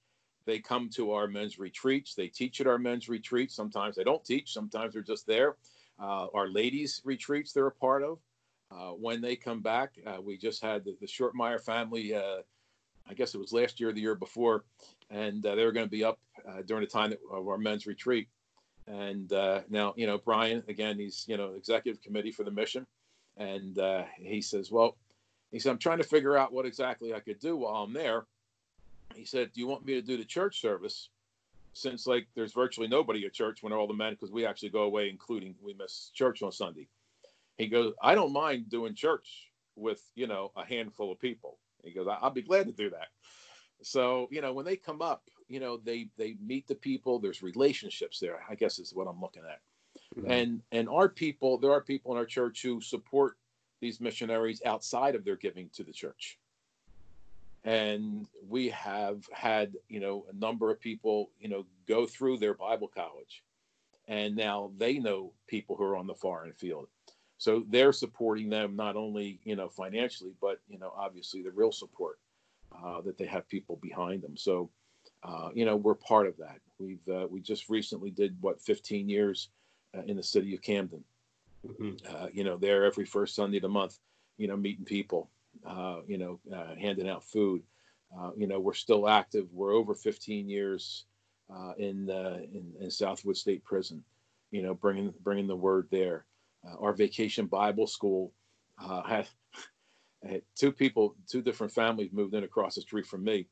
they 0.46 0.58
come 0.58 0.88
to 0.90 1.12
our 1.12 1.26
men's 1.26 1.58
retreats. 1.58 2.14
They 2.14 2.28
teach 2.28 2.60
at 2.60 2.66
our 2.66 2.78
men's 2.78 3.08
retreats. 3.08 3.54
Sometimes 3.54 3.96
they 3.96 4.04
don't 4.04 4.24
teach. 4.24 4.52
Sometimes 4.52 4.92
they're 4.92 5.02
just 5.02 5.26
there. 5.26 5.56
Uh, 5.98 6.26
our 6.34 6.48
ladies' 6.48 7.00
retreats 7.04 7.52
they're 7.52 7.66
a 7.66 7.72
part 7.72 8.02
of. 8.02 8.18
Uh, 8.70 8.90
when 8.90 9.20
they 9.20 9.36
come 9.36 9.60
back, 9.60 9.92
uh, 10.06 10.20
we 10.20 10.36
just 10.36 10.62
had 10.62 10.84
the, 10.84 10.96
the 11.00 11.06
Shortmeyer 11.06 11.60
family. 11.60 12.14
Uh, 12.14 12.38
I 13.08 13.14
guess 13.14 13.34
it 13.34 13.38
was 13.38 13.52
last 13.52 13.78
year 13.78 13.90
or 13.90 13.92
the 13.92 14.00
year 14.00 14.14
before, 14.14 14.64
and 15.10 15.44
uh, 15.44 15.54
they 15.54 15.64
were 15.64 15.72
going 15.72 15.86
to 15.86 15.90
be 15.90 16.04
up 16.04 16.18
during 16.66 16.82
the 16.82 16.90
time 16.90 17.14
of 17.30 17.46
our 17.46 17.58
men's 17.58 17.86
retreat. 17.86 18.28
And 18.86 19.30
now, 19.68 19.92
you 19.96 20.06
know, 20.06 20.18
Brian 20.18 20.62
again, 20.68 20.98
he's 20.98 21.24
you 21.28 21.36
know 21.36 21.52
executive 21.52 22.02
committee 22.02 22.32
for 22.32 22.44
the 22.44 22.50
mission, 22.50 22.86
and 23.36 23.78
he 24.16 24.40
says, 24.40 24.72
well, 24.72 24.96
he 25.50 25.58
said, 25.58 25.70
I'm 25.70 25.78
trying 25.78 25.98
to 25.98 26.04
figure 26.04 26.36
out 26.36 26.52
what 26.52 26.66
exactly 26.66 27.14
I 27.14 27.20
could 27.20 27.38
do 27.38 27.56
while 27.56 27.84
I'm 27.84 27.92
there. 27.92 28.26
He 29.14 29.24
said, 29.24 29.52
Do 29.52 29.60
you 29.60 29.66
want 29.66 29.86
me 29.86 29.94
to 29.94 30.02
do 30.02 30.16
the 30.16 30.24
church 30.24 30.60
service? 30.60 31.08
Since 31.72 32.06
like 32.06 32.26
there's 32.34 32.52
virtually 32.52 32.88
nobody 32.88 33.24
at 33.26 33.32
church 33.32 33.62
when 33.62 33.72
all 33.72 33.86
the 33.86 33.94
men, 33.94 34.12
because 34.12 34.30
we 34.30 34.46
actually 34.46 34.70
go 34.70 34.82
away, 34.82 35.08
including 35.08 35.54
we 35.62 35.74
miss 35.74 36.10
church 36.14 36.42
on 36.42 36.52
Sunday. 36.52 36.88
He 37.56 37.68
goes, 37.68 37.94
I 38.00 38.14
don't 38.14 38.32
mind 38.32 38.68
doing 38.68 38.94
church 38.94 39.50
with 39.76 40.00
you 40.14 40.26
know 40.26 40.52
a 40.56 40.64
handful 40.64 41.10
of 41.10 41.18
people. 41.18 41.58
He 41.82 41.92
goes, 41.92 42.06
I'll 42.08 42.30
be 42.30 42.42
glad 42.42 42.66
to 42.66 42.72
do 42.72 42.90
that. 42.90 43.08
So 43.82 44.28
you 44.30 44.40
know 44.40 44.52
when 44.52 44.64
they 44.64 44.76
come 44.76 45.02
up, 45.02 45.24
you 45.48 45.60
know 45.60 45.76
they 45.76 46.08
they 46.16 46.36
meet 46.44 46.66
the 46.68 46.74
people. 46.76 47.18
There's 47.18 47.42
relationships 47.42 48.20
there. 48.20 48.40
I 48.48 48.54
guess 48.54 48.78
is 48.78 48.94
what 48.94 49.08
I'm 49.08 49.20
looking 49.20 49.42
at. 49.48 49.60
Mm-hmm. 50.16 50.30
And 50.30 50.62
and 50.72 50.88
our 50.88 51.08
people, 51.08 51.58
there 51.58 51.72
are 51.72 51.80
people 51.80 52.12
in 52.12 52.18
our 52.18 52.26
church 52.26 52.62
who 52.62 52.80
support 52.80 53.36
these 53.84 54.00
missionaries 54.00 54.62
outside 54.64 55.14
of 55.14 55.26
their 55.26 55.36
giving 55.36 55.68
to 55.74 55.84
the 55.84 55.92
church. 55.92 56.38
And 57.64 58.26
we 58.48 58.70
have 58.70 59.28
had, 59.30 59.74
you 59.88 60.00
know, 60.00 60.24
a 60.32 60.34
number 60.34 60.70
of 60.70 60.80
people, 60.80 61.30
you 61.38 61.50
know, 61.50 61.66
go 61.86 62.06
through 62.06 62.38
their 62.38 62.54
Bible 62.54 62.88
college. 62.88 63.42
And 64.08 64.34
now 64.36 64.72
they 64.78 64.98
know 64.98 65.32
people 65.46 65.76
who 65.76 65.84
are 65.84 65.98
on 65.98 66.06
the 66.06 66.14
foreign 66.14 66.54
field. 66.54 66.88
So 67.36 67.62
they're 67.68 67.92
supporting 67.92 68.48
them 68.48 68.74
not 68.74 68.96
only, 68.96 69.38
you 69.44 69.54
know, 69.54 69.68
financially, 69.68 70.32
but, 70.40 70.60
you 70.66 70.78
know, 70.78 70.92
obviously 70.96 71.42
the 71.42 71.50
real 71.50 71.72
support 71.72 72.18
uh, 72.72 73.02
that 73.02 73.18
they 73.18 73.26
have 73.26 73.46
people 73.48 73.76
behind 73.82 74.22
them. 74.22 74.34
So, 74.34 74.70
uh, 75.22 75.50
you 75.54 75.66
know, 75.66 75.76
we're 75.76 75.94
part 75.94 76.26
of 76.26 76.38
that. 76.38 76.58
We've, 76.78 77.06
uh, 77.06 77.26
we 77.30 77.40
just 77.40 77.68
recently 77.68 78.10
did 78.10 78.34
what, 78.40 78.62
15 78.62 79.10
years 79.10 79.50
uh, 79.94 80.02
in 80.06 80.16
the 80.16 80.22
city 80.22 80.54
of 80.54 80.62
Camden. 80.62 81.04
Uh, 82.08 82.26
you 82.32 82.44
know, 82.44 82.56
there 82.56 82.84
every 82.84 83.04
first 83.04 83.34
Sunday 83.34 83.58
of 83.58 83.62
the 83.62 83.68
month, 83.68 83.98
you 84.36 84.48
know, 84.48 84.56
meeting 84.56 84.84
people, 84.84 85.30
uh, 85.66 86.00
you 86.06 86.18
know, 86.18 86.40
uh, 86.54 86.74
handing 86.78 87.08
out 87.08 87.24
food. 87.24 87.62
Uh, 88.16 88.30
you 88.36 88.46
know, 88.46 88.60
we're 88.60 88.74
still 88.74 89.08
active. 89.08 89.46
We're 89.52 89.72
over 89.72 89.94
15 89.94 90.48
years 90.48 91.06
uh, 91.52 91.72
in, 91.78 92.08
in, 92.08 92.72
in 92.80 92.90
South 92.90 93.24
Woods 93.24 93.40
State 93.40 93.64
Prison. 93.64 94.04
You 94.50 94.62
know, 94.62 94.74
bringing 94.74 95.12
bringing 95.22 95.48
the 95.48 95.56
word 95.56 95.88
there. 95.90 96.26
Uh, 96.64 96.76
our 96.78 96.92
vacation 96.92 97.46
Bible 97.46 97.86
school 97.86 98.32
had, 98.78 99.26
had 100.22 100.42
two 100.54 100.70
people, 100.70 101.16
two 101.28 101.42
different 101.42 101.72
families 101.72 102.12
moved 102.12 102.34
in 102.34 102.44
across 102.44 102.76
the 102.76 102.80
street 102.82 103.06
from 103.06 103.24
me, 103.24 103.46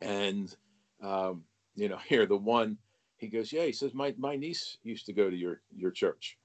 and 0.00 0.54
um, 1.02 1.44
you 1.74 1.88
know, 1.88 1.98
here 2.08 2.26
the 2.26 2.36
one 2.36 2.78
he 3.18 3.28
goes, 3.28 3.52
yeah, 3.52 3.64
he 3.64 3.72
says 3.72 3.94
my 3.94 4.14
my 4.18 4.36
niece 4.36 4.78
used 4.82 5.06
to 5.06 5.12
go 5.12 5.30
to 5.30 5.36
your 5.36 5.60
your 5.74 5.90
church. 5.90 6.38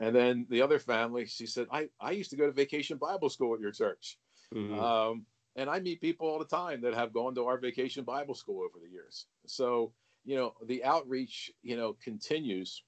And 0.00 0.16
then 0.16 0.46
the 0.48 0.62
other 0.62 0.78
family, 0.78 1.26
she 1.26 1.46
said, 1.46 1.66
I, 1.70 1.88
I 2.00 2.12
used 2.12 2.30
to 2.30 2.36
go 2.36 2.46
to 2.46 2.52
vacation 2.52 2.96
Bible 2.96 3.28
school 3.28 3.54
at 3.54 3.60
your 3.60 3.70
church. 3.70 4.18
Mm-hmm. 4.54 4.80
Um, 4.80 5.26
and 5.56 5.68
I 5.68 5.78
meet 5.78 6.00
people 6.00 6.26
all 6.26 6.38
the 6.38 6.44
time 6.44 6.80
that 6.80 6.94
have 6.94 7.12
gone 7.12 7.34
to 7.34 7.44
our 7.44 7.58
vacation 7.58 8.02
Bible 8.02 8.34
school 8.34 8.60
over 8.60 8.82
the 8.82 8.90
years. 8.90 9.26
So, 9.46 9.92
you 10.24 10.36
know, 10.36 10.54
the 10.66 10.84
outreach, 10.84 11.52
you 11.62 11.76
know, 11.76 11.96
continues. 12.02 12.82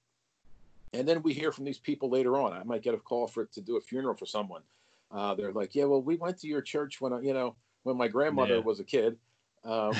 And 0.94 1.06
then 1.06 1.22
we 1.22 1.34
hear 1.34 1.52
from 1.52 1.64
these 1.64 1.78
people 1.78 2.08
later 2.08 2.38
on. 2.38 2.54
I 2.54 2.62
might 2.64 2.82
get 2.82 2.94
a 2.94 2.98
call 2.98 3.26
for 3.26 3.44
to 3.44 3.60
do 3.60 3.76
a 3.76 3.80
funeral 3.80 4.14
for 4.14 4.26
someone. 4.26 4.62
Uh, 5.10 5.34
they're 5.34 5.52
like, 5.52 5.74
yeah, 5.74 5.84
well, 5.84 6.00
we 6.00 6.16
went 6.16 6.38
to 6.38 6.46
your 6.46 6.62
church 6.62 7.00
when, 7.00 7.12
I, 7.12 7.20
you 7.20 7.34
know, 7.34 7.56
when 7.82 7.98
my 7.98 8.08
grandmother 8.08 8.56
yeah. 8.56 8.60
was 8.60 8.80
a 8.80 8.84
kid. 8.84 9.18
Um, 9.64 9.92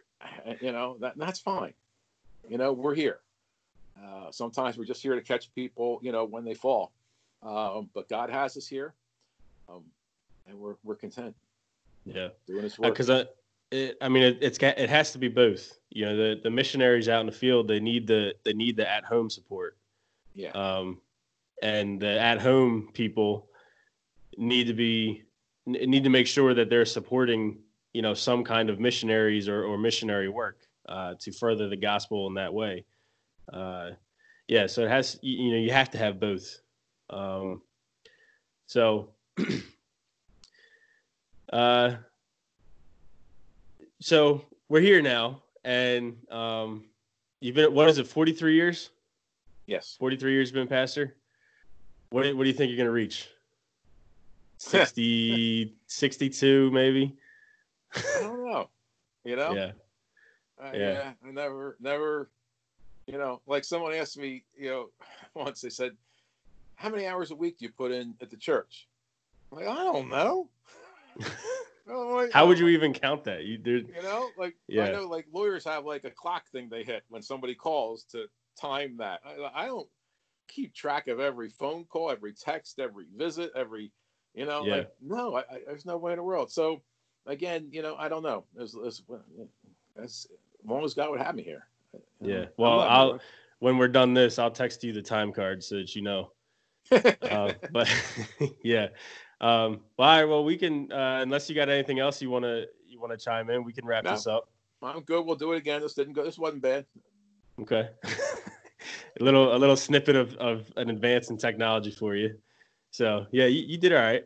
you 0.60 0.72
know, 0.72 0.96
that, 1.00 1.18
that's 1.18 1.40
fine. 1.40 1.74
You 2.48 2.56
know, 2.56 2.72
we're 2.72 2.94
here. 2.94 3.18
Uh, 4.02 4.30
sometimes 4.30 4.76
we're 4.76 4.84
just 4.84 5.02
here 5.02 5.14
to 5.14 5.22
catch 5.22 5.54
people, 5.54 5.98
you 6.02 6.12
know, 6.12 6.24
when 6.24 6.44
they 6.44 6.54
fall. 6.54 6.92
Um, 7.42 7.88
but 7.94 8.08
God 8.08 8.30
has 8.30 8.56
us 8.56 8.66
here, 8.66 8.94
um, 9.68 9.84
and 10.46 10.58
we're 10.58 10.76
we're 10.82 10.96
content. 10.96 11.34
Yeah, 12.04 12.28
doing 12.46 12.62
this 12.62 12.78
work. 12.78 12.92
Because 12.92 13.10
uh, 13.10 13.24
I, 13.72 13.74
it, 13.76 13.98
I 14.00 14.08
mean, 14.08 14.22
it, 14.22 14.38
it's 14.40 14.58
it 14.60 14.90
has 14.90 15.12
to 15.12 15.18
be 15.18 15.28
both. 15.28 15.78
You 15.90 16.06
know, 16.06 16.16
the 16.16 16.40
the 16.42 16.50
missionaries 16.50 17.08
out 17.08 17.20
in 17.20 17.26
the 17.26 17.32
field 17.32 17.68
they 17.68 17.80
need 17.80 18.06
the 18.06 18.34
they 18.44 18.52
need 18.52 18.76
the 18.76 18.90
at 18.90 19.04
home 19.04 19.30
support. 19.30 19.76
Yeah. 20.34 20.50
Um, 20.50 21.00
and 21.62 22.00
the 22.00 22.20
at 22.20 22.40
home 22.40 22.90
people 22.92 23.48
need 24.36 24.66
to 24.66 24.74
be 24.74 25.22
need 25.66 26.04
to 26.04 26.10
make 26.10 26.26
sure 26.26 26.54
that 26.54 26.68
they're 26.68 26.84
supporting 26.84 27.58
you 27.92 28.02
know 28.02 28.14
some 28.14 28.44
kind 28.44 28.68
of 28.70 28.78
missionaries 28.78 29.48
or, 29.48 29.64
or 29.64 29.78
missionary 29.78 30.28
work 30.28 30.58
uh, 30.88 31.14
to 31.18 31.32
further 31.32 31.68
the 31.68 31.76
gospel 31.76 32.26
in 32.26 32.34
that 32.34 32.52
way 32.52 32.84
uh, 33.52 33.90
yeah, 34.48 34.66
so 34.66 34.82
it 34.82 34.88
has 34.88 35.18
you, 35.22 35.44
you 35.44 35.52
know 35.52 35.58
you 35.58 35.72
have 35.72 35.90
to 35.90 35.98
have 35.98 36.20
both. 36.20 36.60
Um, 37.10 37.62
so, 38.66 39.10
uh, 41.52 41.96
so 44.00 44.44
we're 44.68 44.80
here 44.80 45.02
now, 45.02 45.42
and 45.64 46.16
um, 46.30 46.84
you've 47.40 47.54
been 47.54 47.72
what 47.72 47.88
is 47.88 47.98
it, 47.98 48.06
forty 48.06 48.32
three 48.32 48.54
years? 48.54 48.90
Yes, 49.66 49.96
forty 49.98 50.16
three 50.16 50.32
years 50.32 50.52
been 50.52 50.68
pastor. 50.68 51.16
What 52.10 52.22
do, 52.22 52.36
what 52.36 52.44
do 52.44 52.48
you 52.48 52.54
think 52.54 52.70
you're 52.70 52.78
gonna 52.78 52.90
reach? 52.90 53.28
60, 54.58 55.74
62 55.86 56.70
maybe. 56.70 57.14
I 57.94 58.20
don't 58.20 58.44
know. 58.44 58.70
You 59.24 59.36
know. 59.36 59.54
Yeah. 59.58 59.72
Uh, 60.58 60.70
yeah. 60.72 60.92
yeah. 60.92 61.12
I 61.22 61.32
never, 61.32 61.76
never 61.80 62.30
you 63.06 63.18
know, 63.18 63.40
like 63.46 63.64
someone 63.64 63.94
asked 63.94 64.18
me, 64.18 64.44
you 64.56 64.68
know, 64.68 64.90
once 65.34 65.60
they 65.60 65.70
said, 65.70 65.92
"How 66.74 66.88
many 66.88 67.06
hours 67.06 67.30
a 67.30 67.36
week 67.36 67.58
do 67.58 67.64
you 67.64 67.72
put 67.72 67.92
in 67.92 68.14
at 68.20 68.30
the 68.30 68.36
church?" 68.36 68.88
I'm 69.50 69.58
like, 69.58 69.68
I 69.68 69.84
don't 69.84 70.08
know. 70.08 70.48
like, 71.86 72.32
How 72.32 72.46
would 72.46 72.58
oh. 72.58 72.60
you 72.60 72.68
even 72.68 72.92
count 72.92 73.24
that? 73.24 73.44
You 73.44 73.58
did, 73.58 73.88
you 73.94 74.02
know, 74.02 74.28
like 74.36 74.56
yeah. 74.68 74.84
I 74.84 74.92
know, 74.92 75.06
like 75.08 75.26
lawyers 75.32 75.64
have 75.64 75.84
like 75.84 76.04
a 76.04 76.10
clock 76.10 76.48
thing 76.50 76.68
they 76.68 76.82
hit 76.82 77.04
when 77.08 77.22
somebody 77.22 77.54
calls 77.54 78.04
to 78.12 78.26
time 78.60 78.96
that. 78.98 79.20
I, 79.24 79.62
I 79.62 79.66
don't 79.66 79.88
keep 80.48 80.74
track 80.74 81.08
of 81.08 81.20
every 81.20 81.48
phone 81.48 81.84
call, 81.84 82.10
every 82.10 82.32
text, 82.32 82.78
every 82.78 83.06
visit, 83.16 83.52
every, 83.54 83.92
you 84.34 84.46
know, 84.46 84.64
yeah. 84.64 84.76
like 84.76 84.92
no, 85.00 85.36
I, 85.36 85.40
I, 85.40 85.58
there's 85.66 85.86
no 85.86 85.96
way 85.96 86.12
in 86.12 86.18
the 86.18 86.24
world. 86.24 86.50
So 86.50 86.82
again, 87.26 87.68
you 87.70 87.82
know, 87.82 87.96
I 87.96 88.08
don't 88.08 88.22
know. 88.22 88.44
As, 88.60 88.74
as, 88.84 89.02
as 90.02 90.26
long 90.64 90.84
as 90.84 90.94
God 90.94 91.10
would 91.10 91.20
have 91.20 91.34
me 91.34 91.42
here. 91.42 91.66
Yeah. 92.20 92.46
Well, 92.56 92.80
I'll 92.80 93.20
when 93.58 93.78
we're 93.78 93.88
done 93.88 94.14
this, 94.14 94.38
I'll 94.38 94.50
text 94.50 94.84
you 94.84 94.92
the 94.92 95.02
time 95.02 95.32
card 95.32 95.62
so 95.62 95.76
that 95.76 95.94
you 95.94 96.02
know. 96.02 96.32
uh, 96.90 97.52
but 97.70 97.88
yeah. 98.62 98.88
Um, 99.40 99.80
well, 99.98 100.08
all 100.08 100.16
right, 100.16 100.24
well, 100.24 100.44
we 100.44 100.56
can 100.56 100.90
uh, 100.92 101.20
unless 101.22 101.48
you 101.48 101.54
got 101.54 101.68
anything 101.68 101.98
else 101.98 102.22
you 102.22 102.30
want 102.30 102.44
to 102.44 102.66
you 102.86 103.00
want 103.00 103.12
to 103.12 103.22
chime 103.22 103.50
in, 103.50 103.64
we 103.64 103.72
can 103.72 103.84
wrap 103.84 104.04
no, 104.04 104.12
this 104.12 104.26
up. 104.26 104.48
I'm 104.82 105.00
good. 105.00 105.24
We'll 105.24 105.36
do 105.36 105.52
it 105.52 105.58
again. 105.58 105.80
This 105.80 105.94
didn't 105.94 106.14
go. 106.14 106.24
This 106.24 106.38
wasn't 106.38 106.62
bad. 106.62 106.86
Okay. 107.60 107.88
a 108.04 109.24
little 109.24 109.54
a 109.54 109.58
little 109.58 109.76
snippet 109.76 110.16
of, 110.16 110.34
of 110.36 110.72
an 110.76 110.90
advance 110.90 111.30
in 111.30 111.36
technology 111.36 111.90
for 111.90 112.14
you. 112.14 112.36
So 112.90 113.26
yeah, 113.30 113.46
you, 113.46 113.62
you 113.62 113.78
did 113.78 113.92
all 113.92 114.00
right. 114.00 114.24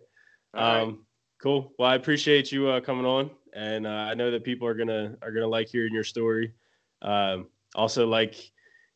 All 0.54 0.62
um, 0.62 0.88
right. 0.88 0.98
Cool. 1.42 1.72
Well, 1.78 1.88
I 1.88 1.94
appreciate 1.94 2.52
you 2.52 2.68
uh, 2.68 2.80
coming 2.80 3.06
on, 3.06 3.30
and 3.54 3.86
uh, 3.86 3.90
I 3.90 4.14
know 4.14 4.30
that 4.30 4.44
people 4.44 4.68
are 4.68 4.74
gonna 4.74 5.16
are 5.22 5.32
gonna 5.32 5.46
like 5.46 5.68
hearing 5.68 5.94
your 5.94 6.04
story. 6.04 6.52
Um, 7.02 7.46
also 7.74 8.06
like 8.06 8.36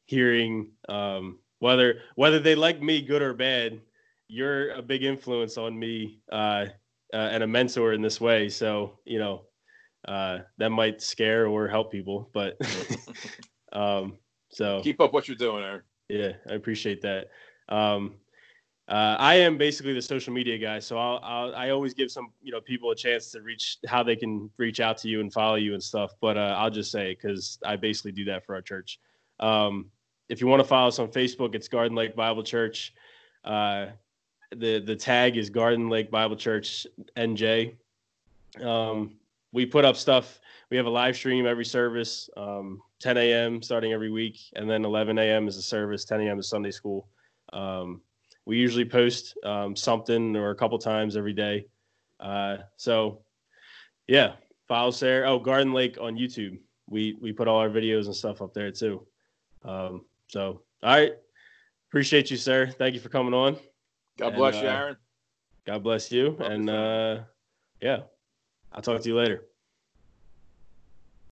hearing 0.06 0.72
um, 0.88 1.38
whether 1.58 2.00
whether 2.16 2.38
they 2.38 2.54
like 2.54 2.82
me 2.82 3.02
good 3.02 3.22
or 3.22 3.34
bad. 3.34 3.80
You're 4.28 4.70
a 4.70 4.82
big 4.82 5.04
influence 5.04 5.58
on 5.58 5.78
me 5.78 6.20
uh, 6.32 6.66
uh, 7.12 7.16
and 7.16 7.42
a 7.42 7.46
mentor 7.46 7.92
in 7.92 8.02
this 8.02 8.20
way. 8.20 8.48
So 8.48 8.98
you 9.04 9.18
know 9.18 9.42
uh, 10.08 10.38
that 10.58 10.70
might 10.70 11.02
scare 11.02 11.46
or 11.46 11.68
help 11.68 11.92
people, 11.92 12.30
but 12.32 12.56
um, 13.72 14.18
so 14.50 14.80
keep 14.82 15.00
up 15.00 15.12
what 15.12 15.28
you're 15.28 15.36
doing, 15.36 15.62
Aaron. 15.62 15.82
Yeah, 16.08 16.32
I 16.48 16.54
appreciate 16.54 17.02
that. 17.02 17.28
Um, 17.68 18.16
uh, 18.86 19.16
I 19.18 19.36
am 19.36 19.56
basically 19.56 19.94
the 19.94 20.02
social 20.02 20.34
media 20.34 20.58
guy, 20.58 20.78
so 20.78 20.98
I'll, 20.98 21.18
I'll, 21.22 21.54
i 21.54 21.70
always 21.70 21.94
give 21.94 22.10
some 22.10 22.28
you 22.42 22.52
know 22.52 22.60
people 22.60 22.90
a 22.90 22.96
chance 22.96 23.30
to 23.30 23.40
reach 23.40 23.78
how 23.86 24.02
they 24.02 24.14
can 24.14 24.50
reach 24.58 24.78
out 24.78 24.98
to 24.98 25.08
you 25.08 25.20
and 25.20 25.32
follow 25.32 25.54
you 25.54 25.72
and 25.72 25.82
stuff. 25.82 26.12
But 26.20 26.36
uh, 26.36 26.54
I'll 26.58 26.70
just 26.70 26.90
say 26.90 27.14
because 27.14 27.58
I 27.64 27.76
basically 27.76 28.12
do 28.12 28.26
that 28.26 28.44
for 28.44 28.54
our 28.54 28.60
church. 28.60 29.00
Um, 29.40 29.90
if 30.28 30.40
you 30.42 30.46
want 30.46 30.60
to 30.60 30.68
follow 30.68 30.88
us 30.88 30.98
on 30.98 31.08
Facebook, 31.08 31.54
it's 31.54 31.66
Garden 31.66 31.96
Lake 31.96 32.14
Bible 32.14 32.42
Church. 32.42 32.92
Uh, 33.42 33.86
the 34.50 34.80
the 34.80 34.96
tag 34.96 35.38
is 35.38 35.48
Garden 35.48 35.88
Lake 35.88 36.10
Bible 36.10 36.36
Church 36.36 36.86
NJ. 37.16 37.74
Um, 38.62 39.16
we 39.52 39.64
put 39.64 39.86
up 39.86 39.96
stuff. 39.96 40.40
We 40.70 40.76
have 40.76 40.86
a 40.86 40.90
live 40.90 41.16
stream 41.16 41.46
every 41.46 41.64
service, 41.64 42.28
um, 42.36 42.82
10 43.00 43.16
a.m. 43.16 43.62
starting 43.62 43.92
every 43.92 44.10
week, 44.10 44.40
and 44.56 44.68
then 44.68 44.84
11 44.84 45.18
a.m. 45.18 45.48
is 45.48 45.56
a 45.56 45.62
service. 45.62 46.04
10 46.04 46.22
a.m. 46.22 46.38
is 46.38 46.48
Sunday 46.48 46.70
school. 46.70 47.08
Um, 47.52 48.00
We 48.46 48.58
usually 48.58 48.84
post 48.84 49.36
um, 49.44 49.74
something 49.74 50.36
or 50.36 50.50
a 50.50 50.54
couple 50.54 50.78
times 50.78 51.16
every 51.16 51.32
day. 51.32 51.66
Uh, 52.20 52.58
so, 52.76 53.20
yeah, 54.06 54.34
follow 54.68 54.90
Sarah. 54.90 55.30
Oh, 55.30 55.38
Garden 55.38 55.72
Lake 55.72 55.98
on 56.00 56.16
YouTube. 56.16 56.58
We 56.88 57.16
we 57.20 57.32
put 57.32 57.48
all 57.48 57.58
our 57.58 57.70
videos 57.70 58.06
and 58.06 58.14
stuff 58.14 58.42
up 58.42 58.52
there 58.52 58.70
too. 58.70 59.06
Um, 59.64 60.04
so, 60.28 60.60
all 60.82 60.90
right, 60.94 61.12
appreciate 61.88 62.30
you, 62.30 62.36
sir. 62.36 62.66
Thank 62.66 62.94
you 62.94 63.00
for 63.00 63.08
coming 63.08 63.32
on. 63.32 63.56
God 64.18 64.28
And, 64.28 64.36
bless 64.36 64.56
uh, 64.56 64.58
you, 64.58 64.68
Aaron. 64.68 64.96
God 65.64 65.82
bless 65.82 66.12
you, 66.12 66.36
and 66.40 66.68
uh, 66.68 67.20
yeah, 67.80 68.00
I'll 68.72 68.82
talk 68.82 69.00
to 69.00 69.08
you 69.08 69.16
later. 69.16 69.44